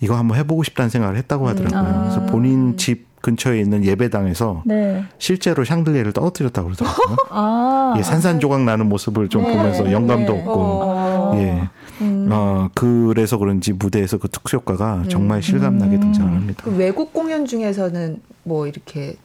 이거 0.02 0.16
한번 0.18 0.38
해보고 0.38 0.64
싶다는 0.64 0.90
생각을 0.90 1.18
했다고 1.18 1.48
하더라고요. 1.50 1.80
음. 1.80 1.86
아. 1.86 2.02
그래서 2.04 2.26
본인 2.26 2.78
집 2.78 3.15
근처에 3.26 3.60
있는 3.60 3.84
예배당에서 3.84 4.62
네. 4.66 5.04
실제로 5.18 5.66
샹들리에를 5.66 6.14
떨어뜨렸다고 6.14 6.68
그러더라고요. 6.68 7.16
아. 7.32 7.96
예, 7.98 8.04
산산조각 8.04 8.62
나는 8.62 8.88
모습을 8.88 9.30
좀 9.30 9.42
네. 9.42 9.58
보면서 9.58 9.92
영감도 9.92 10.34
네. 10.34 10.40
얻고 10.42 10.52
어. 10.54 11.34
예. 11.38 11.68
음. 12.02 12.30
어, 12.32 12.70
그래서 12.76 13.40
그런지 13.40 13.74
무대에서 13.74 14.20
그 14.20 14.28
특수 14.28 14.58
효과가 14.58 14.98
음. 14.98 15.10
정말 15.10 15.42
실감나게 15.42 15.96
음. 15.96 16.02
등장을 16.02 16.32
합니다. 16.32 16.62
그 16.66 16.78
외국 16.78 17.14
공연 17.14 17.48
중에서는 17.48 18.22
뭐 18.44 18.68
이렇게 18.68 19.16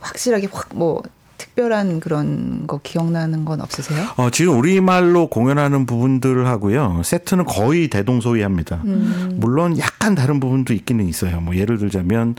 확실하게 0.00 0.48
확 0.50 0.68
뭐 0.74 1.02
특별한 1.38 2.00
그런 2.00 2.66
거 2.66 2.78
기억나는 2.82 3.44
건 3.44 3.60
없으세요? 3.60 4.06
어, 4.16 4.30
지금 4.30 4.58
우리말로 4.58 5.28
공연하는 5.28 5.86
부분들을 5.86 6.46
하고요. 6.46 7.02
세트는 7.04 7.44
거의 7.44 7.88
대동소이합니다. 7.88 8.82
음. 8.84 9.32
물론 9.36 9.78
약간 9.78 10.14
다른 10.14 10.40
부분도 10.40 10.72
있기는 10.74 11.06
있어요. 11.06 11.40
뭐 11.40 11.56
예를 11.56 11.78
들자면 11.78 12.34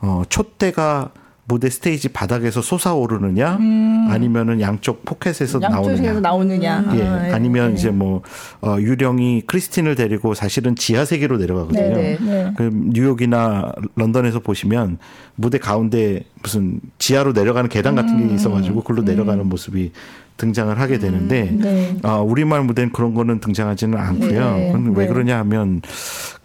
어, 0.00 0.22
촛대가 0.28 1.10
무대 1.50 1.68
스테이지 1.68 2.10
바닥에서 2.10 2.62
솟아오르느냐 2.62 3.56
음. 3.56 4.06
아니면은 4.08 4.60
양쪽 4.60 5.04
포켓에서 5.04 5.58
나오느냐 5.58 6.20
나오느냐 6.20 6.90
예 6.94 7.02
아, 7.02 7.34
아니면 7.34 7.70
네. 7.70 7.74
이제 7.74 7.90
뭐 7.90 8.22
어, 8.60 8.76
유령이 8.78 9.42
크리스틴을 9.48 9.96
데리고 9.96 10.34
사실은 10.34 10.76
지하 10.76 11.04
세계로 11.04 11.38
내려가거든요 11.38 11.96
네, 11.96 12.18
네. 12.18 12.18
네. 12.20 12.52
그 12.56 12.70
뉴욕이나 12.72 13.72
런던에서 13.96 14.38
보시면 14.38 14.98
무대 15.34 15.58
가운데 15.58 16.22
무슨 16.40 16.80
지하로 16.98 17.32
내려가는 17.32 17.68
계단 17.68 17.96
같은 17.96 18.16
게 18.16 18.24
음. 18.24 18.34
있어가지고 18.34 18.84
내려가는 19.02 19.40
음. 19.40 19.48
모습이 19.48 19.90
등장을 20.36 20.78
하게 20.78 20.98
되는데 20.98 21.50
음, 21.50 21.60
네. 21.60 21.96
어, 22.02 22.22
우리말 22.22 22.64
무대는 22.64 22.92
그런 22.92 23.12
거는 23.12 23.40
등장하지는 23.40 23.98
않고요. 23.98 24.56
네. 24.56 24.74
왜 24.94 25.06
그러냐 25.06 25.38
하면 25.40 25.82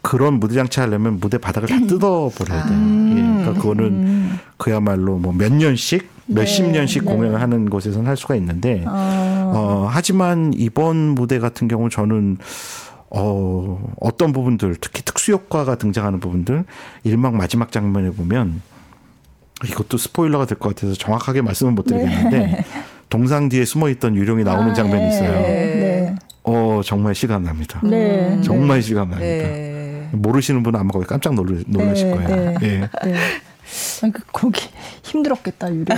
그런 0.06 0.36
무대 0.40 0.54
장치 0.54 0.80
하려면 0.80 1.20
무대 1.20 1.38
바닥을 1.40 1.68
다 1.68 1.76
음. 1.76 1.88
뜯어버려야 1.88 2.66
돼요. 2.68 2.78
음. 2.78 3.16
예, 3.18 3.42
그러니까 3.44 3.62
그거는 3.62 3.86
음. 3.86 4.40
그야말로 4.58 5.18
뭐 5.18 5.34
몇 5.34 5.52
년씩 5.52 6.08
몇십 6.28 6.66
네. 6.68 6.72
년씩 6.74 7.06
네. 7.06 7.12
공연을 7.12 7.42
하는 7.42 7.70
곳에서는 7.70 8.08
할 8.08 8.16
수가 8.16 8.36
있는데 8.36 8.84
아. 8.88 9.52
어, 9.56 9.88
하지만 9.90 10.54
이번 10.56 10.96
무대 10.96 11.40
같은 11.40 11.68
경우 11.68 11.90
저는 11.90 12.38
어, 13.10 13.94
어떤 14.00 14.32
부분들 14.32 14.76
특히 14.80 15.02
특수 15.04 15.32
효과가 15.32 15.76
등장하는 15.76 16.20
부분들 16.20 16.66
일막 17.04 17.36
마지막 17.36 17.72
장면에 17.72 18.12
보면 18.12 18.62
이것도 19.64 19.98
스포일러가 19.98 20.46
될 20.46 20.58
것 20.60 20.76
같아서 20.76 20.94
정확하게 20.96 21.42
말씀은 21.42 21.74
못 21.76 21.84
드리겠는데 21.86 22.38
네. 22.40 22.66
동상 23.10 23.50
뒤에 23.50 23.66
숨어 23.66 23.90
있던 23.90 24.16
유령이 24.16 24.44
나오는 24.44 24.72
아, 24.72 24.74
장면이 24.74 25.08
있어요. 25.08 25.32
네. 25.32 26.16
어 26.44 26.82
정말 26.84 27.16
시간 27.16 27.44
납니다. 27.44 27.80
네. 27.84 28.40
정말 28.44 28.82
시간 28.82 29.10
납니다. 29.10 29.75
네. 30.16 30.22
모르시는 30.22 30.64
분은 30.64 30.80
아마 30.80 30.92
거기 30.92 31.06
깜짝 31.06 31.34
놀라, 31.34 31.62
놀라실 31.68 32.12
네, 32.12 32.16
거예요. 32.16 32.60
네, 32.60 32.68
예. 32.68 32.90
네. 33.04 33.16
그 34.14 34.22
거기 34.32 34.62
힘들었겠다 35.04 35.74
유령. 35.74 35.86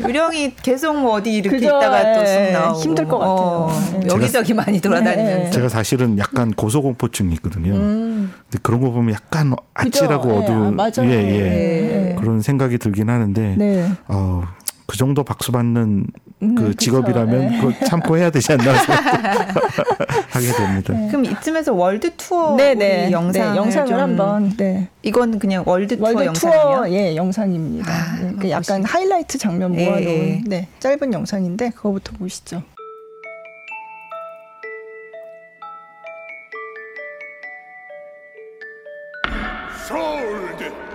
유령이 0.00 0.56
계속 0.56 0.98
뭐 0.98 1.12
어디 1.14 1.34
이렇게 1.34 1.58
그죠? 1.58 1.66
있다가 1.68 2.14
또쑥 2.14 2.36
예, 2.36 2.50
나오고 2.52 2.80
힘들 2.80 3.06
것 3.06 3.18
같아요. 3.18 3.36
어, 3.36 3.72
네. 4.00 4.06
여기저기 4.08 4.54
많이 4.54 4.80
돌아다니면서. 4.80 5.44
네. 5.44 5.50
제가 5.50 5.68
사실은 5.68 6.18
약간 6.18 6.52
고소공포증이 6.52 7.32
있거든요. 7.34 7.74
음. 7.74 8.32
근데 8.44 8.58
그런 8.62 8.80
거 8.80 8.90
보면 8.90 9.14
약간 9.14 9.54
아찔하고 9.74 10.38
어두운 10.38 10.78
예, 11.04 11.10
예. 11.10 12.10
예. 12.10 12.16
그런 12.18 12.40
생각이 12.40 12.78
들긴 12.78 13.10
하는데 13.10 13.56
네. 13.56 13.90
어, 14.08 14.42
그 14.86 14.96
정도 14.96 15.22
박수 15.24 15.52
받는 15.52 16.06
음, 16.42 16.54
그 16.54 16.74
직업이라면 16.76 17.48
네. 17.48 17.58
그거 17.60 17.86
참고 17.86 18.16
해야 18.16 18.30
되지 18.30 18.52
않나 18.52 18.72
하게 20.30 20.52
됩니다. 20.52 20.92
네. 20.92 21.08
그럼 21.08 21.24
이쯤에서 21.24 21.72
월드 21.72 22.14
투어 22.16 22.50
영상 22.50 22.56
네, 22.56 22.74
네. 22.74 23.10
네 23.10 23.56
영상을 23.56 24.00
한번 24.00 24.56
네. 24.56 24.88
이건 25.02 25.38
그냥 25.38 25.64
월드 25.66 25.96
투어 25.96 26.06
월드 26.06 26.24
영상이요? 26.24 26.94
예, 26.94 27.16
영상입니다. 27.16 27.92
아, 27.92 28.18
네. 28.22 28.32
그 28.38 28.50
약간 28.50 28.84
하이라이트 28.84 29.36
장면 29.38 29.74
예, 29.78 29.84
모아놓은 29.84 30.06
예, 30.08 30.30
예. 30.36 30.42
네, 30.46 30.68
짧은 30.78 31.12
영상인데 31.12 31.70
그거부터 31.70 32.12
보시죠. 32.16 32.62
Sold. 39.88 40.88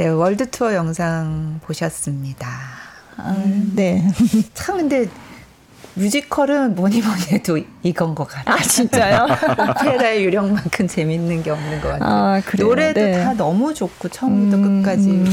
네, 0.00 0.08
월드 0.08 0.48
투어 0.48 0.72
영상 0.72 1.60
보셨습니다. 1.62 2.48
아, 3.18 3.36
네. 3.74 4.02
참 4.54 4.78
근데 4.78 5.06
뮤지컬은 5.92 6.74
뭐니 6.74 7.02
뭐니 7.02 7.22
해도 7.32 7.58
이건 7.82 8.14
것 8.14 8.26
같아요. 8.26 8.56
아, 8.56 8.62
진짜요? 8.62 9.26
오페라의 9.60 10.24
유령만큼 10.24 10.86
재밌는 10.86 11.42
게 11.42 11.50
없는 11.50 11.82
것 11.82 11.88
같아요. 11.88 12.08
아, 12.08 12.42
노래도 12.58 12.98
네. 12.98 13.22
다 13.22 13.34
너무 13.34 13.74
좋고 13.74 14.08
처음부터 14.08 14.56
음, 14.56 14.82
끝까지. 14.82 15.10
음. 15.10 15.26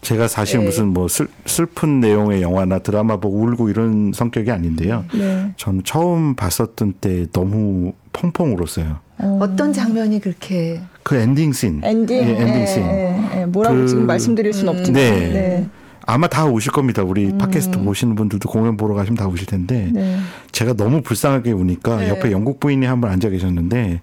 제가 0.00 0.28
사실 0.28 0.60
네. 0.60 0.64
무슨 0.64 0.86
뭐 0.86 1.08
슬, 1.08 1.28
슬픈 1.44 2.00
내용의 2.00 2.40
영화나 2.40 2.78
드라마 2.78 3.18
보고 3.18 3.40
울고 3.40 3.68
이런 3.68 4.12
성격이 4.14 4.50
아닌데요. 4.50 5.04
네. 5.12 5.52
저는 5.58 5.82
처음 5.84 6.34
봤었던 6.36 6.94
때 7.02 7.26
너무 7.32 7.92
펑펑 8.14 8.54
울었어요. 8.54 8.98
어. 9.18 9.38
어떤 9.42 9.74
장면이 9.74 10.20
그렇게 10.20 10.80
그 11.06 11.14
엔딩 11.14 11.52
신. 11.52 11.80
엔딩. 11.84 12.16
예, 12.16 12.32
엔딩 12.34 12.66
신. 12.66 12.82
예, 12.82 13.30
예, 13.36 13.46
뭐라고 13.46 13.76
그, 13.76 13.86
지금 13.86 14.06
말씀드릴 14.06 14.52
수는 14.52 14.72
음. 14.74 14.78
없지만. 14.80 15.00
네. 15.00 15.10
네. 15.32 15.68
아마 16.04 16.26
다 16.26 16.46
오실 16.46 16.72
겁니다. 16.72 17.04
우리 17.04 17.26
음. 17.26 17.38
팟캐스트 17.38 17.78
보시는 17.84 18.16
분들도 18.16 18.48
공연 18.48 18.76
보러 18.76 18.94
가시면 18.94 19.16
다 19.16 19.28
오실 19.28 19.46
텐데 19.46 19.88
네. 19.92 20.18
제가 20.50 20.72
너무 20.72 21.02
불쌍하게 21.02 21.52
우니까 21.52 21.98
네. 21.98 22.08
옆에 22.08 22.32
영국 22.32 22.58
부인이 22.58 22.84
한 22.86 23.00
분 23.00 23.08
앉아 23.08 23.28
계셨는데 23.28 24.00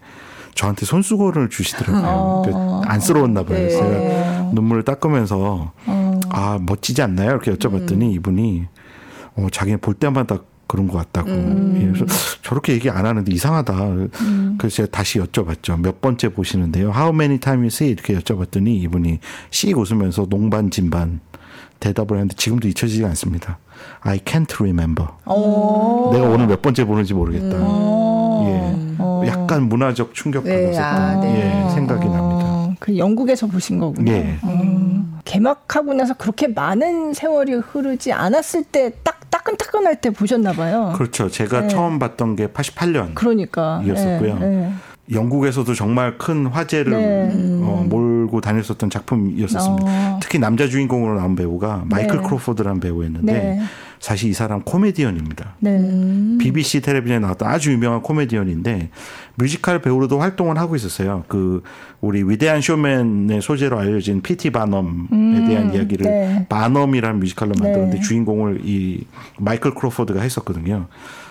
저한테 0.55 0.85
손수건을 0.85 1.49
주시더라고요. 1.49 2.03
어. 2.05 2.41
그러니까 2.45 2.91
안쓰러웠나 2.93 3.43
봐요. 3.43 3.57
네. 3.57 3.69
제가 3.69 4.51
눈물을 4.53 4.83
닦으면서 4.83 5.73
어. 5.85 6.19
아 6.29 6.57
멋지지 6.61 7.01
않나요? 7.01 7.31
이렇게 7.31 7.51
여쭤봤더니 7.53 8.01
음. 8.03 8.11
이분이 8.11 8.63
어, 9.35 9.47
자기는 9.51 9.79
볼 9.79 9.93
때마다 9.93 10.37
그런 10.67 10.87
것 10.87 10.97
같다고. 10.97 11.29
음. 11.29 11.73
예, 11.77 11.85
그래서 11.91 12.05
저렇게 12.41 12.73
얘기 12.73 12.89
안 12.89 13.05
하는데 13.05 13.31
이상하다. 13.31 13.73
음. 13.83 14.55
그래서 14.57 14.77
제가 14.77 14.89
다시 14.91 15.19
여쭤봤죠. 15.19 15.79
몇 15.81 16.01
번째 16.01 16.29
보시는데요? 16.29 16.91
How 16.91 17.13
many 17.13 17.39
times 17.39 17.83
이렇게 17.83 18.17
여쭤봤더니 18.17 18.67
이분이 18.83 19.19
씩 19.51 19.77
웃으면서 19.77 20.25
농반 20.29 20.71
진반 20.71 21.19
대답을 21.79 22.17
했는데 22.17 22.35
지금도 22.35 22.67
잊혀지지 22.69 23.03
않습니다. 23.05 23.59
I 24.01 24.19
can't 24.19 24.53
remember. 24.59 25.09
내가 25.25 26.29
오늘 26.29 26.47
몇 26.47 26.61
번째 26.61 26.85
보는지 26.85 27.13
모르겠다. 27.13 27.57
음. 27.57 28.43
예. 28.45 29.27
약간 29.27 29.63
문화적 29.63 30.13
충격 30.13 30.43
받았었던 30.43 30.71
네. 30.71 30.79
아, 30.79 31.19
네. 31.19 31.65
예, 31.67 31.73
생각이 31.73 32.07
납니다. 32.07 32.75
그 32.79 32.97
영국에서 32.97 33.47
보신 33.47 33.79
거군요. 33.79 34.11
예. 34.11 34.37
음. 34.43 35.19
개막하고 35.25 35.93
나서 35.93 36.13
그렇게 36.13 36.47
많은 36.47 37.13
세월이 37.13 37.53
흐르지 37.53 38.11
않았을 38.11 38.63
때딱 38.65 39.22
따끈따끈할 39.43 40.01
때 40.01 40.09
보셨나 40.09 40.53
봐요. 40.53 40.93
그렇죠. 40.95 41.29
제가 41.29 41.61
네. 41.61 41.67
처음 41.67 41.99
봤던 41.99 42.35
게 42.35 42.47
88년. 42.47 43.13
그러니까. 43.13 43.81
이었었고요. 43.85 44.39
네, 44.39 44.49
네. 44.49 44.73
영국에서도 45.11 45.73
정말 45.75 46.17
큰 46.17 46.47
화제를 46.47 46.91
네. 46.91 47.29
어, 47.61 47.85
몰고 47.87 48.39
다녔었던 48.39 48.89
작품이었었습니다. 48.89 49.85
어. 49.85 50.19
특히 50.21 50.39
남자 50.39 50.67
주인공으로 50.67 51.19
나온 51.19 51.35
배우가 51.35 51.83
마이클 51.89 52.17
네. 52.21 52.23
크로포드라는 52.23 52.79
배우였는데 52.79 53.33
네. 53.33 53.61
사실 54.03 54.29
이 54.29 54.33
사람 54.33 54.61
코미디언입니다. 54.63 55.55
네. 55.59 55.79
BBC 56.37 56.81
텔레비전에 56.81 57.19
나왔던 57.19 57.47
아주 57.47 57.71
유명한 57.71 58.01
코미디언인데 58.01 58.89
뮤지컬 59.35 59.81
배우로도 59.81 60.19
활동을 60.19 60.57
하고 60.57 60.75
있었어요. 60.75 61.23
그 61.29 61.63
우리 62.01 62.21
위대한 62.21 62.59
쇼맨의 62.59 63.41
소재로 63.41 63.79
알려진 63.79 64.21
피티 64.21 64.49
바넘에 64.49 64.89
음, 65.13 65.45
대한 65.47 65.73
이야기를 65.73 66.05
네. 66.05 66.45
바넘이라는 66.49 67.17
뮤지컬로 67.17 67.53
만들었는데 67.57 67.99
네. 67.99 68.01
주인공을 68.01 68.59
이 68.65 69.05
마이클 69.39 69.73
크로포드가 69.73 70.19
했었거든요. 70.19 70.87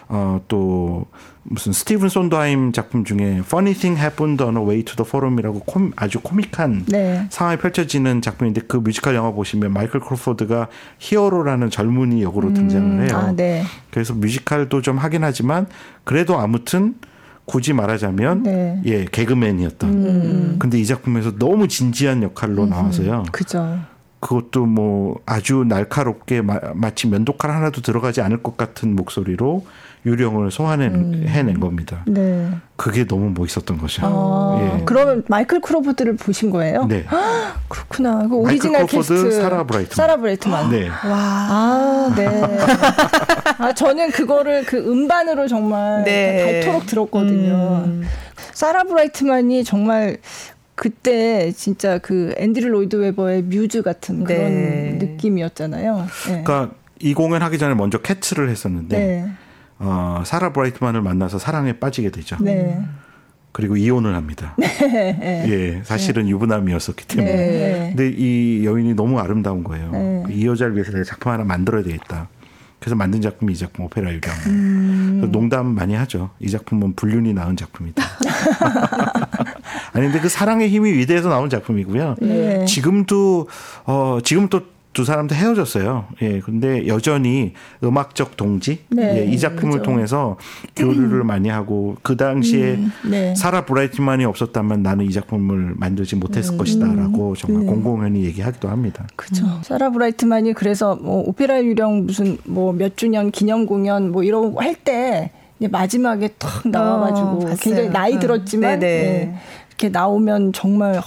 어, 0.08 0.40
또 0.48 1.04
무슨 1.44 1.72
스티븐 1.72 2.08
손드하임 2.08 2.72
작품 2.72 3.04
중에 3.04 3.38
Funny 3.38 3.74
Thing 3.74 4.00
Happened 4.00 4.42
on 4.42 4.56
a 4.56 4.62
Way 4.62 4.84
to 4.84 4.96
the 4.96 5.06
Forum이라고 5.06 5.60
콤, 5.60 5.92
아주 5.96 6.20
코믹한 6.20 6.84
네. 6.86 7.26
상황이 7.30 7.58
펼쳐지는 7.58 8.22
작품인데 8.22 8.62
그 8.68 8.76
뮤지컬 8.76 9.14
영화 9.16 9.32
보시면 9.32 9.72
마이클 9.72 10.00
크로포드가 10.00 10.68
히어로라는 10.98 11.70
젊은이 11.70 12.22
역으로 12.22 12.48
음, 12.48 12.54
등장을 12.54 13.08
해요. 13.08 13.16
아, 13.16 13.32
네. 13.32 13.64
그래서 13.90 14.14
뮤지컬도 14.14 14.82
좀 14.82 14.98
하긴 14.98 15.24
하지만 15.24 15.66
그래도 16.04 16.38
아무튼 16.38 16.94
굳이 17.44 17.72
말하자면 17.72 18.42
네. 18.44 18.80
예 18.84 19.04
개그맨이었던. 19.04 19.90
음. 19.90 20.56
근데 20.60 20.78
이 20.78 20.86
작품에서 20.86 21.36
너무 21.38 21.66
진지한 21.66 22.22
역할로 22.22 22.64
음. 22.64 22.70
나와서요. 22.70 23.24
그죠. 23.32 23.80
그것도 24.20 24.66
뭐 24.66 25.18
아주 25.26 25.64
날카롭게 25.66 26.42
마, 26.42 26.60
마치 26.74 27.08
면도칼 27.08 27.50
하나도 27.50 27.82
들어가지 27.82 28.20
않을 28.20 28.44
것 28.44 28.56
같은 28.56 28.94
목소리로 28.94 29.66
유령을 30.04 30.50
소환해낸 30.50 31.48
음. 31.48 31.60
겁니다. 31.60 32.02
네. 32.06 32.50
그게 32.76 33.06
너무 33.06 33.32
멋있었던 33.36 33.78
것이죠. 33.78 34.02
아, 34.04 34.76
예. 34.78 34.82
그러면 34.84 35.22
마이클 35.28 35.60
크로포드를 35.60 36.16
보신 36.16 36.50
거예요? 36.50 36.86
네. 36.86 37.04
아, 37.08 37.54
그렇구나. 37.68 38.26
그 38.26 38.34
오리지널 38.34 38.86
캐스트 38.86 39.30
사라 39.30 39.64
브라이트만. 39.64 39.94
사라 39.94 40.16
브라이트만. 40.16 40.70
네. 40.70 40.88
와. 40.88 40.94
아, 41.08 42.14
네. 42.16 42.26
아, 43.58 43.72
저는 43.72 44.10
그거를 44.10 44.64
그 44.64 44.76
음반으로 44.78 45.46
정말 45.46 46.02
네. 46.04 46.60
닳도록 46.60 46.86
들었거든요. 46.86 47.84
음. 47.86 48.02
사라 48.52 48.82
브라이트만이 48.82 49.62
정말 49.62 50.18
그때 50.74 51.52
진짜 51.52 51.98
그 51.98 52.34
앤드류 52.38 52.68
로이드 52.68 52.96
웨버의 52.96 53.42
뮤즈 53.42 53.82
같은 53.82 54.24
그런 54.24 54.50
네. 54.50 54.98
느낌이었잖아요. 55.00 56.06
네. 56.26 56.42
그러니까 56.42 56.70
이 56.98 57.14
공연 57.14 57.42
하기 57.42 57.58
전에 57.58 57.74
먼저 57.74 57.98
캐츠를 57.98 58.48
했었는데 58.48 58.98
네. 58.98 59.32
어, 59.82 60.22
사라 60.24 60.52
브라이트만을 60.52 61.02
만나서 61.02 61.38
사랑에 61.38 61.74
빠지게 61.74 62.10
되죠. 62.10 62.36
네. 62.40 62.80
그리고 63.50 63.76
이혼을 63.76 64.14
합니다. 64.14 64.54
네. 64.56 64.66
예, 65.48 65.82
사실은 65.84 66.24
네. 66.24 66.30
유부남이었었기 66.30 67.06
때문에. 67.06 67.32
네. 67.36 67.94
근데 67.94 68.08
이 68.16 68.64
여인이 68.64 68.94
너무 68.94 69.18
아름다운 69.18 69.62
거예요. 69.62 69.90
네. 69.90 70.24
이 70.30 70.46
여자를 70.46 70.74
위해서 70.74 70.92
내가 70.92 71.04
작품 71.04 71.32
하나 71.32 71.44
만들어야 71.44 71.82
되겠다. 71.82 72.28
그래서 72.78 72.96
만든 72.96 73.20
작품이 73.20 73.52
이 73.52 73.56
작품 73.56 73.84
오페라 73.84 74.08
유령. 74.10 74.22
음. 74.46 75.28
농담 75.30 75.66
많이 75.66 75.94
하죠. 75.94 76.30
이 76.40 76.50
작품은 76.50 76.94
불륜이 76.94 77.32
나온 77.32 77.56
작품이다. 77.56 78.02
아니 79.92 80.06
근데 80.06 80.18
그 80.20 80.28
사랑의 80.28 80.68
힘이 80.68 80.92
위대해서 80.92 81.28
나온 81.28 81.48
작품이고요. 81.48 82.16
네. 82.20 82.64
지금도 82.64 83.48
어 83.84 84.18
지금 84.24 84.48
또 84.48 84.62
두 84.92 85.04
사람도 85.04 85.34
헤어졌어요. 85.34 86.06
예. 86.20 86.40
근데 86.40 86.86
여전히 86.86 87.54
음악적 87.82 88.36
동지 88.36 88.80
네, 88.90 89.20
예, 89.20 89.24
이 89.24 89.38
작품을 89.38 89.72
그렇죠. 89.78 89.90
통해서 89.90 90.36
교류를 90.76 91.20
음. 91.20 91.26
많이 91.26 91.48
하고 91.48 91.96
그 92.02 92.16
당시에 92.16 92.74
음, 92.74 92.92
네. 93.08 93.34
사라 93.34 93.64
브라이트만이 93.64 94.24
없었다면 94.24 94.82
나는 94.82 95.06
이 95.06 95.10
작품을 95.12 95.74
만들지 95.76 96.16
못했을 96.16 96.54
음, 96.54 96.58
것이다라고 96.58 97.36
정말 97.36 97.64
네. 97.64 97.68
공공연히 97.72 98.24
얘기하기도 98.24 98.68
합니다. 98.68 99.06
그렇죠. 99.16 99.46
사라 99.62 99.90
브라이트만이 99.90 100.52
그래서 100.52 100.96
뭐 100.96 101.22
오페라 101.26 101.62
유령 101.62 102.06
무슨 102.06 102.36
뭐 102.44 102.72
몇 102.72 102.96
주년 102.96 103.30
기념 103.30 103.66
공연 103.66 104.10
뭐 104.10 104.22
이런 104.24 104.52
거 104.54 104.60
할 104.62 104.74
때 104.74 105.30
마지막에 105.70 106.28
탁 106.38 106.66
나와가지고 106.68 107.28
어, 107.28 107.54
굉장히 107.60 107.88
나이 107.90 108.18
들었지만 108.18 108.80
네. 108.80 109.34
이렇게 109.72 109.88
나오면 109.88 110.52
정말 110.52 111.00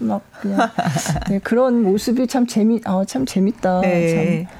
막 0.00 0.22
그냥 0.40 0.68
네, 1.28 1.38
그런 1.38 1.82
모습이 1.82 2.26
참 2.26 2.46
재미 2.46 2.80
어, 2.86 3.04
참 3.04 3.24
재밌다. 3.24 3.80
네. 3.80 4.46
참. 4.46 4.56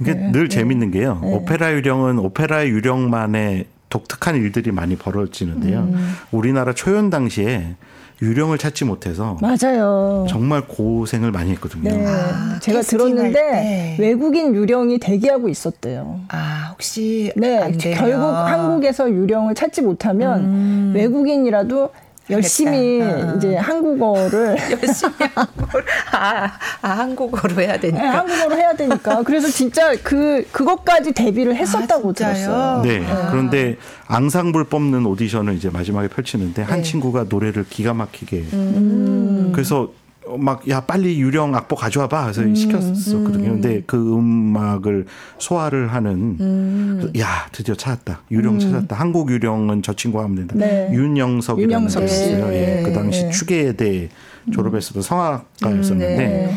이게 0.00 0.14
네, 0.14 0.32
늘 0.32 0.48
네. 0.48 0.56
재밌는 0.56 0.90
게요. 0.90 1.20
네. 1.22 1.34
오페라 1.34 1.72
유령은 1.72 2.18
오페라 2.18 2.66
유령만의 2.66 3.66
독특한 3.90 4.36
일들이 4.36 4.72
많이 4.72 4.96
벌어지는데요. 4.96 5.80
음. 5.80 6.14
우리나라 6.32 6.72
초연 6.72 7.10
당시에 7.10 7.76
유령을 8.22 8.58
찾지 8.58 8.84
못해서 8.84 9.38
맞아요. 9.40 10.26
정말 10.28 10.62
고생을 10.66 11.30
많이 11.30 11.50
했거든요. 11.52 11.90
네. 11.90 12.06
아, 12.06 12.58
제가 12.60 12.80
들었는데 12.80 13.96
외국인 14.00 14.54
유령이 14.54 14.98
대기하고 14.98 15.48
있었대요. 15.48 16.20
아 16.28 16.70
혹시 16.72 17.32
네 17.36 17.70
결국 17.78 18.24
한국에서 18.24 19.10
유령을 19.10 19.54
찾지 19.54 19.82
못하면 19.82 20.44
음. 20.44 20.92
외국인이라도 20.94 21.90
열심히 22.30 23.02
어. 23.02 23.34
이제 23.36 23.56
한국어를 23.56 24.56
열심히 24.72 25.14
한국어를 25.34 25.86
아, 26.12 26.50
아 26.80 26.88
한국어로 26.88 27.60
해야 27.60 27.78
되니까 27.78 28.02
네, 28.02 28.08
한국어로 28.08 28.56
해야 28.56 28.72
되니까 28.74 29.22
그래서 29.22 29.48
진짜 29.48 29.94
그 30.02 30.46
그것까지 30.50 31.12
데뷔를 31.12 31.54
했었다고 31.56 32.10
아, 32.10 32.12
들었어요. 32.12 32.82
네. 32.82 33.00
네. 33.00 33.06
그런데 33.30 33.76
앙상블 34.06 34.64
뽑는 34.64 35.04
오디션을 35.06 35.54
이제 35.54 35.68
마지막에 35.70 36.08
펼치는데 36.08 36.62
한 36.62 36.78
네. 36.78 36.82
친구가 36.82 37.26
노래를 37.28 37.66
기가 37.68 37.92
막히게 37.92 38.44
음. 38.52 39.52
그래서 39.52 39.90
막 40.38 40.66
야 40.68 40.80
빨리 40.80 41.20
유령 41.20 41.54
악보 41.54 41.76
가져와 41.76 42.08
봐 42.08 42.22
그래서 42.22 42.42
음, 42.42 42.54
시켰었거든요. 42.54 43.48
음. 43.48 43.60
근데 43.60 43.82
그 43.86 43.96
음악을 43.96 45.06
소화를 45.38 45.92
하는 45.92 46.36
음. 46.40 47.12
야 47.18 47.46
드디어 47.52 47.74
찾았다 47.74 48.22
유령 48.30 48.54
음. 48.54 48.58
찾았다 48.60 48.96
한국 48.96 49.30
유령은 49.30 49.82
저 49.82 49.92
친구가 49.92 50.24
하면 50.24 50.36
된다. 50.36 50.54
네. 50.56 50.90
윤영석이라는 50.92 51.88
분이 51.88 52.04
있어요. 52.06 52.52
예, 52.52 52.82
그 52.84 52.92
당시 52.92 53.24
네. 53.24 53.30
추계대 53.30 54.08
졸업했어도 54.52 55.02
성악가였었는데. 55.02 56.16
네. 56.16 56.54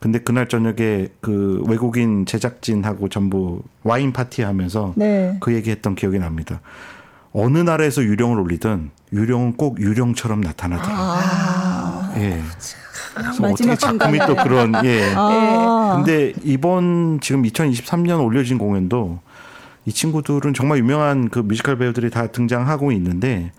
근데 0.00 0.20
그날 0.20 0.46
저녁에 0.46 1.08
그 1.20 1.60
외국인 1.66 2.24
제작진하고 2.24 3.08
전부 3.08 3.62
와인 3.82 4.12
파티 4.12 4.42
하면서 4.42 4.92
네. 4.96 5.36
그 5.40 5.52
얘기했던 5.54 5.96
기억이 5.96 6.20
납니다. 6.20 6.60
어느 7.32 7.58
나라에서 7.58 8.04
유령을 8.04 8.38
올리든 8.38 8.90
유령은 9.12 9.56
꼭 9.56 9.80
유령처럼 9.80 10.40
나타나더라. 10.40 10.94
아. 10.96 11.88
아, 12.08 12.14
예. 12.16 12.40
어떻게 13.42 13.76
작품이 13.76 14.18
또 14.26 14.34
그런 14.36 14.74
예. 14.84 15.12
아. 15.14 15.94
근데 16.04 16.32
이번 16.44 17.20
지금 17.20 17.42
2023년 17.42 18.24
올려진 18.24 18.58
공연도 18.58 19.20
이 19.86 19.92
친구들은 19.92 20.54
정말 20.54 20.78
유명한 20.78 21.28
그 21.28 21.38
뮤지컬 21.38 21.78
배우들이 21.78 22.10
다 22.10 22.26
등장하고 22.26 22.92
있는데 22.92 23.52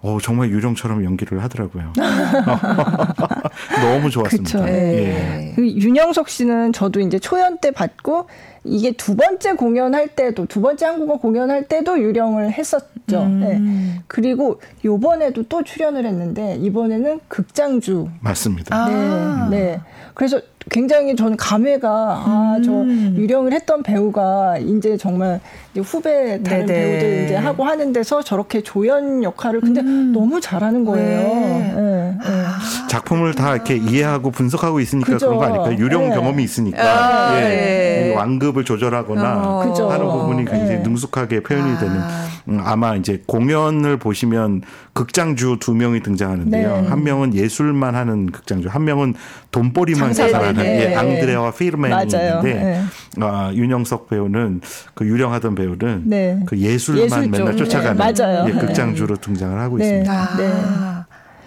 어, 0.00 0.18
정말 0.20 0.50
유령처럼 0.50 1.02
연기를 1.02 1.42
하더라고요. 1.42 1.92
너무 3.80 4.10
좋았습니다. 4.10 4.68
예. 4.68 5.52
그 5.56 5.66
윤영석 5.66 6.28
씨는 6.28 6.74
저도 6.74 7.00
이제 7.00 7.18
초연 7.18 7.58
때 7.58 7.70
봤고 7.70 8.28
이게 8.64 8.92
두 8.92 9.16
번째 9.16 9.54
공연할 9.54 10.08
때도 10.08 10.46
두 10.46 10.60
번째 10.60 10.86
한국어 10.86 11.16
공연할 11.16 11.68
때도 11.68 11.98
유령을 11.98 12.52
했었 12.52 12.82
죠. 13.06 13.22
음. 13.22 13.40
네. 13.40 14.02
그리고 14.06 14.60
요번에도 14.84 15.42
또 15.44 15.62
출연을 15.62 16.06
했는데 16.06 16.56
이번에는 16.56 17.20
극장주 17.28 18.08
맞습니다. 18.20 18.74
아. 18.74 19.48
네. 19.50 19.56
네. 19.56 19.80
그래서 20.14 20.40
굉장히 20.70 21.14
저는 21.14 21.36
감회가 21.36 21.88
아, 21.90 22.58
저 22.64 22.72
음. 22.72 23.14
유령을 23.18 23.52
했던 23.52 23.82
배우가 23.82 24.58
이제 24.58 24.96
정말 24.96 25.40
이제 25.72 25.80
후배 25.80 26.42
다른 26.42 26.66
네네. 26.66 26.66
배우들 26.66 27.24
이제 27.24 27.36
하고 27.36 27.64
하는 27.64 27.92
데서 27.92 28.22
저렇게 28.22 28.62
조연 28.62 29.22
역할을 29.22 29.60
근데 29.60 29.80
음. 29.80 30.12
너무 30.12 30.40
잘하는 30.40 30.84
거예요. 30.84 31.28
네. 31.28 31.74
네. 31.76 32.18
네. 32.18 32.44
작품을 32.88 33.34
다 33.34 33.54
이렇게 33.54 33.76
이해하고 33.76 34.30
분석하고 34.30 34.80
있으니까 34.80 35.12
그죠. 35.12 35.26
그런 35.26 35.38
거 35.38 35.44
아닐까요? 35.44 35.84
유령 35.84 36.08
네. 36.08 36.14
경험이 36.14 36.42
있으니까 36.44 36.82
아, 36.82 37.40
예. 37.40 37.44
네. 37.44 38.14
완급을 38.14 38.64
조절하거나 38.64 39.42
어. 39.44 39.90
하는 39.90 40.06
부분이 40.06 40.44
굉장히 40.44 40.76
네. 40.76 40.78
능숙하게 40.78 41.42
표현이 41.42 41.72
아. 41.72 41.78
되는 41.78 42.00
음, 42.48 42.60
아마 42.62 42.94
이제 42.94 43.22
공연을 43.26 43.96
보시면 43.96 44.62
극장주 44.92 45.58
두 45.60 45.74
명이 45.74 46.02
등장하는데요. 46.02 46.86
한 46.88 47.02
명은 47.02 47.34
예술만 47.34 47.94
하는 47.94 48.26
극장주, 48.26 48.68
한 48.68 48.84
명은 48.84 49.14
돈벌이만 49.50 50.12
자살하는 50.12 50.53
예, 50.58 50.94
앙드레와 50.94 51.52
피르맨이 51.52 51.94
있는데 52.02 52.82
아, 53.20 53.52
윤영석 53.54 54.08
배우는 54.08 54.60
그 54.94 55.06
유령하던 55.06 55.54
배우는 55.54 56.02
네. 56.06 56.40
그 56.46 56.58
예술만 56.58 57.04
예술 57.04 57.28
맨날 57.30 57.56
쫓아가는 57.56 58.14
네, 58.14 58.44
예, 58.46 58.52
극장주로 58.52 59.16
등장을 59.16 59.58
하고 59.58 59.78
네. 59.78 59.84
있습니다. 59.84 60.12
아. 60.12 61.06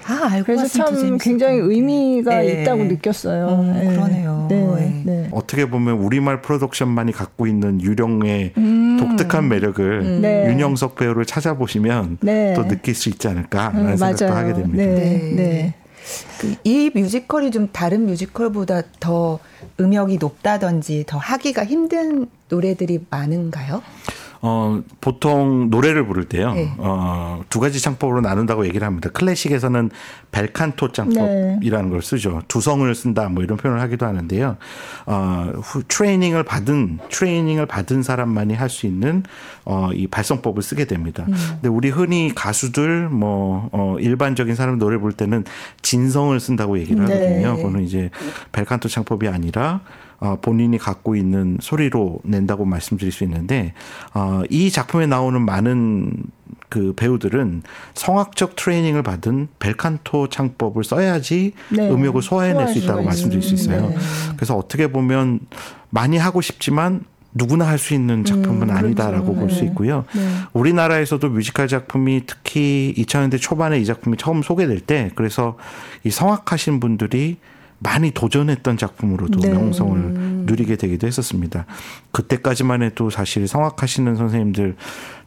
아, 0.10 0.30
알고 0.32 0.46
그래서 0.46 0.68
참 0.68 1.18
굉장히 1.18 1.60
의미가 1.60 2.40
네. 2.40 2.62
있다고 2.62 2.86
느꼈어요. 2.86 3.48
음, 3.48 3.74
네. 3.74 3.88
그러네요. 3.94 4.48
네. 4.50 4.58
네. 5.06 5.28
어떻게 5.32 5.70
보면 5.70 5.98
우리말 5.98 6.42
프로덕션만이 6.42 7.12
갖고 7.12 7.48
있는 7.48 7.82
유령의 7.82 8.54
음. 8.58 8.98
독특한 9.00 9.50
매력을 9.50 10.02
음. 10.02 10.22
네. 10.22 10.48
윤영석 10.50 10.96
배우를 10.96 11.26
찾아보시면 11.26 12.20
네. 12.22 12.54
또 12.56 12.68
느낄 12.68 12.96
수 12.96 13.10
있지 13.10 13.28
않을까라는 13.28 13.92
음, 13.92 13.98
생각도 13.98 14.34
하게 14.34 14.54
됩니다. 14.54 14.84
네. 14.84 15.74
그이 16.40 16.92
뮤지컬이 16.94 17.52
좀 17.52 17.70
다른 17.72 18.06
뮤지컬보다 18.06 18.84
더 19.00 19.40
음역이 19.80 20.18
높다든지 20.18 21.06
더 21.08 21.18
하기가 21.18 21.66
힘든 21.66 22.30
노래들이 22.50 23.06
많은가요? 23.10 23.82
어, 24.42 24.82
보통 25.02 25.70
노래를 25.70 26.06
부를 26.06 26.26
때요. 26.26 26.54
네. 26.54 26.74
어, 26.78 27.44
두 27.50 27.60
가지 27.60 27.82
창법으로 27.82 28.22
나눈다고 28.22 28.66
얘기를 28.66 28.86
합니다. 28.86 29.10
클래식에서는 29.10 29.90
벨칸토 30.32 30.92
창법이라는 30.92 31.86
네. 31.86 31.92
걸 31.92 32.02
쓰죠. 32.02 32.42
두성을 32.48 32.94
쓴다 32.94 33.28
뭐 33.30 33.44
이런 33.44 33.58
표현을 33.58 33.82
하기도 33.82 34.06
하는데요. 34.06 34.58
어, 35.06 35.52
후, 35.56 35.84
트레이닝을 35.88 36.44
받은 36.44 37.00
트레이닝을 37.10 37.66
받은 37.66 38.04
사람만이 38.04 38.54
할 38.54 38.68
수 38.68 38.86
있는 38.86 39.24
어, 39.64 39.90
이 39.94 40.08
발성법을 40.08 40.62
쓰게 40.62 40.86
됩니다. 40.86 41.24
음. 41.30 41.34
근데 41.54 41.70
우리 41.70 41.90
흔히 41.90 42.34
가수들 42.36 43.08
뭐 43.10 43.70
어, 43.72 43.96
일반적인 44.00 44.56
사람 44.56 44.78
노래 44.78 44.98
부를 44.98 45.14
때는 45.14 45.46
진성을 45.82 46.38
쓴다고 46.40 46.78
얘기를 46.80 47.06
네. 47.06 47.14
하거든요. 47.14 47.52
네. 47.54 47.58
그거는 47.58 47.84
이제 47.86 48.10
벨칸토 48.52 48.90
창법이 48.90 49.30
아니라 49.30 49.80
어, 50.20 50.38
본인이 50.42 50.78
갖고 50.78 51.16
있는 51.16 51.58
소리로 51.62 52.20
낸다고 52.24 52.66
말씀드릴 52.66 53.12
수 53.12 53.24
있는데 53.24 53.74
어, 54.14 54.42
이 54.50 54.72
작품에 54.72 55.06
나오는 55.06 55.40
많은 55.44 56.12
그 56.70 56.94
배우들은 56.96 57.64
성악적 57.94 58.56
트레이닝을 58.56 59.04
받은 59.04 59.48
벨칸토 59.60 60.28
창법을 60.30 60.84
써야지 60.84 61.54
네. 61.70 61.90
음역을 61.90 62.22
소화해낼 62.22 62.68
수 62.68 62.80
있다고 62.80 63.04
말씀드릴 63.04 63.42
수 63.42 63.54
있어요. 63.54 63.90
네. 63.90 63.98
그래서 64.36 64.56
어떻게 64.58 64.88
보면 64.92 65.40
많이 65.90 66.18
하고 66.18 66.42
싶지만 66.42 67.06
누구나 67.34 67.68
할 67.68 67.78
수 67.78 67.94
있는 67.94 68.26
작품은 68.26 68.70
음, 68.70 68.76
아니다라고 68.76 69.28
그렇죠. 69.28 69.40
볼수 69.40 69.62
네. 69.62 69.68
있고요. 69.68 70.06
네. 70.16 70.22
우리나라에서도 70.54 71.30
뮤지컬 71.30 71.68
작품이 71.68 72.24
특히 72.26 72.94
2000년대 72.98 73.40
초반에 73.40 73.80
이 73.80 73.86
작품이 73.86 74.18
처음 74.18 74.42
소개될 74.42 74.80
때 74.80 75.12
그래서 75.16 75.58
이 76.04 76.10
성악하신 76.10 76.80
분들이 76.80 77.38
많이 77.80 78.12
도전했던 78.12 78.78
작품으로도 78.78 79.40
네. 79.40 79.50
명성을 79.50 80.00
누리게 80.46 80.78
되기도 80.78 81.06
했었습니다. 81.06 81.66
그때까지만 82.12 82.82
해도 82.82 83.10
사실 83.10 83.48
성악하시는 83.48 84.16
선생님들 84.16 84.76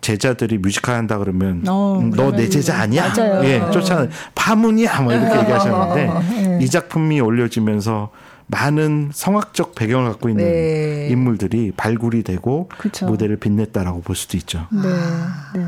제자들이 0.01 0.59
뮤지컬 0.59 0.97
한다 0.97 1.19
그러면 1.19 1.63
어, 1.69 2.01
음, 2.01 2.11
너내 2.11 2.49
제자 2.49 2.81
아니야? 2.81 3.13
맞아요. 3.15 3.45
예, 3.45 3.71
쫓아 3.71 4.09
파문이야 4.35 5.01
뭐 5.03 5.13
이렇게 5.13 5.39
얘기하셨는데 5.41 6.07
네. 6.43 6.59
이 6.65 6.69
작품이 6.69 7.21
올려지면서 7.21 8.11
많은 8.47 9.11
성악적 9.13 9.77
배경을 9.77 10.11
갖고 10.11 10.29
있는 10.29 10.45
네. 10.45 11.09
인물들이 11.11 11.73
발굴이 11.77 12.25
되고 12.25 12.69
그쵸. 12.79 13.07
무대를 13.07 13.37
빛냈다라고 13.37 14.03
볼 14.03 14.17
수도 14.17 14.37
있죠. 14.39 14.67
네. 14.73 14.89
네. 15.55 15.67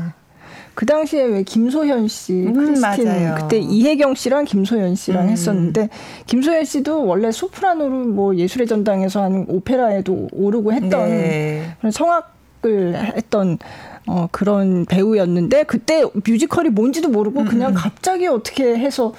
그 0.75 0.85
당시에 0.85 1.23
왜 1.25 1.43
김소현 1.43 2.07
씨, 2.07 2.33
음, 2.33 2.53
크리스틴 2.53 3.05
맞아요. 3.05 3.35
그때 3.39 3.59
이혜경 3.59 4.15
씨랑 4.15 4.45
김소현 4.45 4.95
씨랑 4.95 5.25
음. 5.25 5.29
했었는데 5.29 5.89
김소현 6.25 6.65
씨도 6.65 7.05
원래 7.05 7.31
소프라노로 7.31 8.05
뭐 8.07 8.35
예술의 8.35 8.67
전당에서 8.67 9.21
하는 9.21 9.45
오페라에도 9.47 10.29
오르고 10.31 10.73
했던 10.73 11.09
네. 11.09 11.75
그런 11.79 11.91
성악을 11.91 13.15
했던 13.17 13.59
어 14.07 14.27
그런 14.31 14.85
배우였는데 14.85 15.63
그때 15.63 16.03
뮤지컬이 16.25 16.69
뭔지도 16.69 17.09
모르고 17.09 17.45
그냥 17.45 17.71
음. 17.71 17.75
갑자기 17.75 18.27
어떻게 18.27 18.75
해서 18.77 19.13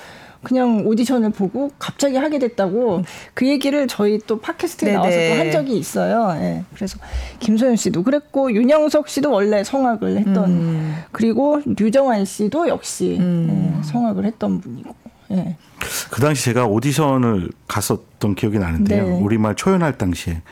그냥 0.44 0.86
오디션을 0.86 1.30
보고 1.30 1.70
갑자기 1.78 2.16
하게 2.16 2.38
됐다고 2.38 3.02
그 3.34 3.48
얘기를 3.48 3.88
저희 3.88 4.18
또 4.18 4.38
팟캐스트에 4.40 4.92
네네. 4.92 4.98
나와서 4.98 5.16
또 5.16 5.38
한 5.40 5.50
적이 5.50 5.78
있어요. 5.78 6.36
예. 6.40 6.62
그래서 6.74 6.98
김소연 7.40 7.76
씨도 7.76 8.02
그랬고 8.02 8.52
윤영석 8.52 9.08
씨도 9.08 9.30
원래 9.32 9.64
성악을 9.64 10.18
했던 10.18 10.44
음. 10.50 10.96
그리고 11.12 11.60
류정환 11.64 12.24
씨도 12.24 12.68
역시 12.68 13.16
음. 13.20 13.76
예, 13.78 13.82
성악을 13.84 14.24
했던 14.24 14.60
분이고. 14.60 14.94
예. 15.32 15.56
그 16.10 16.20
당시 16.20 16.44
제가 16.44 16.66
오디션을 16.66 17.50
갔었던 17.66 18.34
기억이 18.34 18.58
나는데요. 18.58 19.04
네. 19.08 19.18
우리말 19.20 19.56
초연할 19.56 19.98
당시에 19.98 20.42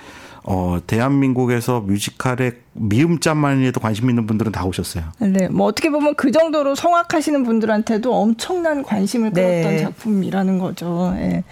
어, 0.45 0.79
대한민국에서 0.87 1.81
뮤지컬에 1.81 2.53
미음자만이라도 2.73 3.81
관심 3.81 4.11
있는 4.11 4.27
분들은 4.27 4.51
다 4.51 4.65
오셨어요. 4.65 5.05
네. 5.21 5.49
뭐 5.49 5.67
어떻게 5.67 5.89
보면 5.91 6.15
그 6.17 6.33
정도로 6.33 6.75
성악하시는 6.75 7.45
분들한테도 7.45 8.13
엄청난 8.13 8.83
관심을 8.83 9.31
끌었던 9.31 9.63
네. 9.63 9.83
작품이라는 9.83 10.59
거죠. 10.59 11.15
예. 11.17 11.21
네. 11.21 11.45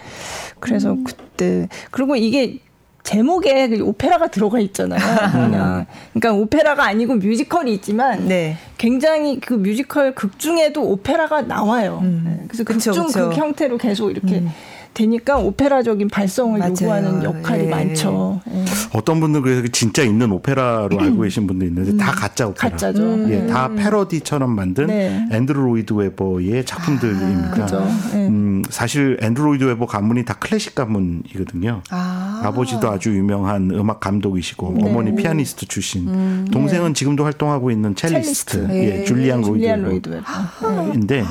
그래서 0.59 0.91
음. 0.91 1.03
그때 1.03 1.69
그리고 1.89 2.15
이게 2.15 2.59
제목에 3.03 3.69
그 3.69 3.81
오페라가 3.83 4.27
들어가 4.27 4.59
있잖아요. 4.59 4.99
그냥 5.31 5.85
그러니까 6.13 6.33
오페라가 6.33 6.85
아니고 6.85 7.15
뮤지컬이 7.15 7.73
있지만 7.75 8.27
네. 8.27 8.57
굉장히 8.77 9.39
그 9.39 9.53
뮤지컬 9.53 10.13
극 10.13 10.37
중에도 10.37 10.83
오페라가 10.83 11.41
나와요. 11.41 11.99
음. 12.03 12.23
네. 12.25 12.45
그래서 12.47 12.63
극중 12.63 13.07
극 13.07 13.35
형태로 13.35 13.77
계속 13.77 14.11
이렇게 14.11 14.39
음. 14.39 14.51
되니까 14.93 15.37
오페라적인 15.37 16.09
발성을 16.09 16.59
맞아요. 16.59 16.71
요구하는 16.73 17.23
역할이 17.23 17.65
예. 17.65 17.69
많죠. 17.69 18.41
예. 18.51 18.65
어떤 18.93 19.19
분들 19.19 19.41
그래서 19.41 19.67
진짜 19.71 20.03
있는 20.03 20.31
오페라로 20.31 20.89
알고 20.99 21.17
음. 21.17 21.21
계신 21.23 21.47
분도 21.47 21.65
있는데 21.65 21.91
음. 21.91 21.97
다 21.97 22.11
가짜 22.11 22.47
오페라. 22.47 22.71
가짜죠. 22.71 23.01
음. 23.01 23.31
예, 23.31 23.47
다 23.47 23.69
패러디처럼 23.73 24.53
만든 24.53 24.87
네. 24.87 25.25
앤드루 25.31 25.61
로이드 25.61 25.93
웨버의 25.93 26.65
작품들입니다. 26.65 27.47
아, 27.47 27.51
그렇죠. 27.51 27.79
네. 28.13 28.27
음, 28.27 28.63
사실 28.69 29.17
앤드루 29.21 29.45
로이드 29.47 29.63
웨버 29.63 29.85
가문이 29.85 30.25
다 30.25 30.33
클래식 30.39 30.75
가문이거든요. 30.75 31.81
아. 31.89 32.51
아버지도 32.53 32.89
아주 32.89 33.15
유명한 33.15 33.71
음악 33.71 34.01
감독이시고 34.01 34.73
네. 34.77 34.89
어머니 34.89 35.15
피아니스트 35.15 35.67
출신. 35.67 36.07
음. 36.09 36.47
동생은 36.51 36.87
네. 36.89 36.93
지금도 36.93 37.23
활동하고 37.23 37.71
있는 37.71 37.95
첼리스트, 37.95 38.57
첼리스트. 38.67 38.73
예, 38.75 39.03
줄리안 39.05 39.41
로이드 39.41 40.09
웨버인데 40.09 41.23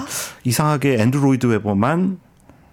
이상하게 0.45 0.99
앤드루 1.01 1.23
로이드 1.23 1.47
웨버만 1.47 2.19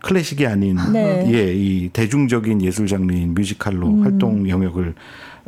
클래식이 0.01 0.45
아닌 0.45 0.77
네. 0.93 1.25
예, 1.33 1.53
이 1.53 1.89
대중적인 1.89 2.61
예술 2.61 2.87
장르인 2.87 3.33
뮤지컬로 3.33 3.87
음. 3.87 4.03
활동 4.03 4.49
영역을 4.49 4.93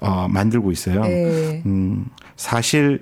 어, 0.02 0.28
만들고 0.30 0.72
있어요. 0.72 1.02
네. 1.02 1.62
음, 1.66 2.06
사실 2.36 3.02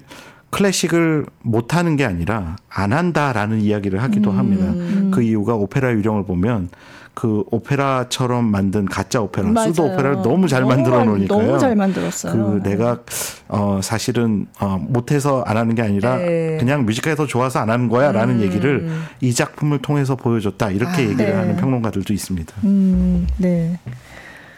클래식을 0.50 1.26
못 1.44 1.76
하는 1.76 1.96
게 1.96 2.06
아니라 2.06 2.56
안 2.70 2.94
한다라는 2.94 3.62
이야기를 3.62 4.02
하기도 4.02 4.32
음. 4.32 4.38
합니다. 4.38 5.12
그 5.12 5.22
이유가 5.22 5.56
오페라 5.56 5.92
유령을 5.92 6.26
보면 6.26 6.70
그 7.18 7.44
오페라처럼 7.50 8.46
만든 8.46 8.86
가짜 8.86 9.20
오페라, 9.20 9.50
맞아요. 9.50 9.70
수도 9.70 9.86
오페라를 9.86 10.22
너무 10.22 10.48
잘 10.48 10.64
만들어 10.66 11.04
놓으니까요. 11.04 11.48
너무 11.48 11.58
잘 11.58 11.76
만들었어요. 11.76 12.32
그 12.32 12.62
내가 12.62 13.00
어 13.48 13.80
사실은 13.82 14.46
어 14.60 14.78
못해서 14.80 15.42
안 15.48 15.58
하는 15.58 15.74
게 15.74 15.82
아니라 15.82 16.18
네. 16.18 16.58
그냥 16.60 16.86
뮤지컬이 16.86 17.16
더 17.16 17.26
좋아서 17.26 17.58
안 17.58 17.72
하는 17.72 17.90
거야라는 17.90 18.36
음. 18.36 18.42
얘기를 18.42 18.92
이 19.20 19.34
작품을 19.34 19.80
통해서 19.80 20.16
보여줬다 20.16 20.70
이렇게 20.70 20.94
아, 21.02 21.06
얘기를 21.06 21.26
네. 21.26 21.34
하는 21.34 21.56
평론가들도 21.58 22.14
있습니다. 22.14 22.54
음, 22.66 23.26
네. 23.38 23.80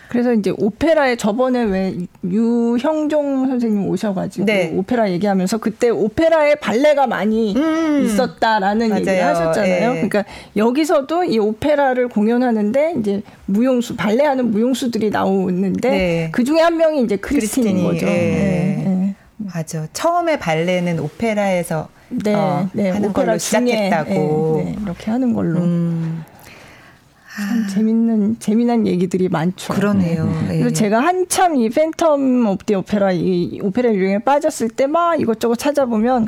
그래서 0.09 0.33
이제 0.33 0.51
오페라에 0.57 1.15
저번에 1.15 1.63
왜 1.63 1.95
유형종 2.23 3.47
선생님 3.47 3.87
오셔가지고 3.87 4.45
네. 4.45 4.73
오페라 4.75 5.09
얘기하면서 5.11 5.59
그때 5.59 5.89
오페라에 5.89 6.55
발레가 6.55 7.05
많이 7.05 7.55
음. 7.55 8.03
있었다라는 8.05 8.89
맞아요. 8.89 9.01
얘기를 9.01 9.23
하셨잖아요. 9.23 9.93
네. 9.93 10.07
그러니까 10.07 10.25
여기서도 10.57 11.25
이 11.25 11.37
오페라를 11.37 12.07
공연하는데 12.07 12.95
이제 12.99 13.21
무용수 13.45 13.95
발레하는 13.95 14.49
무용수들이 14.49 15.11
나오는데 15.11 15.89
네. 15.89 16.29
그 16.31 16.43
중에 16.43 16.59
한 16.59 16.77
명이 16.77 17.03
이제 17.03 17.15
크리스틴인 17.15 17.83
거죠. 17.83 18.07
예. 18.07 18.11
네. 18.11 18.83
네. 18.83 19.15
맞아. 19.37 19.87
처음에 19.93 20.39
발레는 20.39 20.99
오페라에서 20.99 21.87
네, 22.09 22.33
어, 22.33 22.67
네, 22.73 22.89
하는 22.89 23.13
걸로 23.13 23.37
시작했다고 23.37 24.61
네, 24.65 24.71
네, 24.71 24.75
이렇게 24.81 25.11
하는 25.11 25.33
걸로. 25.33 25.59
음. 25.59 26.23
참 27.39 27.67
재밌는 27.67 28.39
재미난 28.39 28.85
얘기들이 28.85 29.29
많죠. 29.29 29.73
그러네요. 29.73 30.25
네. 30.47 30.65
예. 30.65 30.69
제가 30.71 30.99
한참 30.99 31.55
이 31.55 31.69
Phantom 31.69 32.47
of 32.49 32.65
the 32.65 32.75
Opera 32.75 33.11
이 33.11 33.59
오페라 33.63 33.93
유행에 33.93 34.19
빠졌을 34.19 34.69
때 34.69 34.87
막 34.87 35.19
이것저것 35.21 35.55
찾아보면 35.55 36.27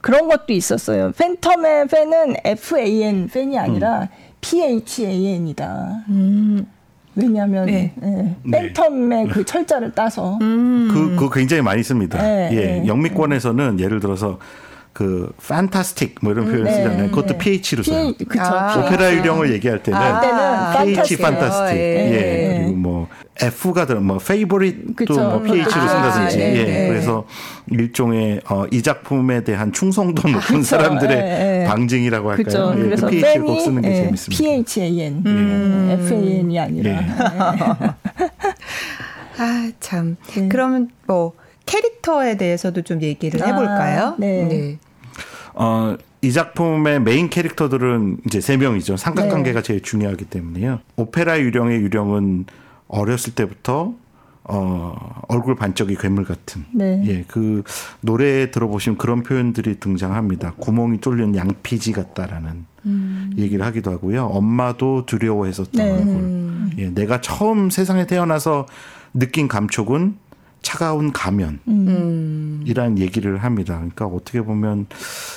그런 0.00 0.28
것도 0.28 0.52
있었어요. 0.52 1.12
Phantom의 1.12 1.90
팬은 1.90 2.34
F 2.44 2.78
A 2.78 3.02
N 3.02 3.28
팬이 3.28 3.58
아니라 3.58 4.02
음. 4.02 4.08
P 4.40 4.62
H 4.62 5.04
A 5.06 5.26
N이다. 5.34 6.04
음. 6.08 6.66
왜냐하면 7.16 7.66
네. 7.66 7.92
네. 7.96 8.36
Phantom의 8.46 9.30
그 9.32 9.44
철자를 9.44 9.92
따서 9.92 10.38
음. 10.40 10.88
그, 10.92 11.16
그 11.16 11.34
굉장히 11.34 11.62
많이 11.62 11.82
씁니다. 11.82 12.22
네, 12.22 12.48
예, 12.52 12.56
네. 12.56 12.86
영미권에서는 12.86 13.80
예를 13.80 14.00
들어서 14.00 14.38
그 14.92 15.32
fantastic 15.46 16.16
뭐 16.20 16.32
이런 16.32 16.46
표현 16.46 16.60
을 16.60 16.64
네, 16.64 16.72
쓰잖아요. 16.72 17.10
그것도 17.10 17.38
네. 17.38 17.38
PH로 17.38 17.82
써요. 17.84 18.12
P, 18.18 18.24
그쵸, 18.24 18.42
아, 18.42 18.76
오페라 18.78 19.12
유령을 19.14 19.52
얘기할 19.52 19.82
때는 19.82 19.98
아, 19.98 20.82
PH 20.82 21.16
fantastic. 21.16 21.76
예. 21.76 22.12
예. 22.12 22.58
그리고 22.58 22.76
뭐 22.76 23.08
F가 23.40 23.86
들어 23.86 24.00
뭐 24.00 24.18
favorite도 24.18 25.14
뭐 25.14 25.42
PH로 25.42 25.70
아, 25.70 25.88
쓴다든지. 25.88 26.40
예. 26.40 26.56
예. 26.56 26.88
그래서 26.88 27.24
일종의 27.70 28.40
어, 28.50 28.64
이 28.72 28.82
작품에 28.82 29.44
대한 29.44 29.72
충성도 29.72 30.22
아, 30.28 30.32
높은 30.32 30.58
아, 30.58 30.62
사람들의 30.62 31.16
예, 31.16 31.62
예. 31.62 31.66
방증이라고 31.68 32.30
할까요? 32.30 32.44
그쵸. 32.44 32.74
예. 32.76 32.82
그래서 32.82 33.06
PH를 33.06 33.44
꼭 33.44 33.60
쓰는 33.60 33.82
게 33.82 33.94
재밌습니다. 33.94 34.42
PHAN, 34.42 35.22
음. 35.24 35.98
FAN이 36.04 36.58
아니라. 36.58 37.00
아 39.38 39.70
참. 39.78 40.16
그러면 40.48 40.90
뭐 41.06 41.32
캐릭터에 41.70 42.36
대해서도 42.36 42.82
좀 42.82 43.00
얘기를 43.02 43.40
해볼까요? 43.46 44.06
아, 44.06 44.16
네. 44.18 44.44
네. 44.44 44.78
어, 45.54 45.96
이 46.20 46.32
작품의 46.32 47.00
메인 47.00 47.30
캐릭터들은 47.30 48.18
이제 48.26 48.40
세 48.40 48.56
명이죠. 48.56 48.96
삼각관계가 48.96 49.60
네. 49.60 49.66
제일 49.66 49.82
중요하기 49.82 50.26
때문에요. 50.26 50.80
오페라 50.96 51.38
유령의 51.38 51.80
유령은 51.80 52.46
어렸을 52.88 53.34
때부터 53.34 53.94
어, 54.42 55.22
얼굴 55.28 55.54
반짝이 55.54 55.94
괴물 55.94 56.24
같은. 56.24 56.64
네. 56.72 57.02
예, 57.06 57.24
그 57.28 57.62
노래 58.00 58.50
들어보시면 58.50 58.98
그런 58.98 59.22
표현들이 59.22 59.78
등장합니다. 59.78 60.54
구멍이 60.58 61.00
뚫린 61.00 61.36
양피지 61.36 61.92
같다라는 61.92 62.64
음. 62.86 63.30
얘기를 63.38 63.64
하기도 63.64 63.92
하고요. 63.92 64.26
엄마도 64.26 65.06
두려워했었던 65.06 65.72
네. 65.72 65.92
얼굴. 65.92 66.70
예, 66.78 66.90
내가 66.90 67.20
처음 67.20 67.70
세상에 67.70 68.06
태어나서 68.06 68.66
느낀 69.14 69.46
감촉은 69.46 70.16
차가운 70.62 71.12
가면이라는 71.12 71.62
음. 71.68 72.98
얘기를 72.98 73.38
합니다. 73.38 73.74
그러니까 73.74 74.06
어떻게 74.06 74.42
보면 74.42 74.86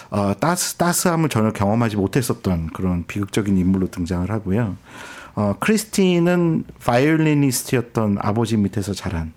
어, 0.10 0.34
따스 0.40 0.76
따스함을 0.76 1.30
전혀 1.30 1.52
경험하지 1.52 1.98
못했었던 1.98 2.68
그런 2.74 3.06
비극적인 3.08 3.58
인물로 3.58 3.88
등장을 3.88 4.30
하고요. 4.30 4.76
어, 5.36 5.56
크리스티는 5.60 6.66
바이올리니스트였던 6.84 8.18
아버지 8.20 8.58
밑에서 8.58 8.94
자란. 8.94 9.34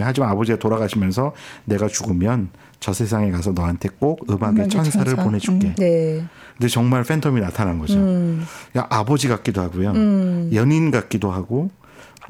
하지만 0.00 0.30
아버지가 0.30 0.58
돌아가시면서 0.58 1.34
내가 1.64 1.88
죽으면 1.88 2.48
저 2.80 2.92
세상에 2.92 3.30
가서 3.30 3.52
너한테 3.52 3.88
꼭 3.98 4.26
음악의 4.30 4.68
천사를 4.68 5.04
천사. 5.06 5.24
보내줄게. 5.24 5.68
음. 5.68 5.74
네. 5.76 6.24
근데 6.56 6.68
정말 6.68 7.02
팬텀이 7.02 7.40
나타난 7.40 7.78
거죠. 7.78 7.98
음. 7.98 8.44
야, 8.76 8.86
아버지 8.90 9.28
같기도 9.28 9.60
하고요. 9.60 9.90
음. 9.90 10.50
연인 10.54 10.90
같기도 10.90 11.30
하고 11.30 11.70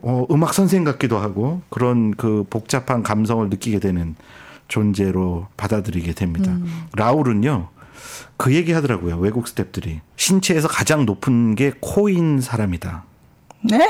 어, 0.03 0.27
음악 0.31 0.55
선생 0.55 0.85
같기도 0.85 1.19
하고 1.19 1.63
그런 1.71 2.13
그 2.13 2.45
복잡한 2.51 3.03
감성을 3.03 3.49
느끼게 3.49 3.79
되는 3.79 4.17
존재로 4.69 5.47
받아들이게 5.57 6.13
됩니다. 6.15 6.53
음. 6.53 6.87
라울은요. 6.97 7.69
그 8.37 8.55
얘기 8.55 8.73
하더라고요. 8.73 9.17
외국 9.19 9.45
스탭들이. 9.45 10.01
신체에서 10.17 10.69
가장 10.69 11.07
높은 11.07 11.55
게 11.55 11.73
코인 11.81 12.41
사람이다. 12.41 13.05
네? 13.63 13.89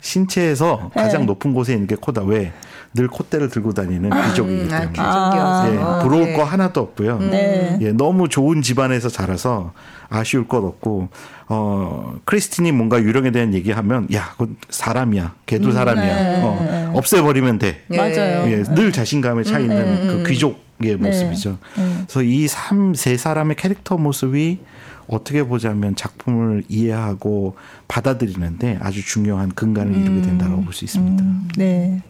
신체에서 0.00 0.90
가장 0.94 1.22
네. 1.22 1.26
높은 1.26 1.52
곳에 1.52 1.72
있는 1.72 1.86
게 1.86 1.96
코다. 1.96 2.22
왜? 2.22 2.52
늘 2.94 3.08
콧대를 3.08 3.50
들고 3.50 3.74
다니는 3.74 4.12
아, 4.12 4.28
귀족이기 4.28 4.62
음, 4.62 4.68
때문에. 4.68 4.98
아, 4.98 5.66
예, 5.68 6.02
부러울 6.02 6.24
네. 6.26 6.32
거 6.34 6.44
하나도 6.44 6.80
없고요. 6.80 7.18
네. 7.18 7.78
예, 7.82 7.92
너무 7.92 8.28
좋은 8.28 8.62
집안에서 8.62 9.08
자라서 9.08 9.72
아쉬울 10.08 10.48
것 10.48 10.64
없고 10.64 11.08
어 11.50 12.14
크리스틴이 12.24 12.72
뭔가 12.72 13.00
유령에 13.00 13.30
대한 13.30 13.54
얘기하면 13.54 14.08
야, 14.12 14.34
그 14.36 14.54
사람이야. 14.68 15.34
걔도 15.46 15.68
음, 15.68 15.72
사람이야. 15.72 16.04
네. 16.04 16.42
어, 16.42 16.92
없애버리면 16.94 17.58
돼. 17.58 17.84
맞아요. 17.88 18.50
예, 18.50 18.62
늘 18.74 18.92
자신감에 18.92 19.44
차 19.44 19.58
있는 19.58 19.76
음, 19.76 19.82
음, 19.82 20.08
그 20.08 20.14
음. 20.18 20.24
귀족의 20.26 20.96
모습이죠. 20.96 21.58
네. 21.76 21.84
그래서 22.06 22.22
이 22.22 22.46
삼 22.48 22.94
세 22.94 23.16
사람의 23.16 23.56
캐릭터 23.56 23.96
모습이 23.96 24.58
어떻게 25.06 25.42
보자면 25.42 25.96
작품을 25.96 26.64
이해하고 26.68 27.56
받아들이는데 27.88 28.78
아주 28.82 29.02
중요한 29.04 29.48
근간을 29.50 29.94
이루게 29.96 30.20
된다고 30.20 30.60
볼 30.62 30.74
수 30.74 30.84
있습니다. 30.84 31.24
음, 31.24 31.48
네. 31.56 32.02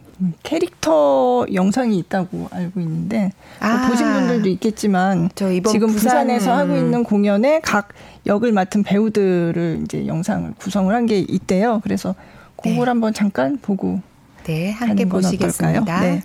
캐릭터 0.43 1.45
영상이 1.53 1.97
있다고 1.99 2.49
알고 2.51 2.81
있는데 2.81 3.31
뭐 3.61 3.69
아, 3.69 3.87
보신 3.87 4.11
분들도 4.11 4.49
있겠지만 4.49 5.29
지금 5.33 5.61
부산, 5.63 5.91
부산에서 5.93 6.53
하고 6.57 6.75
있는 6.75 7.05
공연에 7.05 7.61
각 7.63 7.87
역을 8.25 8.51
맡은 8.51 8.83
배우들을 8.83 9.81
이제 9.83 10.05
영상을 10.07 10.53
구성을 10.59 10.93
한 10.93 11.05
게 11.05 11.19
있대요. 11.19 11.79
그래서 11.83 12.13
그걸 12.57 12.73
네. 12.75 12.83
한번 12.85 13.13
잠깐 13.13 13.57
보고 13.61 14.01
네, 14.43 14.71
함께 14.71 15.05
보시겠습니다. 15.05 16.01
네. 16.01 16.21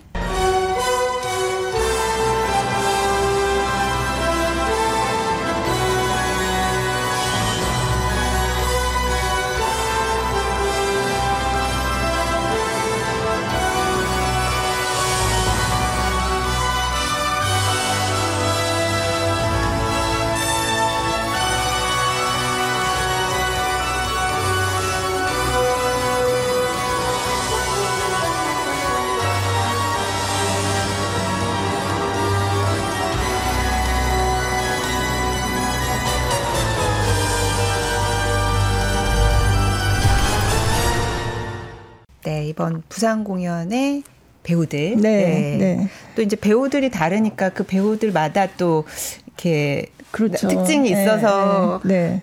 부산 42.95 43.25
공연의 43.25 44.03
배우들. 44.43 44.95
네, 45.01 45.01
네. 45.01 45.57
네. 45.57 45.89
또 46.15 46.21
이제 46.21 46.37
배우들이 46.37 46.89
다르니까 46.89 47.49
그 47.49 47.63
배우들마다 47.63 48.47
또 48.55 48.85
이렇게 49.27 49.87
그렇죠. 50.11 50.47
특징이 50.47 50.91
있어서 50.91 51.81
네, 51.83 51.93
네. 51.93 52.21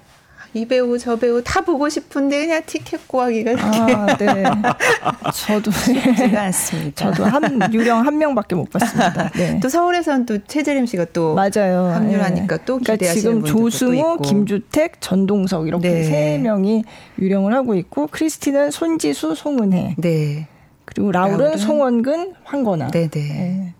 이 0.55 0.67
배우 0.67 0.99
저 0.99 1.17
배우 1.17 1.43
다 1.45 1.61
보고 1.61 1.91
싶은데 1.91 2.47
그냥 2.47 2.63
티켓 2.65 3.07
구하기가 3.07 3.51
아, 3.59 4.17
네. 4.17 4.45
저도 5.47 5.71
쉽지가 5.71 6.41
않습니다. 6.45 7.13
저도 7.13 7.27
한 7.27 7.71
유령 7.71 8.07
한 8.07 8.17
명밖에 8.17 8.55
못 8.55 8.71
봤습니다. 8.71 9.31
네. 9.37 9.61
또 9.61 9.69
서울에서는 9.69 10.25
또 10.25 10.39
최재림 10.43 10.87
씨가 10.87 11.05
또 11.13 11.35
맞아요. 11.35 11.85
합류하니까 11.93 12.57
네. 12.57 12.65
또 12.65 12.79
그러니까 12.79 13.13
지금 13.13 13.45
조승우, 13.45 14.23
김주택, 14.23 15.03
전동석 15.03 15.69
이렇게 15.69 15.91
네. 15.91 16.05
세 16.05 16.39
명이 16.39 16.85
유령을 17.19 17.53
하고 17.53 17.75
있고 17.75 18.07
크리스티는 18.07 18.71
손지수, 18.71 19.35
송은혜. 19.35 19.97
네. 19.99 20.47
그리고 20.95 21.13
라울은, 21.13 21.39
라울은 21.39 21.59
송원근, 21.59 22.35
황건아. 22.45 22.89
네네. 22.91 23.11
네. 23.11 23.75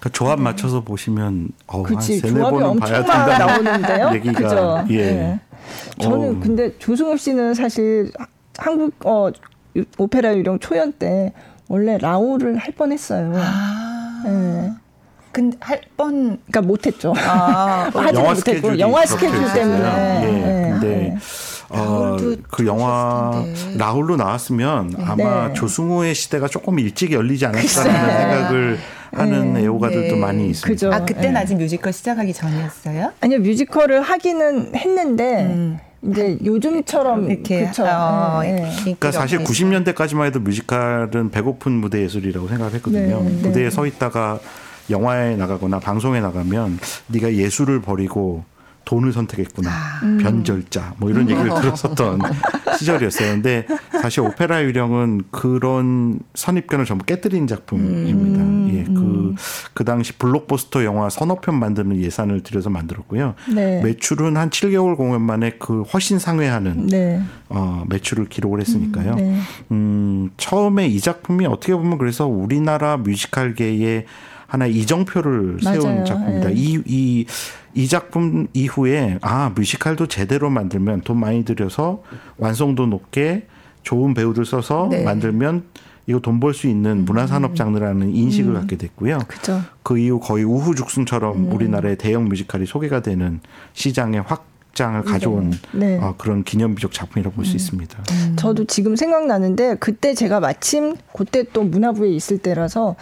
그 0.00 0.12
조합 0.12 0.38
맞춰서 0.38 0.82
보시면 0.82 1.48
어, 1.66 1.82
그치, 1.82 2.20
한 2.20 2.30
세네 2.32 2.40
번은 2.40 2.78
봐야 2.78 3.02
된다. 3.02 3.38
나오는데요. 3.38 4.10
얘기가 4.14 4.42
그죠? 4.42 4.84
예. 4.90 4.96
네. 4.96 5.40
저는 6.00 6.36
오. 6.36 6.40
근데 6.40 6.76
조승우 6.78 7.16
씨는 7.16 7.54
사실 7.54 8.12
한국 8.58 8.94
어 9.06 9.30
오페라 9.96 10.36
유령 10.36 10.58
초연 10.58 10.92
때 10.92 11.32
원래 11.68 11.96
라오를 11.96 12.58
할 12.58 12.72
뻔했어요. 12.72 13.32
아. 13.36 14.22
네. 14.26 14.72
근데 15.32 15.56
할 15.60 15.80
뻔, 15.96 16.38
그러니까 16.46 16.60
못했죠. 16.62 17.12
아, 17.16 17.90
하지 17.94 18.20
못했고 18.20 18.78
영화 18.78 19.04
스케줄 19.04 19.52
때문에. 19.52 20.20
예, 20.22 20.30
네. 20.30 20.70
근데 20.70 21.16
어, 21.70 22.16
그 22.50 22.66
영화 22.66 23.44
라울로 23.76 24.16
나왔으면 24.16 24.90
네. 24.96 25.04
아마 25.04 25.48
네. 25.48 25.54
조승우의 25.54 26.14
시대가 26.14 26.48
조금 26.48 26.78
일찍 26.78 27.12
열리지 27.12 27.46
않았을까라는 27.46 28.06
네. 28.06 28.18
생각을 28.18 28.78
하는 29.12 29.54
네. 29.54 29.60
애호가들도 29.62 30.14
네. 30.14 30.20
많이 30.20 30.48
있습니다. 30.50 30.68
그죠. 30.68 30.92
아 30.92 31.04
그때는 31.04 31.34
네. 31.34 31.40
아직 31.40 31.56
뮤지컬 31.56 31.92
시작하기 31.92 32.32
전이었어요? 32.32 33.12
아니요 33.20 33.38
뮤지컬을 33.40 34.02
하기는 34.02 34.74
했는데. 34.74 35.42
음. 35.44 35.78
이제 36.06 36.38
요즘처럼 36.44 37.30
이렇게 37.30 37.64
그쵸. 37.64 37.82
어, 37.82 38.40
네. 38.42 38.70
그러니까 38.80 39.10
사실 39.10 39.42
90년대까지만 39.42 40.26
해도 40.26 40.38
뮤지컬은 40.38 41.30
배고픈 41.30 41.72
무대 41.72 42.02
예술이라고 42.02 42.46
생각을 42.46 42.74
했거든요. 42.74 43.20
무대에 43.20 43.70
서 43.70 43.86
있다가 43.86 44.38
영화에 44.90 45.36
나가거나 45.36 45.78
방송에 45.78 46.20
나가면 46.20 46.78
네가 47.06 47.32
예술을 47.32 47.80
버리고 47.80 48.44
돈을 48.84 49.12
선택했구나. 49.12 49.70
아. 49.70 50.00
음. 50.02 50.18
변절자. 50.18 50.94
뭐 50.98 51.10
이런 51.10 51.28
얘기를 51.28 51.50
음. 51.50 51.60
들었었던 51.60 52.20
시절이었어요. 52.78 53.32
근데 53.32 53.66
사실 53.90 54.20
오페라 54.20 54.62
유령은 54.62 55.24
그런 55.30 56.20
선입견을 56.34 56.84
전부 56.84 57.04
깨뜨린 57.04 57.46
작품입니다. 57.46 58.42
음. 58.42 58.70
예. 58.72 58.84
그, 58.84 59.34
그 59.72 59.84
당시 59.84 60.12
블록버스터 60.14 60.84
영화 60.84 61.08
서너 61.08 61.36
편 61.36 61.58
만드는 61.58 61.96
예산을 62.00 62.42
들여서 62.42 62.70
만들었고요. 62.70 63.34
네. 63.54 63.82
매출은 63.82 64.36
한 64.36 64.50
7개월 64.50 64.96
공연 64.96 65.22
만에 65.22 65.52
그 65.58 65.82
훨씬 65.82 66.18
상회하는 66.18 66.86
네. 66.86 67.22
어, 67.48 67.84
매출을 67.88 68.26
기록을 68.26 68.60
했으니까요. 68.60 69.12
음, 69.12 69.16
네. 69.16 69.38
음, 69.70 70.30
처음에 70.36 70.86
이 70.86 71.00
작품이 71.00 71.46
어떻게 71.46 71.74
보면 71.74 71.98
그래서 71.98 72.26
우리나라 72.26 72.96
뮤지컬계의 72.96 74.06
하나의 74.54 74.74
이정표를 74.76 75.58
맞아요. 75.64 75.80
세운 75.80 76.04
작품입니다. 76.04 76.48
네. 76.48 76.54
이, 76.54 76.80
이, 76.86 77.26
이 77.74 77.88
작품 77.88 78.46
이후에 78.52 79.18
아, 79.20 79.50
뮤지컬도 79.54 80.06
제대로 80.06 80.48
만들면 80.48 81.00
돈 81.02 81.18
많이 81.18 81.44
들여서 81.44 82.02
완성도 82.38 82.86
높게 82.86 83.46
좋은 83.82 84.14
배우들 84.14 84.44
써서 84.44 84.88
네. 84.90 85.02
만들면 85.02 85.64
이거 86.06 86.20
돈 86.20 86.38
벌 86.38 86.52
수 86.54 86.68
있는 86.68 86.98
음. 86.98 87.04
문화산업 87.06 87.56
장르라는 87.56 88.14
인식을 88.14 88.52
음. 88.52 88.60
갖게 88.60 88.76
됐고요. 88.76 89.18
그쵸. 89.26 89.60
그 89.82 89.98
이후 89.98 90.20
거의 90.20 90.44
우후죽순처럼 90.44 91.46
음. 91.48 91.52
우리나라의 91.52 91.96
대형 91.96 92.26
뮤지컬이 92.26 92.66
소개가 92.66 93.00
되는 93.02 93.40
시장에 93.72 94.18
확 94.18 94.46
장을 94.74 95.00
가져온 95.02 95.52
네. 95.72 95.96
네. 95.96 95.98
어, 95.98 96.14
그런 96.18 96.42
기념비적 96.42 96.92
작품이라고 96.92 97.36
볼수 97.36 97.52
음. 97.52 97.56
있습니다. 97.56 97.98
음. 98.10 98.36
저도 98.36 98.64
지금 98.64 98.96
생각나는데 98.96 99.76
그때 99.76 100.14
제가 100.14 100.40
마침 100.40 100.96
그때 101.16 101.44
또 101.52 101.62
문화부에 101.62 102.10
있을 102.10 102.38
때라서 102.38 102.96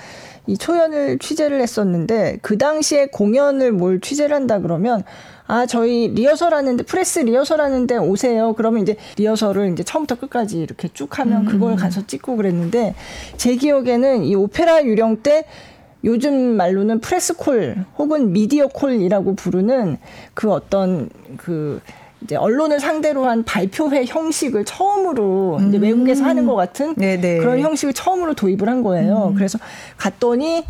이 0.47 0.57
초연을 0.57 1.19
취재를 1.19 1.61
했었는데 1.61 2.39
그 2.43 2.59
당시에 2.59 3.07
공연을 3.07 3.73
뭘 3.73 4.01
취재를 4.01 4.35
한다 4.35 4.59
그러면 4.59 5.05
아 5.47 5.67
저희 5.67 6.09
리허설 6.09 6.55
하는데 6.55 6.83
프레스 6.85 7.21
리허설 7.21 7.61
하는데 7.61 7.97
오세요. 7.99 8.55
그러면 8.55 8.83
이제 8.83 8.97
리허설을 9.17 9.73
이제 9.73 9.83
처음부터 9.83 10.19
끝까지 10.19 10.61
이렇게 10.61 10.89
쭉 10.93 11.19
하면 11.19 11.45
그걸 11.45 11.73
음. 11.73 11.77
가서 11.77 12.07
찍고 12.07 12.37
그랬는데 12.37 12.95
제 13.37 13.57
기억에는 13.57 14.25
이 14.25 14.35
오페라 14.35 14.85
유령 14.85 15.23
때 15.23 15.45
요즘 16.05 16.57
말로는 16.57 17.01
press 17.01 17.47
call 17.47 17.85
혹은 17.99 18.33
media 18.33 18.67
call이라고 18.67 19.37
부르는 19.37 19.99
그 20.35 20.51
어떤 20.51 21.09
그 21.37 21.81
이제 22.23 22.37
언론을 22.37 22.81
상대로 22.81 23.27
한 23.27 23.43
발표회 23.43 24.05
형식을 24.07 24.65
처음으로 24.65 25.59
음. 25.61 25.69
이제 25.69 25.79
외국에서 25.79 26.25
하는 26.25 26.47
것 26.47 26.55
같은 26.55 26.95
네네. 26.95 27.39
그런 27.39 27.61
형식을 27.61 27.93
처음으로 27.93 28.35
도입을 28.35 28.69
한 28.69 28.83
거예요. 28.83 29.29
음. 29.33 29.35
그래서 29.35 29.59
갔더니 29.97 30.65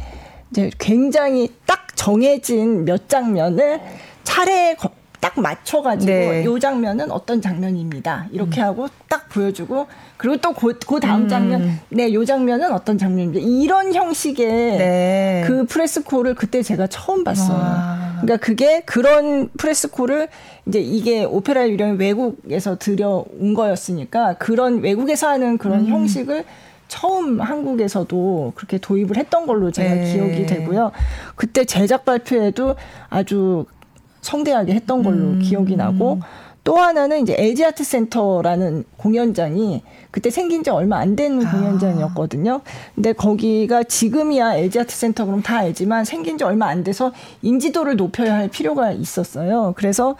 이제 0.50 0.70
굉장히 0.78 1.50
딱 1.66 1.96
정해진 1.96 2.84
몇 2.84 3.08
장면을 3.08 3.80
차례에 4.24 4.76
딱 5.22 5.38
맞춰가지고 5.40 6.12
네. 6.12 6.44
요 6.44 6.58
장면은 6.58 7.12
어떤 7.12 7.40
장면입니다. 7.40 8.26
이렇게 8.32 8.60
음. 8.60 8.66
하고 8.66 8.88
딱 9.08 9.28
보여주고 9.28 9.86
그리고 10.16 10.36
또그 10.38 10.80
그 10.84 10.98
다음 10.98 11.22
음. 11.22 11.28
장면, 11.28 11.78
네, 11.90 12.12
요 12.12 12.24
장면은 12.24 12.72
어떤 12.72 12.98
장면입니다. 12.98 13.40
이런 13.40 13.94
형식의 13.94 14.46
네. 14.78 15.44
그 15.46 15.64
프레스콜을 15.66 16.34
그때 16.34 16.60
제가 16.64 16.88
처음 16.88 17.22
봤어요. 17.22 17.56
와. 17.56 18.18
그러니까 18.20 18.44
그게 18.44 18.80
그런 18.80 19.48
프레스콜을 19.56 20.26
이제 20.66 20.80
이게 20.80 21.22
오페라 21.22 21.68
유령 21.68 21.98
외국에서 21.98 22.76
들여온 22.76 23.54
거였으니까 23.54 24.34
그런 24.38 24.80
외국에서 24.80 25.28
하는 25.28 25.56
그런 25.56 25.82
음. 25.82 25.86
형식을 25.86 26.44
처음 26.88 27.40
한국에서도 27.40 28.54
그렇게 28.56 28.78
도입을 28.78 29.16
했던 29.16 29.46
걸로 29.46 29.70
제가 29.70 29.94
네. 29.94 30.12
기억이 30.12 30.46
되고요. 30.46 30.90
그때 31.36 31.64
제작 31.64 32.04
발표에도 32.04 32.74
아주 33.08 33.66
성대하게 34.22 34.72
했던 34.74 35.02
걸로 35.02 35.18
음. 35.18 35.40
기억이 35.40 35.76
나고 35.76 36.20
또 36.64 36.76
하나는 36.76 37.22
이제 37.22 37.34
LG 37.36 37.64
아트 37.64 37.82
센터라는 37.82 38.84
공연장이 38.96 39.82
그때 40.12 40.30
생긴 40.30 40.62
지 40.62 40.70
얼마 40.70 40.98
안 40.98 41.16
된 41.16 41.44
공연장이었거든요. 41.44 42.60
근데 42.94 43.12
거기가 43.12 43.82
지금이야 43.82 44.54
LG 44.54 44.78
아트 44.78 44.94
센터 44.94 45.24
그럼 45.26 45.42
다 45.42 45.58
알지만 45.58 46.04
생긴 46.04 46.38
지 46.38 46.44
얼마 46.44 46.68
안 46.68 46.84
돼서 46.84 47.12
인지도를 47.42 47.96
높여야 47.96 48.34
할 48.34 48.48
필요가 48.48 48.92
있었어요. 48.92 49.74
그래서 49.76 50.14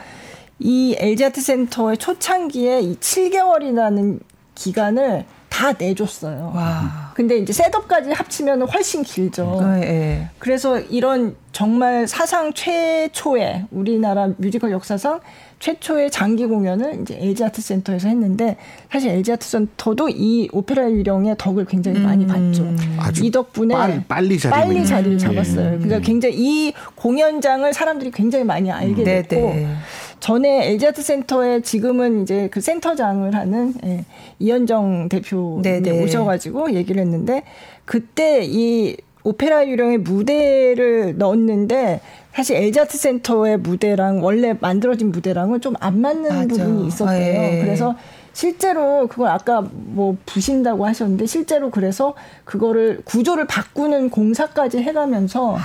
이 0.58 0.96
LG 0.98 1.24
아트 1.26 1.40
센터의 1.40 1.96
초창기에 1.98 2.80
이 2.80 2.96
7개월이라는 2.96 4.18
기간을 4.56 5.24
다 5.52 5.70
내줬어요. 5.78 6.50
와. 6.54 7.12
근데 7.14 7.36
이제 7.36 7.52
setup까지 7.52 8.10
합치면 8.10 8.62
훨씬 8.62 9.02
길죠. 9.02 9.60
네. 9.80 10.30
그래서 10.38 10.80
이런 10.80 11.36
정말 11.52 12.08
사상 12.08 12.54
최초의 12.54 13.66
우리나라 13.70 14.30
뮤지컬 14.38 14.72
역사상 14.72 15.20
최초의 15.58 16.10
장기 16.10 16.46
공연을 16.46 17.02
이제 17.02 17.18
LG 17.20 17.44
아트 17.44 17.60
센터에서 17.60 18.08
했는데 18.08 18.56
사실 18.90 19.10
LG 19.10 19.32
아트 19.32 19.46
센터도 19.46 20.08
이 20.08 20.48
오페라 20.52 20.90
유령의 20.90 21.36
덕을 21.36 21.66
굉장히 21.66 21.98
음. 21.98 22.04
많이 22.04 22.26
봤죠. 22.26 22.74
이 23.22 23.30
덕분에 23.30 23.74
빨리, 23.74 24.02
빨리, 24.04 24.38
빨리 24.38 24.86
자리를 24.86 25.18
잡았어요. 25.18 25.72
네. 25.72 25.76
그러니까 25.76 26.00
굉장히 26.00 26.34
이 26.38 26.72
공연장을 26.94 27.70
사람들이 27.74 28.10
굉장히 28.10 28.44
많이 28.44 28.72
알게 28.72 29.02
음. 29.02 29.04
됐고 29.04 29.36
네네. 29.36 29.76
전에 30.22 30.68
LG 30.70 30.86
아트 30.86 31.02
센터에 31.02 31.62
지금은 31.62 32.22
이제 32.22 32.48
그 32.52 32.60
센터장을 32.60 33.34
하는 33.34 33.74
예, 33.84 34.04
이현정 34.38 35.08
대표 35.08 35.60
오셔가지고 36.04 36.74
얘기를 36.74 37.02
했는데 37.02 37.42
그때 37.84 38.42
이 38.44 38.96
오페라 39.24 39.66
유령의 39.66 39.98
무대를 39.98 41.18
넣었는데 41.18 42.00
사실 42.32 42.56
엘자트 42.56 42.96
센터의 42.98 43.58
무대랑 43.58 44.22
원래 44.22 44.56
만들어진 44.60 45.10
무대랑은 45.10 45.60
좀 45.60 45.74
안 45.80 46.00
맞는 46.00 46.28
맞아. 46.28 46.46
부분이 46.46 46.86
있었대요. 46.86 47.40
아, 47.40 47.44
예. 47.44 47.60
그래서 47.64 47.96
실제로 48.32 49.08
그걸 49.08 49.28
아까 49.28 49.60
뭐 49.72 50.16
부신다고 50.24 50.86
하셨는데 50.86 51.26
실제로 51.26 51.70
그래서 51.70 52.14
그거를 52.44 53.00
구조를 53.04 53.46
바꾸는 53.48 54.10
공사까지 54.10 54.78
해가면서 54.78 55.56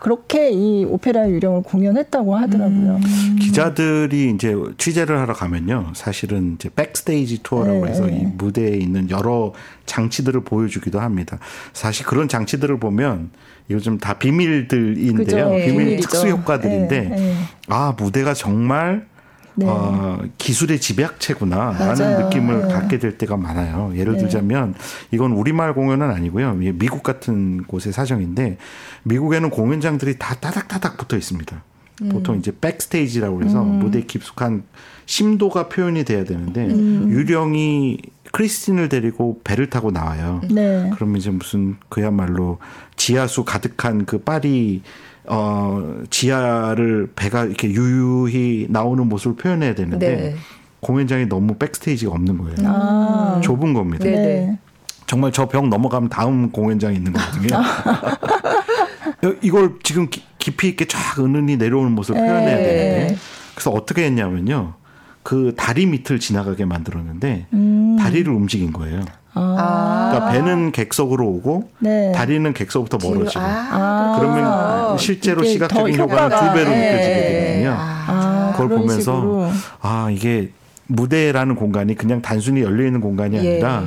그렇게 0.00 0.50
이 0.50 0.84
오페라 0.84 1.28
유령을 1.28 1.62
공연했다고 1.62 2.34
하더라고요. 2.34 2.96
음. 2.96 3.36
기자들이 3.38 4.30
이제 4.34 4.56
취재를 4.78 5.18
하러 5.18 5.34
가면요. 5.34 5.92
사실은 5.94 6.54
이제 6.54 6.70
백스테이지 6.74 7.42
투어라고 7.42 7.84
네, 7.84 7.90
해서 7.90 8.06
네. 8.06 8.20
이 8.20 8.24
무대에 8.24 8.76
있는 8.78 9.10
여러 9.10 9.52
장치들을 9.84 10.40
보여주기도 10.44 11.00
합니다. 11.00 11.38
사실 11.74 12.06
그런 12.06 12.28
장치들을 12.28 12.80
보면 12.80 13.30
요즘 13.68 13.98
다 13.98 14.14
비밀들인데요. 14.14 15.50
네, 15.50 15.66
비밀 15.66 16.00
특수 16.00 16.28
효과들인데 16.28 17.00
네, 17.00 17.08
네. 17.08 17.34
아 17.68 17.94
무대가 17.96 18.32
정말 18.32 19.06
네. 19.54 19.66
어, 19.68 20.22
기술의 20.38 20.80
집약체구나라는. 20.80 22.24
느낌을 22.24 22.68
네. 22.68 22.72
갖게 22.72 22.98
될 22.98 23.18
때가 23.18 23.36
많아요. 23.36 23.92
예를 23.96 24.14
네. 24.14 24.20
들자면 24.20 24.74
이건 25.10 25.32
우리말 25.32 25.74
공연은 25.74 26.10
아니고요. 26.10 26.54
미국 26.54 27.02
같은 27.02 27.64
곳의 27.64 27.92
사정인데 27.92 28.58
미국에는 29.02 29.50
공연장들이 29.50 30.18
다 30.18 30.34
따닥따닥 30.34 30.96
붙어 30.96 31.16
있습니다. 31.16 31.62
음. 32.02 32.08
보통 32.08 32.38
이제 32.38 32.52
백스테이지라고 32.60 33.42
해서 33.42 33.62
음. 33.62 33.78
무대 33.78 34.02
깊숙한 34.02 34.64
심도가 35.06 35.68
표현이 35.68 36.04
돼야 36.04 36.24
되는데 36.24 36.66
음. 36.66 37.10
유령이 37.10 37.98
크리스틴을 38.32 38.88
데리고 38.88 39.40
배를 39.42 39.68
타고 39.70 39.90
나와요. 39.90 40.40
네. 40.50 40.90
그러면 40.94 41.16
이제 41.16 41.30
무슨 41.30 41.76
그야말로 41.88 42.58
지하수 42.96 43.44
가득한 43.44 44.04
그 44.04 44.18
파리 44.18 44.82
어 45.26 46.02
지하를 46.10 47.12
배가 47.14 47.44
이렇게 47.44 47.68
유유히 47.70 48.66
나오는 48.70 49.06
모습을 49.08 49.36
표현해야 49.36 49.74
되는데 49.74 50.16
네. 50.16 50.34
공연장이 50.80 51.26
너무 51.26 51.54
백스테이지가 51.54 52.10
없는 52.12 52.38
거예요. 52.38 52.56
아. 52.64 53.40
좁은 53.42 53.74
겁니다. 53.74 54.04
네. 54.04 54.10
네. 54.12 54.58
정말 55.06 55.32
저 55.32 55.46
벽 55.46 55.68
넘어가면 55.68 56.08
다음 56.08 56.50
공연장이 56.50 56.96
있는 56.96 57.12
거거든요. 57.12 57.60
이걸 59.42 59.74
지금 59.82 60.08
깊이 60.38 60.68
있게 60.68 60.86
쫙 60.86 61.18
은은히 61.18 61.56
내려오는 61.56 61.92
모습을 61.92 62.20
표현해야 62.20 62.56
네. 62.56 62.62
되는데 62.62 63.16
그래서 63.54 63.70
어떻게 63.70 64.04
했냐면요. 64.04 64.74
그 65.22 65.54
다리 65.56 65.84
밑을 65.86 66.18
지나가게 66.18 66.64
만들었는데 66.64 67.46
음. 67.52 67.96
다리를 67.98 68.32
움직인 68.32 68.72
거예요. 68.72 69.04
아. 69.34 70.10
그러니까 70.12 70.32
배는 70.32 70.72
객석으로 70.72 71.26
오고 71.26 71.70
네. 71.78 72.12
다리는 72.12 72.52
객석부터 72.52 72.98
멀어지고 73.02 73.40
아. 73.42 74.16
그러면 74.18 74.98
실제로 74.98 75.44
시각적인 75.44 75.98
효과가 75.98 76.28
두 76.28 76.54
배로 76.54 76.70
네. 76.70 76.92
느껴지게 76.92 77.14
되거든요. 77.14 77.76
아. 77.78 78.52
그걸 78.52 78.68
보면서 78.68 78.96
식으로. 79.00 79.50
아 79.80 80.08
이게 80.10 80.50
무대라는 80.88 81.54
공간이 81.54 81.94
그냥 81.94 82.20
단순히 82.20 82.62
열려 82.62 82.84
있는 82.84 83.00
공간이 83.00 83.36
예. 83.36 83.38
아니라 83.38 83.84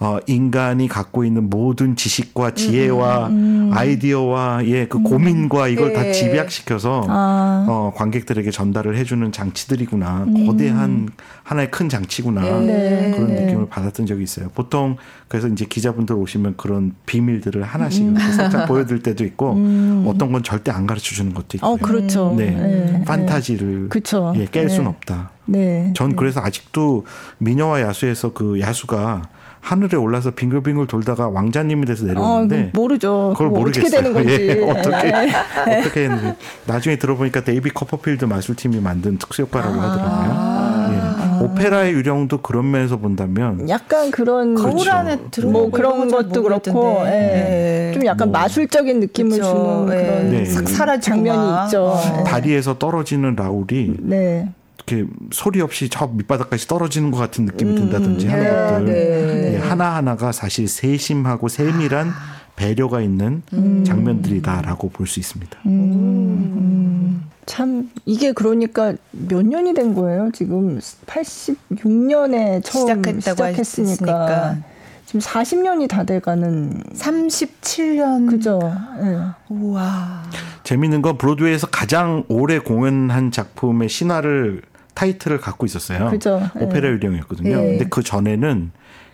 어, 0.00 0.18
인간이 0.28 0.86
갖고 0.86 1.24
있는 1.24 1.50
모든 1.50 1.96
지식과 1.96 2.54
지혜와 2.54 3.26
음, 3.28 3.32
음. 3.32 3.70
아이디어와 3.72 4.64
예, 4.66 4.86
그 4.86 4.98
음. 4.98 5.02
고민과 5.02 5.66
이걸 5.66 5.92
네. 5.92 5.94
다 5.94 6.12
집약시켜서 6.12 7.04
아. 7.08 7.66
어, 7.68 7.92
관객들에게 7.96 8.48
전달을 8.52 8.96
해주는 8.96 9.32
장치들이구나. 9.32 10.26
음. 10.28 10.46
거대한 10.46 11.08
하나의 11.42 11.72
큰 11.72 11.88
장치구나. 11.88 12.60
네. 12.60 13.10
그런 13.16 13.34
느낌을 13.34 13.68
받았던 13.68 14.06
적이 14.06 14.22
있어요. 14.22 14.50
보통 14.54 14.96
그래서 15.26 15.48
이제 15.48 15.64
기자분들 15.64 16.14
오시면 16.14 16.54
그런 16.56 16.94
비밀들을 17.06 17.64
하나씩 17.64 18.04
음. 18.04 18.16
살짝 18.16 18.68
보여드릴 18.68 19.02
때도 19.02 19.24
있고 19.24 19.54
음. 19.54 20.04
어떤 20.06 20.30
건 20.30 20.44
절대 20.44 20.70
안 20.70 20.86
가르쳐 20.86 21.12
주는 21.16 21.34
것도 21.34 21.56
있고. 21.56 21.66
어, 21.66 21.76
그렇죠. 21.76 22.34
네. 22.38 22.50
네. 22.50 23.04
판타지를 23.04 23.88
그렇죠. 23.88 24.32
예, 24.36 24.46
깰 24.46 24.68
수는 24.68 24.84
네. 24.84 24.88
없다. 24.90 25.30
네. 25.46 25.92
전 25.96 26.14
그래서 26.14 26.40
아직도 26.40 27.04
미녀와 27.38 27.80
야수에서 27.80 28.32
그 28.32 28.60
야수가 28.60 29.22
하늘에 29.60 29.96
올라서 29.96 30.32
빙글빙글 30.32 30.86
돌다가 30.86 31.28
왕자님이 31.28 31.86
돼서 31.86 32.04
내려오는데 32.06 32.70
아, 32.74 32.78
모르죠. 32.78 33.34
그걸 33.36 33.48
모르겠어요. 33.48 33.86
어떻게 33.86 34.02
되는 34.02 34.12
건지. 34.12 34.48
예, 34.48 34.70
어떻게 34.70 35.10
네. 35.10 35.32
어떻게 35.80 36.04
했는지 36.04 36.34
나중에 36.66 36.96
들어보니까 36.96 37.42
데이비드 37.44 37.70
카퍼필드 37.70 38.24
마술팀이 38.24 38.80
만든 38.80 39.18
특수 39.18 39.42
효과라고 39.42 39.80
아. 39.80 39.84
하더라고요. 39.84 40.32
아. 40.34 41.38
예. 41.40 41.44
오페라의 41.44 41.92
유령도 41.92 42.38
그런 42.38 42.70
면에서 42.70 42.96
본다면 42.96 43.68
약간 43.68 44.10
그런 44.10 44.54
그렇죠. 44.54 44.76
거울 44.76 44.90
안에 44.90 45.18
들어 45.30 45.50
뭐 45.50 45.70
그런 45.70 46.08
것도 46.10 46.42
그렇고 46.42 47.02
예. 47.06 47.10
네. 47.10 47.90
좀 47.94 48.04
약간 48.06 48.30
뭐. 48.30 48.40
마술적인 48.40 49.00
느낌을 49.00 49.38
그렇죠. 49.38 49.54
주는 49.54 49.86
그런 49.86 50.30
네. 50.30 50.44
사라 50.44 50.98
장면이 50.98 51.64
있죠. 51.66 51.84
어. 51.84 52.24
다리에서 52.24 52.78
떨어지는 52.78 53.36
라울이 53.36 53.96
네. 54.00 54.48
이렇게 54.88 55.10
소리 55.32 55.60
없이 55.60 55.88
저 55.88 56.06
밑바닥까지 56.06 56.66
떨어지는 56.66 57.10
것 57.10 57.18
같은 57.18 57.44
느낌이 57.44 57.72
음, 57.72 57.76
든다든지 57.76 58.26
음, 58.26 58.32
하는 58.32 58.44
네, 58.44 58.50
것들 58.50 58.86
네. 58.86 59.54
예, 59.54 59.58
하나 59.58 59.94
하나가 59.96 60.32
사실 60.32 60.66
세심하고 60.68 61.48
세밀한 61.48 62.12
배려가 62.56 63.00
있는 63.00 63.42
음. 63.52 63.84
장면들이다라고 63.84 64.90
볼 64.90 65.06
수 65.06 65.20
있습니다. 65.20 65.58
음. 65.66 65.70
음. 65.70 67.28
참 67.46 67.90
이게 68.04 68.32
그러니까 68.32 68.94
몇 69.10 69.46
년이 69.46 69.72
된 69.74 69.94
거예요? 69.94 70.30
지금 70.34 70.78
86년에 71.06 72.62
처음 72.62 73.02
시작했다고 73.02 73.20
시작했으니까 73.20 74.58
지금 75.06 75.20
40년이 75.20 75.88
다 75.88 76.04
돼가는 76.04 76.82
37년 76.94 78.28
그죠? 78.28 78.58
네. 79.00 79.18
우와. 79.48 80.24
재밌는 80.64 81.00
건 81.00 81.16
브로드웨이에서 81.16 81.68
가장 81.68 82.24
오래 82.28 82.58
공연한 82.58 83.30
작품의 83.30 83.88
신화를 83.88 84.60
타이틀을 84.98 85.38
갖고 85.38 85.64
있었어요. 85.64 86.10
그죠. 86.10 86.42
오페라 86.56 86.88
네. 86.88 86.94
유령이었거든요. 86.96 87.56
네. 87.56 87.62
근데 87.70 87.86
그 87.88 88.02
전에는 88.02 88.72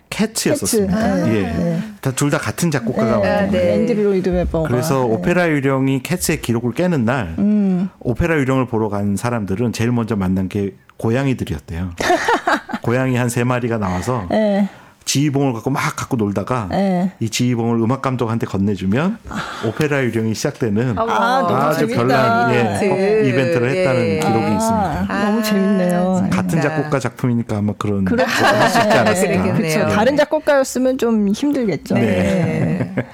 캐츠였었습니다. 0.09 0.97
아, 0.97 1.27
예. 1.29 1.41
네. 1.41 1.79
둘다 2.15 2.39
같은 2.39 2.71
작곡가가 2.71 3.17
네. 3.21 3.29
썼는데. 3.29 3.57
네. 3.59 3.73
앤드류 3.75 4.03
로이드 4.03 4.29
웨버가. 4.29 4.67
그래서 4.69 4.95
네. 5.05 5.13
오페라 5.13 5.47
유령이 5.49 6.01
캐츠의 6.01 6.41
기록을 6.41 6.73
깨는 6.73 7.05
날 7.05 7.35
음. 7.37 7.89
오페라 7.99 8.35
유령을 8.39 8.65
보러 8.67 8.89
간 8.89 9.15
사람들은 9.15 9.73
제일 9.73 9.91
먼저 9.91 10.15
만난 10.15 10.49
게 10.49 10.73
고양이들이었대요. 10.97 11.91
고양이 12.81 13.15
한 13.15 13.29
세 13.29 13.43
마리가 13.43 13.77
나와서 13.77 14.25
네. 14.29 14.69
지휘봉을 15.15 15.53
갖고 15.53 15.69
막 15.69 15.95
갖고 15.95 16.17
놀다가 16.17 16.67
네. 16.69 17.13
이 17.21 17.29
지휘봉을 17.29 17.79
음악 17.79 18.01
감독한테 18.01 18.45
건네주면 18.47 19.17
오페라 19.65 20.03
유령이 20.03 20.35
시작되는 20.35 20.95
아, 20.97 21.73
주 21.77 21.87
별난 21.87 22.53
예, 22.53 23.23
이벤트를 23.25 23.69
했다는 23.69 24.01
예. 24.01 24.19
기록이 24.19 24.45
아, 24.45 24.49
있습니다. 24.49 25.05
아, 25.07 25.23
너무 25.23 25.43
재밌네요. 25.43 26.27
같은 26.29 26.61
작곡가 26.61 26.99
작품이니까 26.99 27.57
아마 27.57 27.71
그런. 27.77 28.05
할수 28.05 28.79
있지 28.79 28.97
않았을까. 28.97 29.43
네, 29.43 29.51
그렇죠. 29.53 29.79
네. 29.85 29.95
다른 29.95 30.17
작곡가였으면 30.17 30.97
좀 30.97 31.29
힘들겠죠. 31.29 31.95
네. 31.95 32.01
네. 32.01 33.05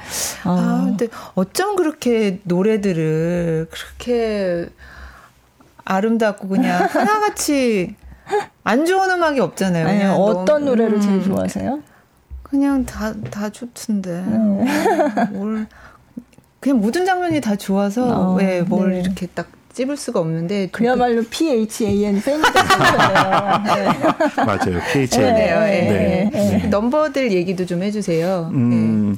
아, 0.44 0.82
근데 0.84 1.08
어쩜 1.36 1.76
그렇게 1.76 2.40
노래들을 2.46 3.68
그렇게 3.70 4.70
아름답고 5.86 6.48
그냥 6.48 6.88
하나같이 6.90 7.96
안 8.64 8.86
좋은 8.88 9.12
음악이 9.12 9.40
없잖아요. 9.40 9.88
아니, 9.88 10.04
어떤 10.04 10.46
너무, 10.46 10.66
노래를 10.66 10.96
음, 10.96 11.02
제일 11.02 11.24
좋아하세요? 11.24 11.91
그냥 12.52 12.86
다, 12.86 13.14
다 13.32 13.50
좋던데. 13.50 14.10
음. 14.10 14.66
뭘, 15.32 15.68
그냥 16.60 16.82
모든 16.82 17.06
장면이 17.06 17.40
다 17.40 17.56
좋아서, 17.56 18.04
어, 18.06 18.36
왜뭘 18.36 18.92
네. 18.92 19.00
이렇게 19.00 19.26
딱 19.28 19.50
찝을 19.72 19.96
수가 19.96 20.20
없는데. 20.20 20.68
그야말로 20.74 21.24
PHAN 21.24 22.22
팬이 22.22 22.42
됐어요. 22.42 23.64
네. 23.64 24.44
맞아요. 24.44 24.82
PHAN. 24.92 25.34
네, 25.34 26.30
네, 26.30 26.30
네. 26.30 26.68
넘버들 26.68 27.32
얘기도 27.32 27.66
좀 27.66 27.84
해주세요. 27.84 28.52
음, 28.54 29.16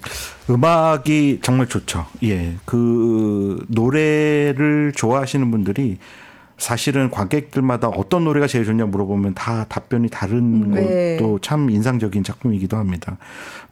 음악이 0.47 1.39
정말 1.41 1.67
좋죠. 1.67 2.05
예. 2.23 2.53
그, 2.65 3.65
노래를 3.67 4.93
좋아하시는 4.95 5.49
분들이 5.49 5.97
사실은 6.63 7.11
관객들마다 7.11 7.89
어떤 7.89 8.23
노래가 8.23 8.47
제일 8.47 8.63
좋냐 8.63 8.85
물어보면 8.85 9.33
다 9.33 9.65
답변이 9.65 10.07
다른 10.07 10.71
네. 10.71 11.17
것도 11.17 11.39
참 11.39 11.69
인상적인 11.69 12.23
작품이기도 12.23 12.77
합니다. 12.77 13.17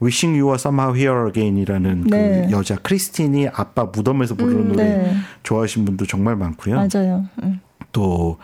Wishing 0.02 0.38
You 0.38 0.50
Were 0.50 0.56
Somehow 0.60 0.94
Here 0.94 1.28
Again이라는 1.28 2.04
그 2.04 2.14
네. 2.14 2.48
그 2.48 2.52
여자 2.52 2.76
크리스틴이 2.76 3.48
아빠 3.54 3.86
무덤에서 3.86 4.36
부르는 4.36 4.60
음, 4.60 4.68
노래 4.68 4.84
네. 4.84 5.14
좋아하시는 5.44 5.86
분도 5.86 6.06
정말 6.06 6.36
많고요. 6.36 6.76
맞아요. 6.76 7.24
음. 7.44 7.62
또 7.94 8.38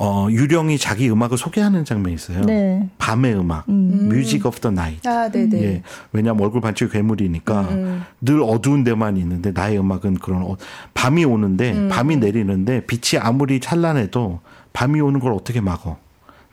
어, 0.00 0.28
유령이 0.30 0.78
자기 0.78 1.10
음악을 1.10 1.36
소개하는 1.36 1.84
장면이 1.84 2.14
있어요. 2.14 2.42
네. 2.42 2.88
밤의 2.98 3.34
음악, 3.34 3.68
음. 3.68 4.08
Music 4.08 4.46
of 4.46 4.60
the 4.60 4.70
Night. 4.70 5.08
아, 5.08 5.28
네네. 5.28 5.62
예. 5.62 5.82
왜냐하면 6.12 6.44
얼굴 6.44 6.60
반쪽이 6.60 6.92
괴물이니까 6.92 7.60
음. 7.62 8.02
늘 8.20 8.40
어두운 8.42 8.84
데만 8.84 9.16
있는데 9.16 9.50
나의 9.50 9.78
음악은 9.78 10.14
그런 10.14 10.42
어, 10.42 10.56
밤이 10.94 11.24
오는데 11.24 11.72
음. 11.72 11.88
밤이 11.88 12.16
내리는데 12.16 12.86
빛이 12.86 13.20
아무리 13.20 13.58
찬란해도 13.58 14.40
밤이 14.72 15.00
오는 15.00 15.18
걸 15.18 15.32
어떻게 15.32 15.60
막어? 15.60 15.98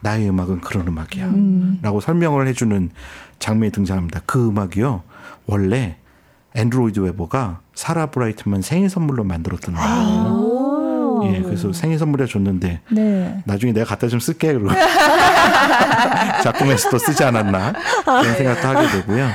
나의 0.01 0.27
음악은 0.29 0.61
그런 0.61 0.87
음악이야. 0.87 1.27
음. 1.27 1.79
라고 1.83 2.01
설명을 2.01 2.47
해주는 2.47 2.89
장면이 3.37 3.71
등장합니다. 3.71 4.21
그 4.25 4.47
음악이요. 4.47 5.03
원래 5.45 5.97
앤드류 6.55 6.82
로이드 6.82 6.99
웨버가 6.99 7.59
사라 7.75 8.07
브라이트만 8.07 8.61
생일 8.61 8.89
선물로 8.89 9.23
만들었던 9.23 9.75
음악이에요. 9.75 10.54
예, 11.33 11.41
그래서 11.41 11.71
생일 11.73 11.97
선물에 11.99 12.25
줬는데 12.25 12.81
네. 12.91 13.43
나중에 13.45 13.73
내가 13.73 13.85
갖다 13.85 14.07
좀 14.07 14.19
쓸게 14.19 14.53
그러고 14.53 14.69
작품에서 16.43 16.89
또 16.89 16.97
쓰지 16.97 17.23
않았나 17.23 17.73
그런 18.03 18.35
생각도 18.35 18.67
하게 18.67 18.87
되고요. 18.99 19.27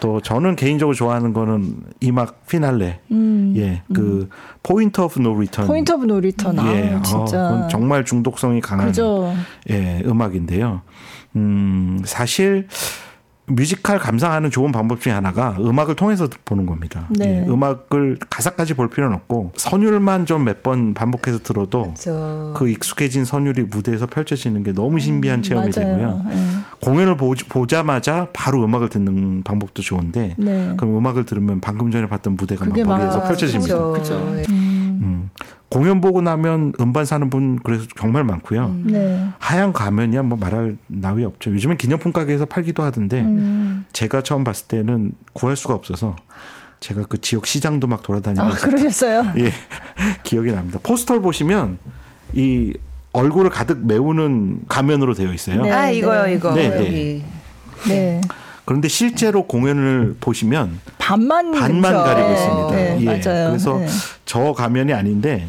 또 0.00 0.20
저는 0.20 0.56
개인적으로 0.56 0.94
좋아하는 0.94 1.32
거는 1.32 1.74
이막 2.00 2.46
피날레, 2.46 3.00
음, 3.10 3.54
예, 3.56 3.82
그 3.92 4.28
Point 4.62 5.00
of 5.00 5.18
No 5.20 5.38
Return. 5.40 5.66
Point 5.66 5.92
of 5.92 6.04
No 6.06 6.20
Return. 6.20 6.56
예, 6.66 6.94
아, 6.94 7.02
진짜 7.02 7.48
어, 7.50 7.68
정말 7.68 8.04
중독성이 8.04 8.60
강한 8.60 8.86
그죠. 8.88 9.34
예 9.70 10.02
음악인데요. 10.04 10.82
음 11.36 12.00
사실. 12.04 12.68
뮤지컬 13.48 13.98
감상하는 13.98 14.50
좋은 14.50 14.72
방법 14.72 15.00
중에 15.00 15.12
하나가 15.12 15.56
음악을 15.58 15.94
통해서 15.96 16.28
보는 16.44 16.66
겁니다. 16.66 17.06
네. 17.10 17.42
예, 17.44 17.48
음악을 17.50 18.18
가사까지 18.28 18.74
볼 18.74 18.88
필요는 18.90 19.14
없고 19.16 19.52
선율만 19.56 20.26
좀 20.26 20.44
몇 20.44 20.62
번 20.62 20.94
반복해서 20.94 21.38
들어도 21.38 21.82
그렇죠. 21.84 22.52
그 22.56 22.68
익숙해진 22.68 23.24
선율이 23.24 23.64
무대에서 23.64 24.06
펼쳐지는 24.06 24.62
게 24.62 24.72
너무 24.72 24.98
신비한 24.98 25.40
음, 25.40 25.42
체험이 25.42 25.70
맞아요. 25.74 25.96
되고요. 25.96 26.24
네. 26.28 26.36
공연을 26.80 27.16
보, 27.16 27.34
보자마자 27.48 28.28
바로 28.32 28.64
음악을 28.64 28.88
듣는 28.88 29.42
방법도 29.42 29.82
좋은데 29.82 30.34
네. 30.38 30.74
그럼 30.76 30.96
음악을 30.96 31.24
들으면 31.24 31.60
방금 31.60 31.90
전에 31.90 32.06
봤던 32.08 32.34
무대가 32.36 32.64
막 32.64 32.76
머리에서 32.76 33.22
펼쳐집니다. 33.24 33.76
그렇죠. 33.76 33.92
그렇죠. 34.32 34.50
음. 34.50 35.30
음. 35.68 35.78
공연 35.78 36.00
보고 36.00 36.20
나면 36.22 36.72
음반 36.80 37.04
사는 37.04 37.28
분 37.30 37.58
그래서 37.62 37.86
정말 37.98 38.24
많고요. 38.24 38.66
음. 38.66 38.84
네. 38.86 39.28
하얀 39.38 39.72
가면이야 39.72 40.22
뭐 40.22 40.38
말할 40.38 40.76
나위 40.86 41.24
없죠. 41.24 41.52
요즘엔 41.52 41.76
기념품 41.76 42.12
가게에서 42.12 42.46
팔기도 42.46 42.82
하던데 42.82 43.20
음. 43.20 43.84
제가 43.92 44.22
처음 44.22 44.44
봤을 44.44 44.66
때는 44.68 45.12
구할 45.32 45.56
수가 45.56 45.74
없어서 45.74 46.16
제가 46.80 47.04
그 47.08 47.20
지역 47.20 47.46
시장도 47.46 47.86
막 47.86 48.02
돌아다니면서 48.02 48.56
아, 48.56 48.58
그러셨어요? 48.58 49.32
예. 49.38 49.52
기억이 50.22 50.52
납니다. 50.52 50.78
포스터를 50.82 51.20
보시면 51.20 51.78
이 52.34 52.74
얼굴을 53.12 53.50
가득 53.50 53.84
메우는 53.84 54.60
가면으로 54.68 55.14
되어 55.14 55.32
있어요. 55.32 55.62
네, 55.62 55.72
아, 55.72 55.90
이거요, 55.90 56.24
네. 56.24 56.34
이거. 56.34 56.54
네, 56.54 56.68
네. 56.68 57.24
네. 57.88 58.20
그런데 58.68 58.86
실제로 58.86 59.46
공연을 59.46 60.16
보시면 60.20 60.80
반만 60.98 61.52
반만 61.52 61.90
그렇죠. 61.90 62.04
가리고 62.04 62.32
있습니다. 62.32 62.70
네, 62.76 62.98
예. 63.00 63.04
맞아요. 63.06 63.48
그래서 63.48 63.78
네. 63.78 63.86
저 64.26 64.52
가면이 64.52 64.92
아닌데 64.92 65.48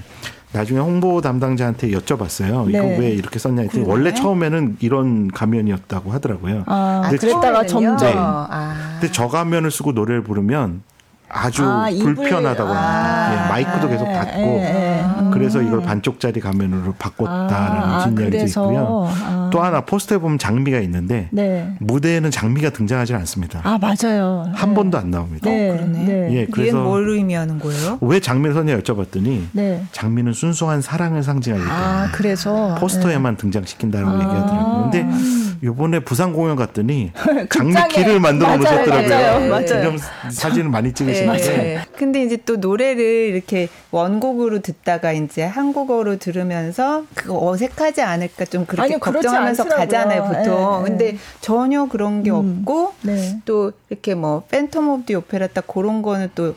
나중에 0.54 0.80
홍보 0.80 1.20
담당자한테 1.20 1.90
여쭤봤어요. 1.90 2.72
네. 2.72 2.78
이거 2.78 2.88
왜 2.88 3.10
이렇게 3.10 3.38
썼냐 3.38 3.64
했더니 3.64 3.84
원래 3.86 4.14
처음에는 4.14 4.78
이런 4.80 5.28
가면이었다고 5.28 6.14
하더라고요. 6.14 6.64
아, 6.68 7.02
근데 7.10 7.18
그랬다가 7.18 7.66
점점. 7.66 7.98
네. 7.98 8.14
아. 8.16 8.98
근데 9.02 9.12
저 9.12 9.28
가면을 9.28 9.70
쓰고 9.70 9.92
노래를 9.92 10.24
부르면 10.24 10.84
아주 11.30 11.64
아, 11.64 11.88
불편하다고 11.90 12.70
합니다. 12.70 12.80
아, 12.80 13.34
예, 13.34 13.50
마이크도 13.50 13.88
계속 13.88 14.06
닫고 14.06 14.40
예, 14.40 14.64
예. 14.64 15.30
그래서 15.32 15.62
이걸 15.62 15.82
반쪽짜리 15.82 16.40
가면으로 16.40 16.94
바꿨다라는 16.98 17.82
아, 17.82 18.10
뒷이야기도 18.10 18.46
있고요. 18.46 19.08
아. 19.24 19.50
또 19.52 19.62
하나 19.62 19.82
포스터에 19.82 20.18
보면 20.18 20.40
장미가 20.40 20.80
있는데 20.80 21.28
네. 21.32 21.72
무대에는 21.80 22.32
장미가 22.32 22.72
등장하지 22.72 23.14
않습니다. 23.14 23.62
아 23.64 23.78
맞아요. 23.80 24.52
한 24.54 24.70
네. 24.70 24.76
번도 24.76 24.98
안 24.98 25.12
나옵니다. 25.12 25.50
네. 25.50 25.70
어, 25.70 25.74
그러네. 25.78 26.04
네. 26.04 26.34
예, 26.34 26.46
그래서 26.48 26.82
뭘 26.82 27.10
의미하는 27.10 27.60
거예요? 27.60 28.00
왜 28.02 28.20
장미를 28.20 28.56
썼냐 28.56 28.80
여쭤봤더니 28.80 29.44
네. 29.52 29.84
장미는 29.92 30.34
순수한 30.34 30.82
사랑을 30.82 31.22
상징하기 31.24 31.64
때문에 31.64 31.80
아, 31.80 32.10
그래서 32.12 32.76
포스터에만 32.80 33.36
네. 33.36 33.42
등장시킨다고 33.42 34.14
얘기하더라고요. 34.16 34.90
근데 34.92 35.08
요번에 35.64 36.00
부산 36.00 36.34
공연 36.34 36.56
갔더니 36.56 37.12
장미 37.52 37.76
길을 37.90 38.20
만들어 38.20 38.58
놓으셨더라고요. 38.58 39.50
맞아요. 39.50 39.50
맞아요. 39.50 39.98
사진을 40.32 40.70
많이 40.70 40.94
찍으시는데. 40.94 41.58
네. 41.58 41.82
근데 41.98 42.24
이제 42.24 42.38
또 42.46 42.56
노래를 42.56 43.02
이렇게 43.02 43.68
원곡으로 43.92 44.60
듣다가 44.62 45.12
이제 45.12 45.44
한국어로 45.44 46.18
들으면서 46.18 47.04
그거 47.14 47.50
어색하지 47.50 48.02
않을까 48.02 48.46
좀 48.46 48.66
그렇게 48.66 48.94
아니, 48.94 49.00
걱정하면서 49.00 49.66
가잖아요, 49.66 50.24
보통. 50.24 50.84
네. 50.84 50.90
근데 50.90 51.18
전혀 51.42 51.86
그런 51.88 52.24
게 52.24 52.32
음. 52.32 52.60
없고 52.62 52.94
네. 53.02 53.40
또 53.46 53.72
이렇게 53.90 54.16
뭐 54.16 54.44
Phantom 54.50 54.88
of 54.90 55.04
the 55.06 55.16
Opera 55.16 55.48
딱 55.48 55.68
그런 55.68 56.02
거는 56.02 56.30
또 56.36 56.56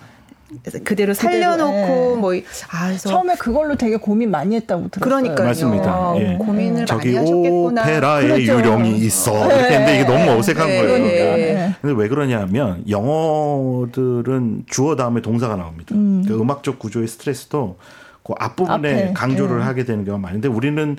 그대로 0.85 1.15
살려놓고 1.15 1.73
네. 1.73 2.21
뭐 2.21 2.35
아, 2.71 2.87
그래서 2.87 3.09
처음에 3.09 3.35
그걸로 3.37 3.75
되게 3.77 3.97
고민 3.97 4.31
많이 4.31 4.55
했다고 4.57 4.89
들었어요. 4.89 5.01
그러니까요. 5.23 5.47
맞습니다. 5.49 6.15
예. 6.17 6.37
고민을 6.39 6.87
저기 6.87 7.13
많이 7.13 7.19
하셨겠구나. 7.19 7.83
오페라의 7.83 8.27
그렇죠. 8.29 8.59
유령이 8.59 8.97
있어. 8.99 9.33
네. 9.49 9.55
이렇게 9.55 9.75
했는데 9.75 9.95
이게 10.01 10.05
너무 10.05 10.39
어색한 10.39 10.67
네. 10.67 10.77
거예요. 10.81 11.03
그러니까. 11.03 11.79
근데 11.81 12.03
왜 12.03 12.09
그러냐면 12.09 12.85
영어들은 12.89 14.65
주어 14.69 14.97
다음에 14.97 15.21
동사가 15.23 15.57
나옵니다. 15.57 15.95
음. 15.95 16.25
그 16.27 16.39
음악적 16.39 16.79
구조의 16.79 17.09
스트레스도 17.09 17.77
그 18.23 18.35
앞부분에 18.39 18.93
앞에. 19.05 19.13
강조를 19.15 19.59
네. 19.59 19.65
하게 19.65 19.85
되는 19.85 20.05
경우가 20.05 20.21
많은데 20.21 20.49
우리는 20.49 20.97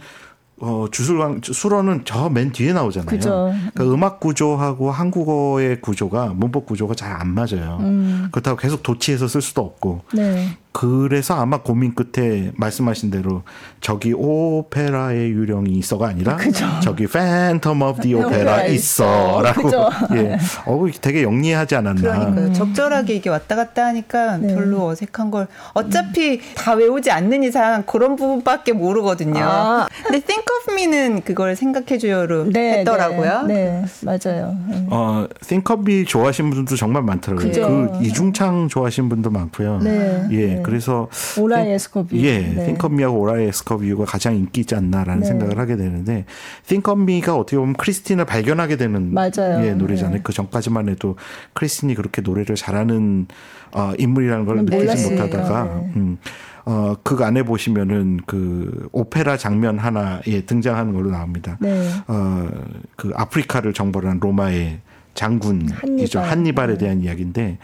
어, 0.60 0.86
주술왕, 0.92 1.42
수로는 1.44 2.06
저 2.06 2.30
맨 2.30 2.52
뒤에 2.52 2.74
나오잖아요. 2.74 3.10
그죠. 3.10 3.54
그러니까 3.74 3.84
음악 3.94 4.20
구조하고 4.20 4.92
한국어의 4.92 5.82
구조가, 5.82 6.34
문법 6.36 6.66
구조가 6.66 6.94
잘 6.96 7.14
안 7.14 7.28
맞아요. 7.30 7.78
음. 7.82 8.30
그렇다고 8.32 8.58
계속 8.58 8.82
도치해서 8.84 9.28
쓸 9.28 9.42
수도 9.42 9.62
없고. 9.62 10.02
네. 10.14 10.58
그래서 10.74 11.36
아마 11.36 11.62
고민 11.62 11.94
끝에 11.94 12.52
말씀하신 12.56 13.12
대로 13.12 13.44
저기 13.80 14.12
오페라의 14.12 15.30
유령이 15.30 15.72
있어가 15.74 16.08
아니라 16.08 16.36
그죠. 16.36 16.66
저기 16.82 17.06
Phantom 17.06 17.80
of 17.80 18.02
the 18.02 18.16
Opera 18.16 18.66
있어라고 18.66 19.70
예. 20.18 20.38
어 20.66 20.86
되게 21.00 21.22
영리하지 21.22 21.76
않았나. 21.76 22.02
그러니까요. 22.02 22.48
음. 22.48 22.54
적절하게 22.54 23.14
이게 23.14 23.30
왔다 23.30 23.56
갔다 23.56 23.86
하니까 23.86 24.38
네. 24.38 24.56
별로 24.56 24.88
어색한 24.88 25.30
걸 25.30 25.48
어차피 25.74 26.32
음. 26.38 26.40
다 26.56 26.74
외우지 26.74 27.12
않는 27.12 27.44
이상 27.44 27.84
그런 27.84 28.16
부분밖에 28.16 28.74
모르거든요. 28.74 29.44
아. 29.44 29.88
근데 30.04 30.22
Think 30.22 30.44
of 30.44 30.74
Me는 30.74 31.22
그걸 31.22 31.56
생각해 31.56 32.00
줘요로 32.00 32.46
네, 32.52 32.80
했더라고요. 32.80 33.44
네, 33.44 33.54
네. 33.54 33.86
맞아요. 34.02 34.58
네. 34.68 34.88
어 34.90 35.28
Think 35.46 35.72
of 35.72 35.84
Me 35.88 36.04
좋아하시는 36.04 36.50
분들도 36.50 36.76
정말 36.78 37.04
많더라고요. 37.04 37.48
그죠. 37.48 37.68
그 37.68 38.04
이중창 38.04 38.70
좋아하시는 38.70 39.08
분도 39.08 39.30
많고요. 39.30 39.78
네. 39.80 40.28
예. 40.32 40.63
네. 40.64 40.70
그래서 40.70 41.10
오라이 41.40 41.70
에스커뷰. 41.72 42.16
예, 42.18 42.40
네. 42.40 42.54
Think 42.56 42.86
of 42.86 42.94
Me하고 42.94 43.20
오라이 43.20 43.46
에스커뷰가 43.46 44.06
가장 44.06 44.36
인기 44.36 44.62
있지 44.62 44.76
않나라는 44.76 45.22
네. 45.22 45.28
생각을 45.28 45.60
하게 45.60 45.76
되는데 45.76 46.26
Me가 46.72 47.36
어떻게 47.36 47.58
보면 47.58 47.74
크리스틴을 47.76 48.26
발견하게 48.26 48.78
되는 48.78 49.14
맞아요. 49.14 49.66
예, 49.66 49.74
노래잖아요. 49.74 50.18
네. 50.18 50.22
그 50.24 50.34
전까지만 50.34 50.90
해도 50.90 51.16
크리스틴이 51.54 51.96
그렇게 51.96 52.22
노래를 52.22 52.56
잘하는 52.56 53.28
어, 53.74 53.94
인물이라는 53.98 54.46
걸 54.46 54.66
느끼지 54.66 55.10
못하다가 55.10 55.64
네. 55.64 55.92
음. 55.96 56.18
어, 56.66 56.96
그 57.04 57.22
안에 57.24 57.44
보시면은 57.44 58.22
그 58.26 58.88
오페라 58.92 59.36
장면 59.36 59.78
하나에 59.78 60.42
등장하는 60.46 60.94
걸로 60.94 61.12
나옵니다. 61.12 61.58
네. 61.60 61.90
어, 62.08 62.48
그 62.96 63.12
아프리카를 63.16 63.74
정벌한 63.74 64.20
로마의 64.22 64.80
장군이죠. 65.14 66.20
한니발. 66.20 66.24
한니발에 66.24 66.78
대한 66.78 67.02
이야기인데 67.02 67.58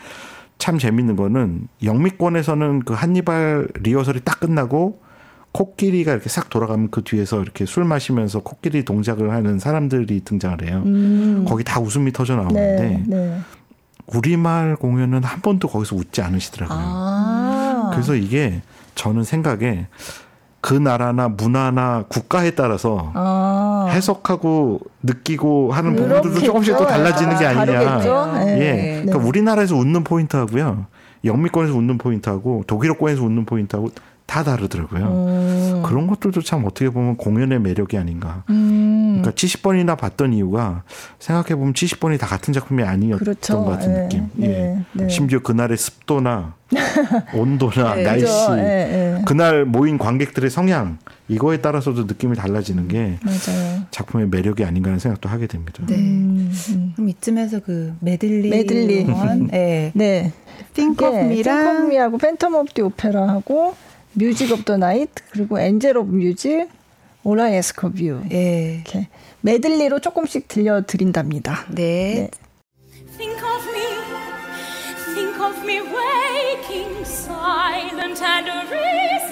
참 0.60 0.78
재밌는 0.78 1.16
거는 1.16 1.68
영미권에서는 1.84 2.82
그 2.82 2.94
한니발 2.94 3.70
리허설이 3.82 4.22
딱 4.24 4.40
끝나고 4.42 5.02
코끼리가 5.52 6.12
이렇게 6.12 6.30
싹 6.30 6.50
돌아가면 6.50 6.92
그 6.92 7.04
뒤에서 7.04 7.42
이렇게 7.42 7.66
술 7.66 7.86
마시면서 7.86 8.42
코끼리 8.42 8.86
동작을 8.86 9.32
하는 9.32 9.58
사람들이 9.58 10.22
등장을 10.24 10.62
해요. 10.68 10.84
음. 10.86 11.46
거기 11.48 11.64
다 11.64 11.80
웃음이 11.80 12.12
터져 12.12 12.36
나오는데 12.36 12.78
네, 12.78 13.04
네. 13.08 13.40
우리말 14.06 14.76
공연은 14.76 15.24
한 15.24 15.42
번도 15.42 15.70
거기서 15.70 15.96
웃지 15.96 16.22
않으시더라고요. 16.22 16.78
아. 16.80 17.90
그래서 17.92 18.16
이게 18.16 18.62
저는 18.96 19.24
생각에 19.24 19.88
그 20.62 20.74
나라나 20.74 21.30
문화나 21.30 22.04
국가에 22.10 22.52
따라서 22.52 23.12
아. 23.16 23.59
해석하고 23.90 24.80
느끼고 25.04 25.72
하는 25.72 25.96
부분들도 25.96 26.40
조금씩 26.40 26.78
또 26.78 26.86
달라지는 26.86 27.38
게 27.38 27.46
아니냐. 27.46 28.00
네. 28.46 28.52
예. 28.54 28.74
네. 28.74 29.02
그러니까 29.06 29.28
우리나라에서 29.28 29.76
웃는 29.76 30.04
포인트하고요. 30.04 30.86
영미권에서 31.26 31.76
웃는 31.76 31.98
포인트하고 31.98 32.64
독일어권에서 32.68 33.24
웃는 33.24 33.46
포인트하고 33.46 33.92
다 34.30 34.44
다르더라고요. 34.44 35.06
음. 35.08 35.84
그런 35.84 36.06
것들도 36.06 36.44
참 36.44 36.64
어떻게 36.64 36.90
보면 36.92 37.18
공연의 37.18 37.60
매력이 37.60 37.98
아닌가. 37.98 38.44
음. 38.52 39.18
그러니까 39.20 39.32
70번이나 39.32 39.98
봤던 39.98 40.34
이유가 40.34 40.84
생각해 41.18 41.56
보면 41.56 41.74
70번이 41.74 42.20
다 42.20 42.28
같은 42.28 42.54
작품이 42.54 42.84
아니었던 42.84 43.18
그렇죠. 43.18 43.64
것 43.64 43.72
같은 43.72 43.92
네. 43.92 44.02
느낌. 44.04 44.30
네. 44.36 44.48
예. 44.48 44.86
네. 44.94 45.10
심지어 45.10 45.40
그날의 45.40 45.78
습도나 45.78 46.54
온도나 47.34 47.96
네. 47.96 48.04
날씨. 48.04 49.26
그날 49.26 49.66
모인 49.66 49.98
관객들의 49.98 50.48
성향 50.52 51.00
이거에 51.30 51.62
따라서도 51.62 52.04
느낌이 52.06 52.36
달라지는 52.36 52.88
게 52.88 53.20
맞아요. 53.22 53.84
작품의 53.92 54.28
매력이 54.30 54.64
아닌가 54.66 54.90
하는 54.90 55.00
생각도 55.00 55.30
하게 55.30 55.46
됩니다. 55.48 55.84
네. 55.88 55.96
음. 55.96 56.52
그럼 56.96 57.10
이쯤에서 57.10 57.60
그 57.60 57.94
메들리, 58.00 58.50
메들리. 58.50 59.06
네. 59.52 59.92
네. 59.96 60.34
Think 60.74 61.08
of 61.08 61.16
Me랑 61.16 61.44
Think 61.44 61.70
of 61.70 61.86
Me하고 61.86 62.18
Phantom 62.18 62.56
of 62.56 62.74
the 62.74 62.82
Opera하고 62.82 63.76
Music 64.14 64.52
of 64.52 64.64
the 64.64 64.78
Night 64.78 65.24
그리고 65.32 65.60
Angel 65.60 65.98
of 65.98 66.12
Music 66.12 66.68
All 67.24 67.50
I 67.50 67.60
Ask 67.60 67.90
of 67.92 68.04
You 68.04 68.22
예. 68.32 68.82
이렇게 68.84 69.08
메들리로 69.42 70.00
조금씩 70.00 70.48
들려 70.48 70.82
드린답니다. 70.82 71.66
네. 71.70 72.30
네. 72.30 72.30
Think 73.18 73.40
of 73.44 73.68
me, 73.70 73.86
think 75.14 75.42
of 75.42 75.58
me 75.64 75.80
waking 75.82 77.06
silent 77.06 78.24
and 78.24 78.50
resigned. 78.72 79.29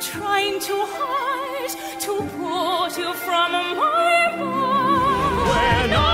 trying 0.00 0.60
to 0.60 0.74
hide, 0.86 2.00
to 2.00 2.14
put 2.38 2.98
you 2.98 3.12
from 3.14 3.52
my 3.52 3.74
mind. 3.74 4.40
When 5.48 5.92
I 5.92 6.13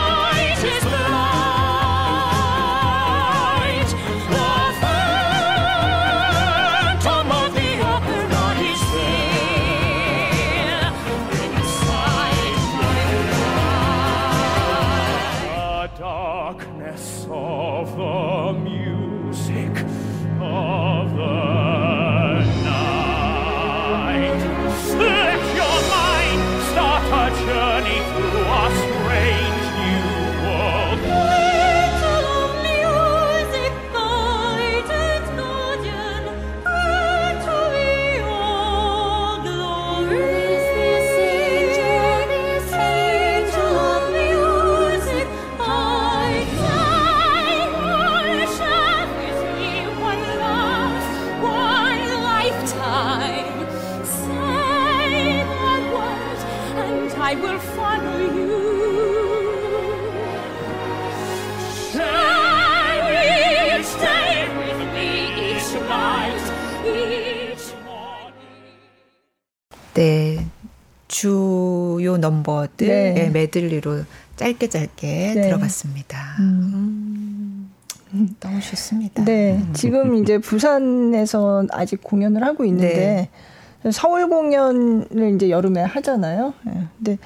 주요 72.11 72.19
넘버들 72.19 72.87
네. 72.87 73.31
메들리로 73.31 74.03
짧게 74.37 74.69
짧게 74.69 75.33
네. 75.35 75.43
들어봤습니다. 75.43 76.19
음. 76.41 77.71
음. 78.13 78.37
너무 78.41 78.61
좋습니다. 78.61 79.25
네. 79.25 79.53
음. 79.55 79.73
지금 79.73 80.17
이제 80.17 80.39
부산에서 80.39 81.65
아직 81.71 82.03
공연을 82.03 82.43
하고 82.43 82.65
있는데 82.65 83.31
네. 83.83 83.91
서울 83.93 84.29
공연을 84.29 85.35
이제 85.37 85.51
여름에 85.51 85.83
하잖아요. 85.83 86.55
네. 86.65 86.89
근데 86.97 87.19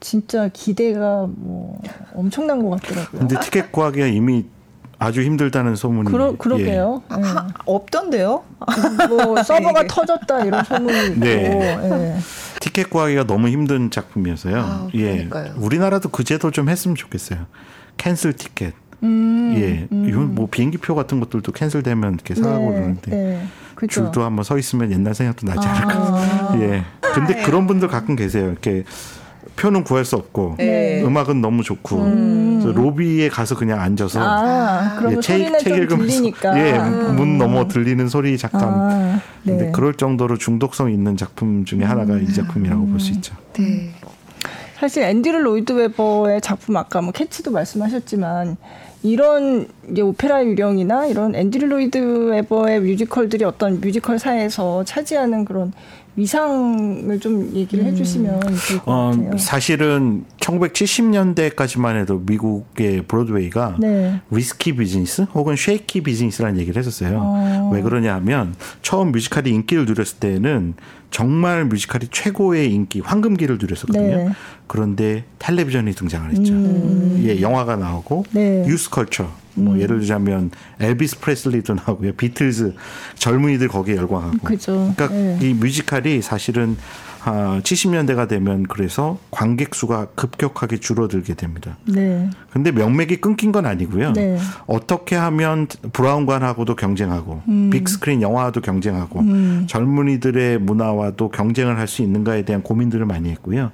진짜 0.00 0.48
기대가 0.52 1.26
뭐 1.28 1.80
엄청난 2.14 2.62
것 2.62 2.80
같더라고요. 2.80 3.20
근데 3.20 3.38
티켓 3.40 3.72
구하기가 3.72 4.06
이미 4.06 4.46
아주 4.98 5.22
힘들다는 5.22 5.76
소문이 5.76 6.10
그러, 6.10 6.36
그러게요. 6.36 7.02
예. 7.10 7.16
네. 7.16 7.22
하, 7.22 7.48
없던데요? 7.66 8.42
뭐 9.08 9.42
서버가 9.42 9.82
네. 9.82 9.88
터졌다 9.88 10.44
이런 10.44 10.64
소문이 10.64 11.06
있고. 11.08 11.20
네. 11.20 11.48
네. 11.76 12.16
티켓 12.64 12.88
구하기가 12.88 13.24
너무 13.24 13.48
힘든 13.48 13.90
작품이어서요. 13.90 14.56
아, 14.56 14.88
예. 14.94 15.28
우리나라도 15.56 16.08
그 16.08 16.24
제도 16.24 16.50
좀 16.50 16.70
했으면 16.70 16.96
좋겠어요. 16.96 17.44
캔슬 17.98 18.32
티켓. 18.32 18.72
음, 19.02 19.52
예. 19.58 19.86
음. 19.92 20.08
이건 20.08 20.34
뭐 20.34 20.48
비행기표 20.50 20.94
같은 20.94 21.20
것들도 21.20 21.52
캔슬되면 21.52 22.14
이렇게 22.14 22.34
사가고 22.34 22.70
네, 22.70 22.76
그러는데. 22.76 23.10
네. 23.10 23.46
줄도 23.86 24.22
한번 24.22 24.44
서 24.44 24.56
있으면 24.56 24.90
옛날 24.92 25.14
생각도 25.14 25.46
나지 25.46 25.68
않을까. 25.68 25.92
아. 26.54 26.58
예. 26.58 26.84
근데 27.14 27.42
그런 27.42 27.66
분들 27.66 27.88
가끔 27.88 28.16
계세요. 28.16 28.46
이렇게 28.46 28.84
표는 29.56 29.84
구할 29.84 30.04
수 30.04 30.16
없고 30.16 30.56
네. 30.58 31.02
음악은 31.02 31.40
너무 31.40 31.62
좋고 31.62 31.96
음. 31.96 32.72
로비에 32.74 33.28
가서 33.28 33.54
그냥 33.54 33.80
앉아서 33.80 34.20
아, 34.22 35.00
예, 35.10 35.20
책, 35.20 35.58
책 35.58 35.76
읽으면서 35.76 36.24
예, 36.56 36.72
문 37.12 37.20
음. 37.20 37.38
넘어 37.38 37.68
들리는 37.68 38.08
소리 38.08 38.36
잠깐 38.38 38.62
아, 38.64 39.20
네. 39.42 39.56
근데 39.56 39.70
그럴 39.72 39.94
정도로 39.94 40.38
중독성 40.38 40.90
있는 40.90 41.16
작품 41.16 41.64
중에 41.64 41.84
하나가 41.84 42.16
이 42.16 42.32
작품이라고 42.32 42.86
볼 42.86 43.00
수 43.00 43.12
있죠. 43.12 43.34
네. 43.58 43.90
사실 44.78 45.02
앤드류 45.04 45.38
로이드 45.38 45.72
웨버의 45.72 46.40
작품 46.40 46.76
아까 46.76 47.00
뭐 47.00 47.12
캣츠도 47.12 47.50
말씀하셨지만 47.52 48.56
이런 49.02 49.68
이제 49.90 50.02
오페라 50.02 50.44
유령이나 50.44 51.06
이런 51.06 51.34
앤드류 51.34 51.66
로이드 51.66 51.98
웨버의 52.30 52.80
뮤지컬들이 52.80 53.44
어떤 53.44 53.80
뮤지컬 53.80 54.18
사에서 54.18 54.82
차지하는 54.84 55.44
그런 55.44 55.72
위상을 56.16 57.18
좀 57.20 57.50
얘기를 57.54 57.84
음. 57.84 57.90
해주시면 57.90 58.40
좋을 58.40 58.78
것 58.80 58.82
어, 58.86 59.10
같아요. 59.10 59.38
사실은 59.38 60.24
1970년대까지만 60.40 61.96
해도 62.00 62.22
미국의 62.24 63.02
브로드웨이가 63.02 63.76
네. 63.80 64.20
risky 64.30 64.76
business 64.76 65.22
혹은 65.34 65.56
shaky 65.56 66.02
business라는 66.02 66.58
얘기를 66.60 66.78
했었어요. 66.78 67.20
어. 67.20 67.70
왜 67.72 67.82
그러냐면 67.82 68.54
처음 68.82 69.10
뮤지컬이 69.12 69.50
인기를 69.50 69.86
누렸을 69.86 70.18
때는 70.18 70.74
정말 71.10 71.64
뮤지컬이 71.64 72.08
최고의 72.10 72.72
인기 72.72 73.00
황금기를 73.00 73.58
누렸었거든요. 73.60 74.16
네. 74.16 74.28
그런데 74.66 75.24
텔레비전이 75.38 75.92
등장을 75.94 76.30
했죠. 76.30 76.52
음. 76.52 77.22
예, 77.26 77.40
영화가 77.40 77.76
나오고 77.76 78.24
네. 78.32 78.64
뉴스컬처 78.66 79.43
뭐 79.54 79.74
음. 79.74 79.80
예를 79.80 80.00
들자면 80.00 80.50
엘비스 80.80 81.20
프레슬리도 81.20 81.74
나오고요. 81.74 82.12
비틀즈 82.14 82.74
젊은이들 83.16 83.68
거기에 83.68 83.96
열광하고. 83.96 84.38
그죠. 84.38 84.92
그러니까 84.96 85.08
네. 85.08 85.38
이 85.40 85.54
뮤지컬이 85.54 86.22
사실은 86.22 86.76
아, 87.26 87.58
70년대가 87.62 88.28
되면 88.28 88.64
그래서 88.64 89.18
관객 89.30 89.74
수가 89.74 90.08
급격하게 90.14 90.76
줄어들게 90.76 91.32
됩니다. 91.32 91.78
네. 91.86 92.28
근데 92.52 92.70
명맥이 92.70 93.16
끊긴 93.22 93.50
건 93.50 93.64
아니고요. 93.64 94.12
네. 94.12 94.38
어떻게 94.66 95.16
하면 95.16 95.66
브라운관하고도 95.94 96.76
경쟁하고 96.76 97.40
음. 97.48 97.70
빅스크린 97.70 98.20
영화와도 98.20 98.60
경쟁하고 98.60 99.20
음. 99.20 99.64
젊은이들의 99.66 100.58
문화와도 100.58 101.30
경쟁을 101.30 101.78
할 101.78 101.84
수 101.88 102.02
있는가에 102.02 102.42
대한 102.44 102.62
고민들을 102.62 103.06
많이 103.06 103.30
했고요. 103.30 103.70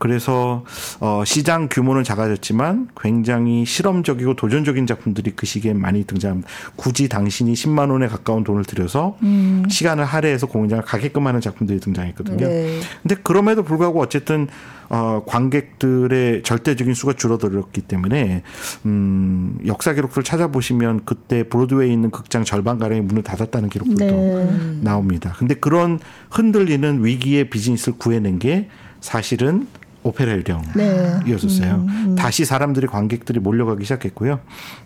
그래서 0.00 0.64
어 0.98 1.22
시장 1.26 1.68
규모는 1.70 2.04
작아졌지만 2.04 2.88
굉장히 2.98 3.66
실험적이고 3.66 4.34
도전적인 4.34 4.86
작품들이 4.86 5.32
그 5.36 5.44
시기에 5.44 5.74
많이 5.74 6.04
등장. 6.04 6.42
굳이 6.74 7.08
당신이 7.08 7.52
10만 7.52 7.90
원에 7.90 8.08
가까운 8.08 8.42
돈을 8.42 8.64
들여서 8.64 9.18
음. 9.22 9.62
시간을 9.68 10.06
할애해서 10.06 10.46
공연장을 10.46 10.82
가게끔 10.84 11.26
하는 11.26 11.42
작품들이 11.42 11.80
등장했거든요. 11.80 12.48
네. 12.48 12.80
근데 13.02 13.14
그럼에도 13.16 13.62
불구하고 13.62 14.00
어쨌든 14.00 14.48
어 14.88 15.22
관객들의 15.26 16.44
절대적인 16.44 16.94
수가 16.94 17.12
줄어들었기 17.12 17.82
때문에 17.82 18.42
음 18.86 19.58
역사 19.66 19.92
기록들을 19.92 20.24
찾아보시면 20.24 21.02
그때 21.04 21.42
브로드웨이에 21.42 21.92
있는 21.92 22.10
극장 22.10 22.42
절반 22.42 22.78
가량이 22.78 23.02
문을 23.02 23.22
닫았다는 23.22 23.68
기록들도 23.68 24.04
네. 24.06 24.78
나옵니다. 24.80 25.34
근데 25.38 25.54
그런 25.54 26.00
흔들리는 26.30 27.04
위기의 27.04 27.50
비즈니스를 27.50 27.98
구해낸 27.98 28.38
게 28.38 28.68
사실은 29.00 29.66
오페라 30.02 30.32
유령이었었어요. 30.32 31.76
네. 31.76 31.82
음, 31.82 31.88
음. 31.88 32.16
다시 32.16 32.44
사람들이 32.44 32.86
관객들이 32.86 33.38
몰려가기 33.38 33.84
시작했고요. 33.84 34.40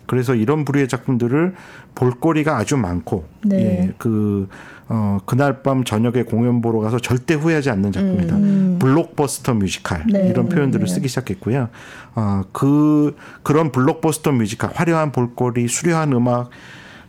그래서 0.05 0.35
이런 0.35 0.65
부류의 0.65 0.87
작품들을 0.87 1.55
볼거리가 1.95 2.57
아주 2.57 2.75
많고 2.75 3.25
네. 3.43 3.57
예, 3.57 3.93
그 3.97 4.49
어, 4.87 5.17
그날 5.25 5.63
밤 5.63 5.83
저녁에 5.83 6.23
공연 6.23 6.61
보러 6.61 6.79
가서 6.79 6.99
절대 6.99 7.33
후회하지 7.33 7.69
않는 7.69 7.91
작품이다. 7.91 8.35
음. 8.35 8.77
블록버스터 8.79 9.53
뮤지컬 9.55 10.03
네. 10.07 10.27
이런 10.29 10.49
표현들을 10.49 10.85
네. 10.85 10.93
쓰기 10.93 11.07
시작했고요. 11.07 11.69
어, 12.15 12.43
그 12.51 13.15
그런 13.41 13.71
블록버스터 13.71 14.33
뮤지컬 14.33 14.71
화려한 14.73 15.11
볼거리, 15.11 15.67
수려한 15.67 16.11
음악 16.13 16.49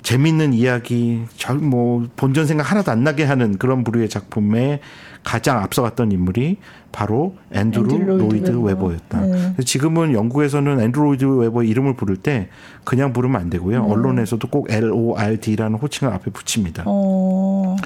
재밌는 0.02 0.52
이야기, 0.52 1.24
뭐 1.60 2.06
본전 2.14 2.46
생각 2.46 2.70
하나도 2.70 2.92
안 2.92 3.02
나게 3.02 3.24
하는 3.24 3.58
그런 3.58 3.82
부류의 3.82 4.08
작품에 4.08 4.80
가장 5.24 5.60
앞서갔던 5.60 6.12
인물이 6.12 6.58
바로 6.96 7.34
앤드루, 7.52 7.84
로이드, 7.84 8.10
로이드 8.10 8.50
웨버. 8.58 8.94
였다 8.94 9.20
네. 9.20 9.54
지금은 9.62 10.14
영국에서는 10.14 10.80
앤드루 10.80 11.04
로이드 11.04 11.26
웨버 11.26 11.62
이름을 11.62 11.94
부를 11.94 12.16
때 12.16 12.48
그냥 12.84 13.12
부르면 13.12 13.38
안 13.38 13.50
되고요. 13.50 13.84
네. 13.84 13.92
언론에서도 13.92 14.48
꼭 14.48 14.70
L 14.70 14.90
O 14.92 15.14
R 15.14 15.38
D라는 15.38 15.78
호칭을 15.78 16.10
앞에 16.14 16.30
붙입니다. 16.30 16.84
어... 16.86 17.76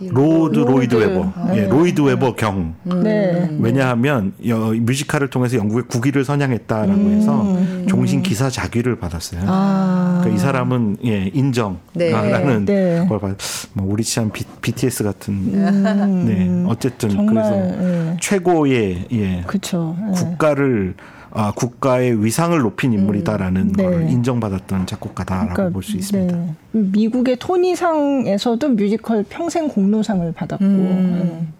Lord 0.00 0.58
로이드 0.60 0.94
웨버. 0.94 1.32
네. 1.48 1.56
예, 1.56 1.66
로이드 1.66 2.00
웨버 2.02 2.34
경. 2.36 2.74
네. 2.84 3.56
왜냐하면 3.58 4.32
뮤지컬을 4.38 5.28
통해서 5.30 5.56
영국의 5.56 5.84
국위를 5.88 6.24
선양했다라고 6.24 7.10
해서 7.10 7.42
음. 7.42 7.86
종신 7.88 8.22
기사 8.22 8.48
작위를 8.48 8.98
받았어요. 8.98 9.40
아. 9.46 10.18
그러니까 10.20 10.36
이 10.36 10.38
사람은 10.38 10.98
예, 11.04 11.30
인정라는 11.34 12.64
네. 12.64 13.06
걸 13.08 13.18
받. 13.18 13.36
뭐 13.72 13.86
우리 13.90 14.04
참 14.04 14.30
BTS 14.62 15.04
같은. 15.04 15.34
음. 15.34 16.24
네. 16.26 16.70
어쨌든 16.70 17.08
정말, 17.08 17.34
그래서 17.34 17.56
예. 17.82 18.16
최고 18.20 18.68
정도의 18.68 19.06
예. 19.12 19.42
그쵸. 19.46 19.96
예. 20.08 20.12
국가를 20.12 20.94
아, 21.30 21.52
국가의 21.52 22.24
위상을 22.24 22.58
높인 22.58 22.92
인물이다라는 22.92 23.60
음, 23.60 23.72
네. 23.76 23.82
걸 23.82 24.08
인정받았던 24.08 24.86
작곡가다라고 24.86 25.54
그러니까, 25.54 25.72
볼수 25.72 25.96
있습니다. 25.96 26.36
네. 26.36 26.54
미국의 26.72 27.36
토니상에서도 27.36 28.68
뮤지컬 28.70 29.24
평생 29.28 29.68
공로상을 29.68 30.32
받았고 30.32 30.64
음. 30.64 31.52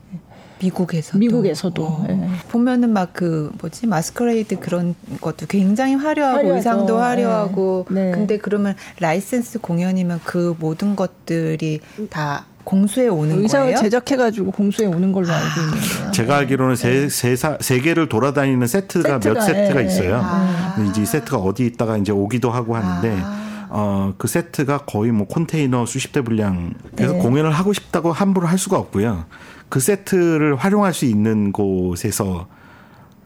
네. 0.58 0.66
미국에서도 0.66 1.18
미국에서도 1.18 1.84
어. 1.84 2.04
네. 2.08 2.28
보면은 2.50 2.90
막 2.90 3.08
그 3.18 3.50
뭐지 3.60 3.86
Masquerade 3.88 4.60
그런 4.60 4.94
것도 5.20 5.46
굉장히 5.46 5.94
화려하고 5.94 6.36
화려하죠. 6.36 6.56
의상도 6.56 6.98
화려하고 6.98 7.86
네. 7.90 8.04
네. 8.04 8.10
근데 8.12 8.38
그러면 8.38 8.76
라이센스 9.00 9.58
공연이면 9.58 10.20
그 10.22 10.54
모든 10.60 10.94
것들이 10.94 11.80
다 12.10 12.44
공수에 12.62 13.08
오는 13.08 13.42
의상을 13.42 13.66
거예요? 13.66 13.78
제작해가지고 13.78 14.52
공수에 14.52 14.86
오는 14.86 15.10
걸로 15.10 15.32
알고 15.32 15.60
있는데요. 15.60 16.10
제가 16.12 16.36
알기로는 16.36 16.76
세, 16.76 17.08
세, 17.08 17.34
세 17.34 17.80
개를 17.80 18.08
돌아다니는 18.08 18.66
세트가, 18.66 19.20
세트가 19.20 19.34
몇 19.34 19.40
세트가 19.40 19.82
예, 19.82 19.86
있어요. 19.86 20.20
아. 20.22 20.76
이제 20.88 21.02
이 21.02 21.06
세트가 21.06 21.38
어디 21.38 21.66
있다가 21.66 21.96
이제 21.96 22.12
오기도 22.12 22.50
하고 22.50 22.76
하는데 22.76 23.18
아. 23.20 23.66
어, 23.70 24.14
그 24.16 24.28
세트가 24.28 24.78
거의 24.86 25.12
뭐 25.12 25.26
컨테이너 25.26 25.86
수십 25.86 26.12
대 26.12 26.20
분량 26.20 26.72
그래서 26.94 27.14
네. 27.14 27.18
공연을 27.18 27.50
하고 27.50 27.72
싶다고 27.72 28.12
함부로 28.12 28.46
할 28.46 28.58
수가 28.58 28.78
없고요. 28.78 29.24
그 29.68 29.80
세트를 29.80 30.56
활용할 30.56 30.94
수 30.94 31.04
있는 31.04 31.52
곳에서 31.52 32.46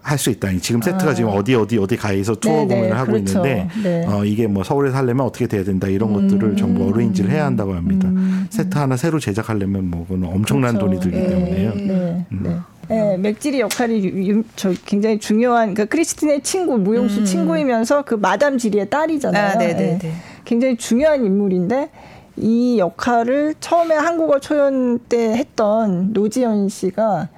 할 0.03 0.19
수 0.19 0.31
있다. 0.31 0.49
지금 0.61 0.83
세트가 0.83 1.13
아. 1.13 1.15
지금 1.15 1.31
어디 1.31 1.55
어디 1.55 1.79
어디 1.79 1.97
가에서 1.97 2.35
투어 2.35 2.67
네네, 2.67 2.75
공연을 2.75 2.99
하고 2.99 3.13
그렇죠. 3.13 3.39
있는데 3.39 3.69
네. 3.83 4.07
어, 4.07 4.25
이게 4.25 4.49
뭐 4.49 4.65
서울에서 4.65 4.97
하려면 4.97 5.25
어떻게 5.25 5.47
돼야 5.47 5.63
된다 5.63 5.87
이런 5.87 6.11
음. 6.11 6.29
것들을 6.29 6.57
정부 6.57 6.89
어레인지를 6.89 7.31
해야 7.31 7.47
한다고 7.47 7.75
합니다. 7.75 8.09
음. 8.09 8.47
세트 8.51 8.77
하나 8.77 8.97
새로 8.97 9.21
제작하려면 9.21 9.89
뭐 9.91 10.05
그건 10.09 10.25
엄청난 10.29 10.75
그렇죠. 10.75 10.87
돈이 10.87 11.01
들기 11.01 11.17
네. 11.19 11.29
때문에요. 11.29 11.75
네. 11.75 12.27
음. 12.33 12.41
네. 12.43 12.57
네, 12.89 13.17
맥질이 13.17 13.61
역할이 13.61 14.05
유, 14.29 14.43
저 14.57 14.73
굉장히 14.85 15.19
중요한 15.21 15.73
그 15.75 15.87
크리스틴의 15.87 16.43
친구 16.43 16.77
무용수 16.79 17.21
음. 17.21 17.25
친구이면서 17.25 18.03
그 18.03 18.17
마담 18.17 18.59
지리의 18.59 18.91
딸이잖아요. 18.91 19.51
아, 19.53 19.59
네, 19.59 19.99
굉장히 20.45 20.77
중요한 20.77 21.25
인물인데 21.25 21.91
이 22.37 22.79
역할을 22.79 23.55
처음에 23.61 23.95
한국어 23.95 24.39
초연 24.39 24.99
때 25.01 25.35
했던 25.35 26.13
노지연 26.13 26.69
씨가 26.69 27.29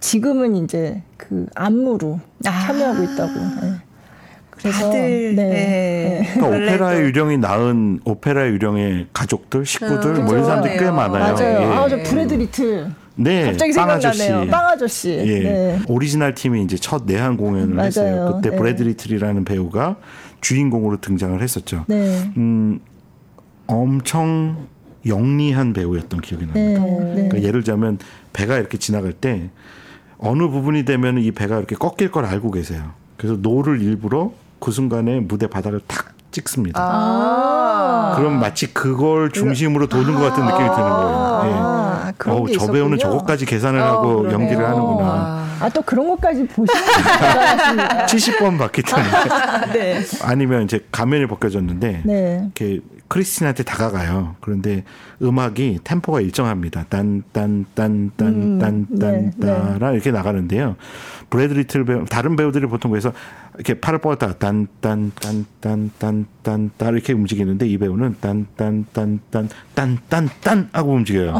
지금은 0.00 0.56
이제 0.56 1.02
그 1.16 1.46
안무로 1.54 2.20
아. 2.46 2.66
참여하고 2.66 3.02
있다고. 3.04 3.32
네. 3.32 3.72
그래서 4.50 4.86
다들 4.86 5.36
네. 5.36 5.48
네. 5.48 6.30
그러니까 6.34 6.48
오페라의 6.48 7.02
유령이 7.04 7.38
낳은 7.38 8.00
오페라의 8.04 8.52
유령의 8.52 9.06
가족들, 9.12 9.64
식구들 9.64 10.16
음, 10.16 10.24
뭐 10.24 10.34
이런 10.34 10.44
사람들이 10.44 10.78
꽤 10.78 10.90
많아요. 10.90 11.34
맞아요. 11.34 11.60
예. 11.60 11.64
아, 11.64 11.88
저 11.88 11.96
브래드 12.02 12.34
리틀. 12.34 12.90
네, 13.16 13.46
갑자기 13.46 13.72
생각나네요. 13.72 14.50
빵 14.50 14.66
아저씨. 14.66 15.10
예. 15.10 15.40
네. 15.40 15.78
오리지널 15.88 16.34
팀이 16.34 16.62
이제 16.62 16.76
첫 16.76 17.04
내한 17.06 17.36
공연을 17.36 17.74
맞아요. 17.74 17.86
했어요. 17.86 18.32
그때 18.36 18.50
네. 18.50 18.56
브래드 18.56 18.96
리틀이라는 18.96 19.44
배우가 19.44 19.96
주인공으로 20.40 21.00
등장을 21.00 21.40
했었죠. 21.40 21.84
네. 21.86 22.30
음, 22.36 22.80
엄청 23.70 24.68
영리한 25.06 25.72
배우였던 25.72 26.20
기억이 26.20 26.46
납니다. 26.46 26.84
네. 26.84 27.14
그러니까 27.14 27.42
예를 27.42 27.62
들자면 27.62 27.98
배가 28.32 28.58
이렇게 28.58 28.78
지나갈 28.78 29.12
때 29.12 29.50
어느 30.18 30.48
부분이 30.48 30.84
되면 30.84 31.18
이 31.18 31.30
배가 31.30 31.58
이렇게 31.58 31.74
꺾일 31.74 32.10
걸 32.10 32.26
알고 32.26 32.50
계세요. 32.50 32.92
그래서 33.16 33.36
노를 33.36 33.80
일부러 33.80 34.32
그 34.58 34.70
순간에 34.70 35.20
무대 35.20 35.46
바닥을 35.46 35.80
탁 35.86 36.14
찍습니다. 36.30 36.80
아~ 36.80 38.14
그럼 38.16 38.40
마치 38.40 38.72
그걸 38.72 39.30
중심으로 39.30 39.86
도는 39.86 40.14
것 40.14 40.20
같은 40.20 40.44
느낌이 40.44 40.58
드는 40.58 40.74
거예요. 40.74 41.16
아~ 41.16 41.46
예. 41.46 41.90
아, 42.10 42.32
어, 42.32 42.46
저 42.52 42.70
배우는 42.70 42.98
저것까지 42.98 43.46
계산을 43.46 43.80
어, 43.80 43.84
하고 43.84 44.16
그러네요. 44.18 44.32
연기를 44.32 44.66
하는구나. 44.66 45.46
아, 45.60 45.68
또 45.68 45.82
그런 45.82 46.08
것까지 46.08 46.46
보시는 46.46 46.82
70번 48.06 48.58
봤기 48.58 48.82
때문에. 48.82 49.72
네. 49.72 50.00
아니면 50.22 50.64
이제 50.64 50.80
가면이 50.90 51.26
벗겨졌는데, 51.26 52.02
네. 52.04 52.40
이렇게 52.44 52.80
크리스틴한테 53.08 53.64
다가가요. 53.64 54.36
그런데 54.40 54.84
음악이 55.20 55.80
템포가 55.84 56.20
일정합니다. 56.20 56.86
딴, 56.88 57.22
딴, 57.32 57.66
딴, 57.74 58.10
딴, 58.16 58.58
딴, 58.58 58.98
딴, 58.98 59.32
딴, 59.38 59.94
이렇게 59.94 60.10
나가는데요. 60.10 60.76
브래드 61.30 61.54
리틀 61.54 61.84
배우, 61.84 62.04
다른 62.04 62.34
배우들이 62.34 62.66
보통 62.66 62.90
그래서 62.90 63.12
이렇게 63.54 63.74
팔을 63.74 64.00
뻗었다 64.00 64.34
딴, 64.34 64.66
딴, 64.80 65.12
딴, 65.14 65.46
딴, 65.60 65.90
딴, 65.98 66.26
딴, 66.42 66.70
딴, 66.76 66.94
이렇게 66.94 67.12
움직이는데 67.12 67.66
이 67.68 67.78
배우는 67.78 68.16
딴, 68.20 68.46
딴, 68.56 68.84
딴, 68.92 69.20
딴, 69.30 69.48
딴, 69.74 69.98
딴, 70.08 70.28
딴 70.42 70.68
하고 70.72 70.92
움직여요. 70.92 71.34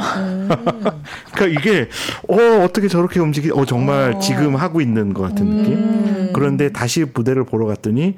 그러니까 1.35 1.61
이게, 1.61 1.89
어, 2.29 2.65
어떻게 2.65 2.87
저렇게 2.87 3.19
움직이, 3.19 3.51
어, 3.51 3.65
정말 3.65 4.21
지금 4.21 4.55
하고 4.55 4.81
있는 4.81 5.13
것 5.13 5.23
같은 5.23 5.45
느낌? 5.47 6.33
그런데 6.33 6.71
다시 6.71 7.05
무대를 7.13 7.45
보러 7.45 7.67
갔더니 7.67 8.15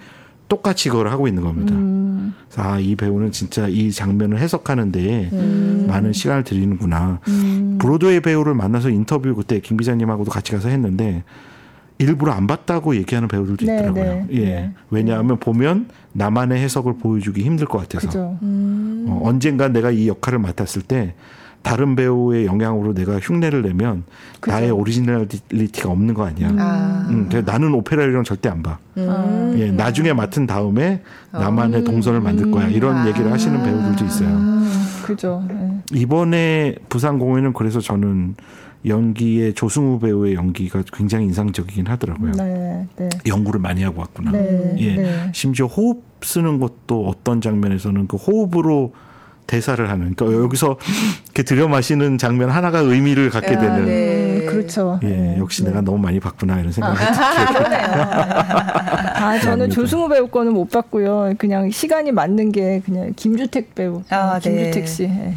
똑같이 0.48 0.90
그걸 0.90 1.08
하고 1.08 1.26
있는 1.26 1.42
겁니다. 1.42 1.74
음. 1.74 2.34
아, 2.56 2.78
이 2.78 2.94
배우는 2.94 3.32
진짜 3.32 3.66
이 3.68 3.90
장면을 3.90 4.38
해석하는데 4.38 5.30
음. 5.32 5.86
많은 5.88 6.12
시간을 6.12 6.44
들이는구나. 6.44 7.20
음. 7.28 7.78
브로드웨이 7.80 8.20
배우를 8.20 8.54
만나서 8.54 8.90
인터뷰 8.90 9.34
그때 9.34 9.60
김 9.60 9.78
기자님하고도 9.78 10.30
같이 10.30 10.52
가서 10.52 10.68
했는데 10.68 11.24
일부러 12.02 12.32
안 12.32 12.46
봤다고 12.46 12.96
얘기하는 12.96 13.28
배우들도 13.28 13.64
네, 13.64 13.76
있더라고요. 13.76 14.04
네, 14.04 14.26
예. 14.32 14.44
네. 14.44 14.72
왜냐하면 14.90 15.38
보면 15.38 15.88
나만의 16.12 16.60
해석을 16.60 16.98
보여주기 16.98 17.42
힘들 17.42 17.66
것 17.66 17.78
같아서. 17.78 18.36
어, 18.42 19.20
언젠가 19.24 19.68
내가 19.68 19.90
이 19.90 20.08
역할을 20.08 20.38
맡았을 20.38 20.82
때 20.82 21.14
다른 21.62 21.94
배우의 21.94 22.44
영향으로 22.44 22.92
내가 22.92 23.18
흉내를 23.18 23.62
내면 23.62 24.02
그죠. 24.40 24.54
나의 24.54 24.70
originality가 24.72 25.88
없는 25.88 26.14
거 26.14 26.26
아니야. 26.26 26.50
음. 26.50 26.58
아. 26.58 27.06
음, 27.08 27.28
나는 27.44 27.72
오페라 27.72 28.04
유령 28.04 28.24
절대 28.24 28.48
안 28.48 28.62
봐. 28.62 28.78
음. 28.96 29.54
예, 29.58 29.70
나중에 29.70 30.12
맡은 30.12 30.46
다음에 30.46 31.02
나만의 31.30 31.80
음. 31.80 31.84
동선을 31.84 32.20
만들 32.20 32.50
거야. 32.50 32.68
이런 32.68 32.96
아. 32.96 33.06
얘기를 33.06 33.30
하시는 33.30 33.62
배우들도 33.62 34.04
있어요. 34.04 34.28
음. 34.28 34.70
그죠. 35.04 35.44
네. 35.48 35.80
이번에 35.92 36.74
부산 36.88 37.18
공연은 37.18 37.52
그래서 37.52 37.80
저는 37.80 38.34
연기의 38.86 39.54
조승우 39.54 40.00
배우의 40.00 40.34
연기가 40.34 40.82
굉장히 40.92 41.26
인상적이긴 41.26 41.86
하더라고요. 41.86 42.32
네, 42.32 42.86
네. 42.96 43.08
연구를 43.26 43.60
많이 43.60 43.82
하고 43.82 44.00
왔구나. 44.00 44.32
네, 44.32 44.74
예. 44.78 44.96
네. 44.96 45.30
심지어 45.32 45.66
호흡 45.66 46.02
쓰는 46.22 46.58
것도 46.58 47.06
어떤 47.06 47.40
장면에서는 47.40 48.06
그 48.08 48.16
호흡으로 48.16 48.92
대사를 49.46 49.88
하는. 49.88 50.14
그러니까 50.14 50.42
여기서 50.44 50.76
이렇게 51.26 51.42
들여 51.42 51.68
마시는 51.68 52.18
장면 52.18 52.50
하나가 52.50 52.78
의미를 52.80 53.30
갖게 53.30 53.54
아, 53.54 53.58
되는. 53.58 53.84
네. 53.84 54.46
그렇죠. 54.46 54.98
예, 55.02 55.08
네. 55.08 55.38
역시 55.38 55.62
네. 55.62 55.70
내가 55.70 55.80
너무 55.80 55.98
많이 55.98 56.20
봤구나 56.20 56.58
이런 56.60 56.72
생각이 56.72 56.98
들어요. 56.98 57.76
아, 59.14 59.38
저는 59.40 59.70
조승우 59.70 60.08
배우 60.08 60.26
거는 60.28 60.52
못 60.52 60.70
봤고요. 60.70 61.34
그냥 61.38 61.70
시간이 61.70 62.12
맞는 62.12 62.52
게 62.52 62.80
그냥 62.84 63.12
김주택 63.14 63.74
배우, 63.74 64.02
아, 64.10 64.38
김주택 64.38 64.88
씨. 64.88 65.06
네. 65.08 65.34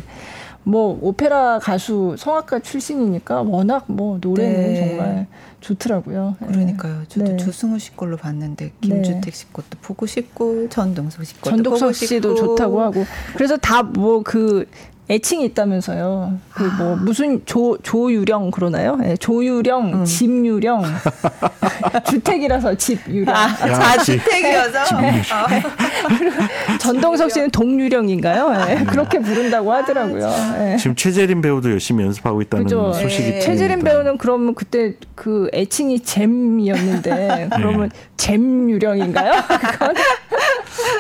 뭐 0.68 0.98
오페라 1.02 1.60
가수 1.60 2.16
성악가 2.18 2.60
출신이니까 2.60 3.44
워낙 3.44 3.86
뭐 3.88 4.18
노래는 4.20 4.74
네. 4.74 4.88
정말 4.88 5.28
좋더라고요. 5.62 6.36
네. 6.42 6.48
그러니까요. 6.48 7.04
저도 7.08 7.32
네. 7.32 7.38
조승우 7.38 7.78
씨 7.78 7.96
걸로 7.96 8.18
봤는데 8.18 8.74
김주택 8.82 9.22
네. 9.22 9.32
씨 9.32 9.54
것도 9.54 9.78
보고 9.82 10.06
싶고 10.08 10.68
전동석 10.70 11.24
씨 11.24 11.36
것도 11.40 11.50
전동석 11.52 11.96
씨도 11.96 12.36
좋다고 12.36 12.82
하고 12.82 13.06
그래서 13.36 13.58
다 13.58 13.84
뭐 13.84 14.24
그 14.24 14.66
애칭이 15.08 15.46
있다면서요. 15.46 16.40
그뭐 16.52 16.94
아. 16.94 16.96
무슨 16.96 17.46
조 17.46 17.78
조유령 17.84 18.50
그러나요? 18.50 18.96
네, 18.96 19.16
조유령, 19.16 19.94
음. 19.94 20.06
집유령, 20.06 20.84
주택이라서 22.10 22.76
집유령. 22.76 23.36
아, 23.36 23.56
자 23.56 23.98
주택이어서. 24.04 24.80
전동석 26.80 27.32
씨는 27.32 27.52
동유령인가요? 27.52 28.66
네, 28.66 28.84
그렇게 28.86 29.20
부른다고 29.20 29.72
하더라고요. 29.74 30.28
네. 30.58 30.78
지금 30.78 30.96
최재림 30.96 31.42
배우도 31.42 31.72
열심히 31.72 32.04
연습하고 32.04 32.42
있다는 32.42 32.66
그죠? 32.66 32.92
소식이 32.94 33.30
네. 33.30 33.40
최재림 33.42 33.82
배우는 33.82 34.18
그러면 34.18 34.56
그때 34.56 34.94
그 35.14 35.50
애칭이 35.54 36.00
잼이었는데 36.00 37.50
그러면 37.56 37.92
잼유령인가요? 38.18 39.34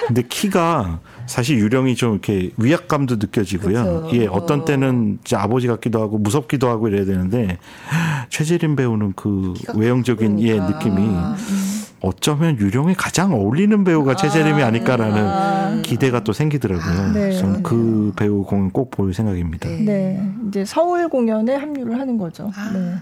근데 0.07 0.21
키가 0.29 0.99
사실 1.27 1.57
유령이 1.57 1.95
좀 1.95 2.13
이렇게 2.13 2.51
위압감도 2.57 3.15
느껴지고요. 3.15 4.03
그쵸. 4.03 4.09
예, 4.17 4.27
어떤 4.27 4.65
때는 4.65 5.19
이제 5.21 5.35
아버지 5.35 5.67
같기도 5.67 6.01
하고 6.01 6.17
무섭기도 6.17 6.69
하고 6.69 6.87
이래야 6.87 7.05
되는데 7.05 7.57
최재림 8.29 8.75
배우는 8.75 9.13
그 9.15 9.53
외형적인 9.75 10.39
예 10.41 10.59
느낌이 10.59 10.97
음. 10.97 11.35
어쩌면 12.01 12.57
유령에 12.59 12.93
가장 12.93 13.33
어울리는 13.33 13.83
배우가 13.83 14.11
아. 14.11 14.15
최재림이 14.15 14.61
아닐까라는 14.61 15.17
아. 15.25 15.81
기대가 15.81 16.23
또 16.23 16.33
생기더라고요. 16.33 17.13
네. 17.13 17.31
저는 17.33 17.63
그 17.63 18.13
배우 18.15 18.43
공연 18.43 18.69
꼭 18.71 18.91
볼 18.91 19.13
생각입니다. 19.13 19.67
네. 19.67 19.77
네. 19.83 20.31
이제 20.47 20.63
서울 20.63 21.09
공연에 21.09 21.55
합류를 21.55 21.99
하는 21.99 22.17
거죠. 22.17 22.51
아. 22.55 22.71
네. 22.71 22.95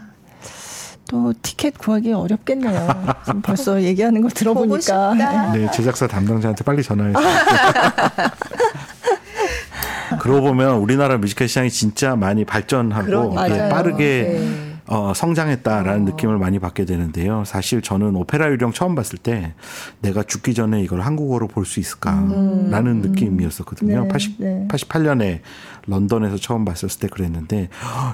또 1.14 1.32
티켓 1.43 1.78
구하기 1.78 2.11
어렵겠네요. 2.11 2.88
지금 3.24 3.41
벌써 3.43 3.80
얘기하는 3.80 4.24
거 4.24 4.30
들어보니까. 4.30 5.14
네, 5.53 5.70
제작사 5.70 6.07
담당자한테 6.07 6.64
빨리 6.64 6.82
전화해서. 6.82 7.20
그러고 10.20 10.41
보면 10.47 10.78
우리나라 10.78 11.18
뮤지컬 11.18 11.47
시장이 11.47 11.70
진짜 11.70 12.16
많이 12.16 12.45
발전하고 12.45 13.36
빠르게 13.36 14.39
네. 14.39 14.72
어, 14.94 15.12
성장했다라는 15.14 16.02
어. 16.02 16.06
느낌을 16.12 16.38
많이 16.38 16.60
받게 16.60 16.86
되는데요. 16.86 17.44
사실 17.46 17.82
저는 17.82 18.16
오페라 18.16 18.48
유령 18.52 18.74
처음 18.74 18.94
봤을 18.94 19.18
때 19.18 19.54
내가 20.02 20.22
죽기 20.22 20.54
전에 20.54 20.84
이걸 20.84 21.02
한국어로 21.02 21.48
볼 21.48 21.64
수 21.66 21.80
있을까라는 21.80 22.88
음. 22.88 23.02
느낌이었었거든요. 23.02 24.04
네, 24.04 24.08
80, 24.10 24.36
네. 24.38 24.68
88년에 24.70 25.39
런던에서 25.88 26.38
처음 26.38 26.66
봤었을 26.66 27.00
때 27.00 27.08
그랬는데 27.08 27.70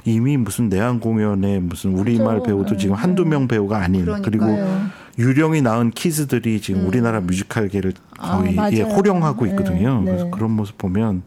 이미 0.06 0.38
무슨 0.38 0.70
내한 0.70 1.00
공연에 1.00 1.60
무슨 1.60 1.98
우리말 1.98 2.44
배우도 2.44 2.78
지금 2.78 2.96
네. 2.96 3.02
한두 3.02 3.26
명 3.26 3.48
배우가 3.48 3.78
아닌 3.78 4.06
그러니까요. 4.06 4.22
그리고 4.24 4.46
유령이 5.18 5.62
낳은 5.64 5.92
키즈들이 5.92 6.62
지금 6.62 6.82
음. 6.82 6.88
우리나라 6.88 7.20
뮤지컬계를 7.22 7.94
거의 8.20 8.58
아, 8.60 8.72
예, 8.72 8.82
호령하고 8.82 9.46
네. 9.46 9.52
있거든요. 9.52 10.00
네. 10.02 10.12
그래서 10.12 10.30
그런 10.30 10.52
모습 10.52 10.78
보면 10.78 11.24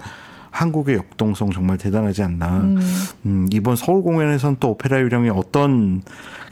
한국의 0.53 0.97
역동성 0.97 1.51
정말 1.51 1.79
대단하지 1.79 2.23
않나. 2.23 2.59
음. 2.61 2.81
음, 3.27 3.49
이번 3.53 3.75
서울 3.75 4.03
공연에선 4.03 4.59
또 4.61 4.71
오페라 4.71 5.01
유령이 5.01 5.31
어떤 5.31 6.03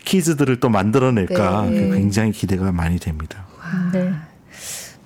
키즈들을 0.04 0.58
또 0.58 0.68
만들어낼까 0.70 1.66
네. 1.66 1.90
굉장히 1.90 2.32
기대가 2.32 2.72
많이 2.72 2.98
됩니다. 2.98 3.44
네. 3.92 4.10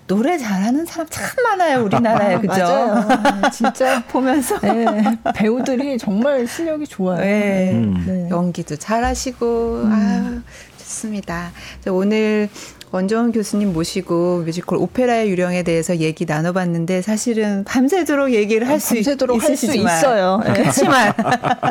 노래 0.06 0.36
잘하는 0.38 0.84
사람 0.84 1.06
참 1.10 1.24
많아요 1.42 1.82
우리나라에 1.84 2.38
그죠? 2.40 2.52
맞아요. 2.52 3.50
진짜 3.50 4.04
보면서 4.08 4.60
네, 4.60 4.86
배우들이 5.34 5.98
정말 5.98 6.46
실력이 6.46 6.86
좋아요. 6.86 7.20
네. 7.20 7.72
음. 7.72 8.04
네. 8.06 8.28
연기도 8.30 8.76
잘하시고 8.76 9.82
음. 9.84 9.92
아 9.92 10.42
좋습니다. 10.78 11.50
오늘 11.88 12.48
원종원 12.94 13.32
교수님 13.32 13.72
모시고 13.72 14.42
뮤지컬 14.44 14.78
오페라의 14.78 15.28
유령에 15.28 15.64
대해서 15.64 15.96
얘기 15.96 16.26
나눠봤는데 16.26 17.02
사실은 17.02 17.64
밤새도록 17.64 18.32
얘기를 18.32 18.68
할수 18.68 18.96
있어요. 18.96 20.40
네. 20.46 20.52
그렇지만 20.52 21.12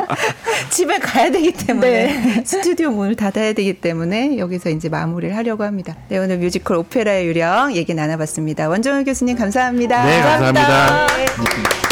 집에 0.68 0.98
가야 0.98 1.30
되기 1.30 1.50
때문에 1.52 1.90
네. 1.90 2.44
스튜디오 2.44 2.90
문을 2.90 3.16
닫아야 3.16 3.54
되기 3.54 3.80
때문에 3.80 4.36
여기서 4.36 4.68
이제 4.68 4.90
마무리를 4.90 5.34
하려고 5.34 5.64
합니다. 5.64 5.96
네, 6.10 6.18
오늘 6.18 6.36
뮤지컬 6.36 6.76
오페라의 6.76 7.26
유령 7.26 7.74
얘기 7.74 7.94
나눠봤습니다. 7.94 8.68
원종원 8.68 9.04
교수님 9.04 9.38
감사합니다. 9.38 10.04
네, 10.04 10.20
감사합니다. 10.20 10.66
감사합니다. 10.66 11.16
네. 11.16 11.83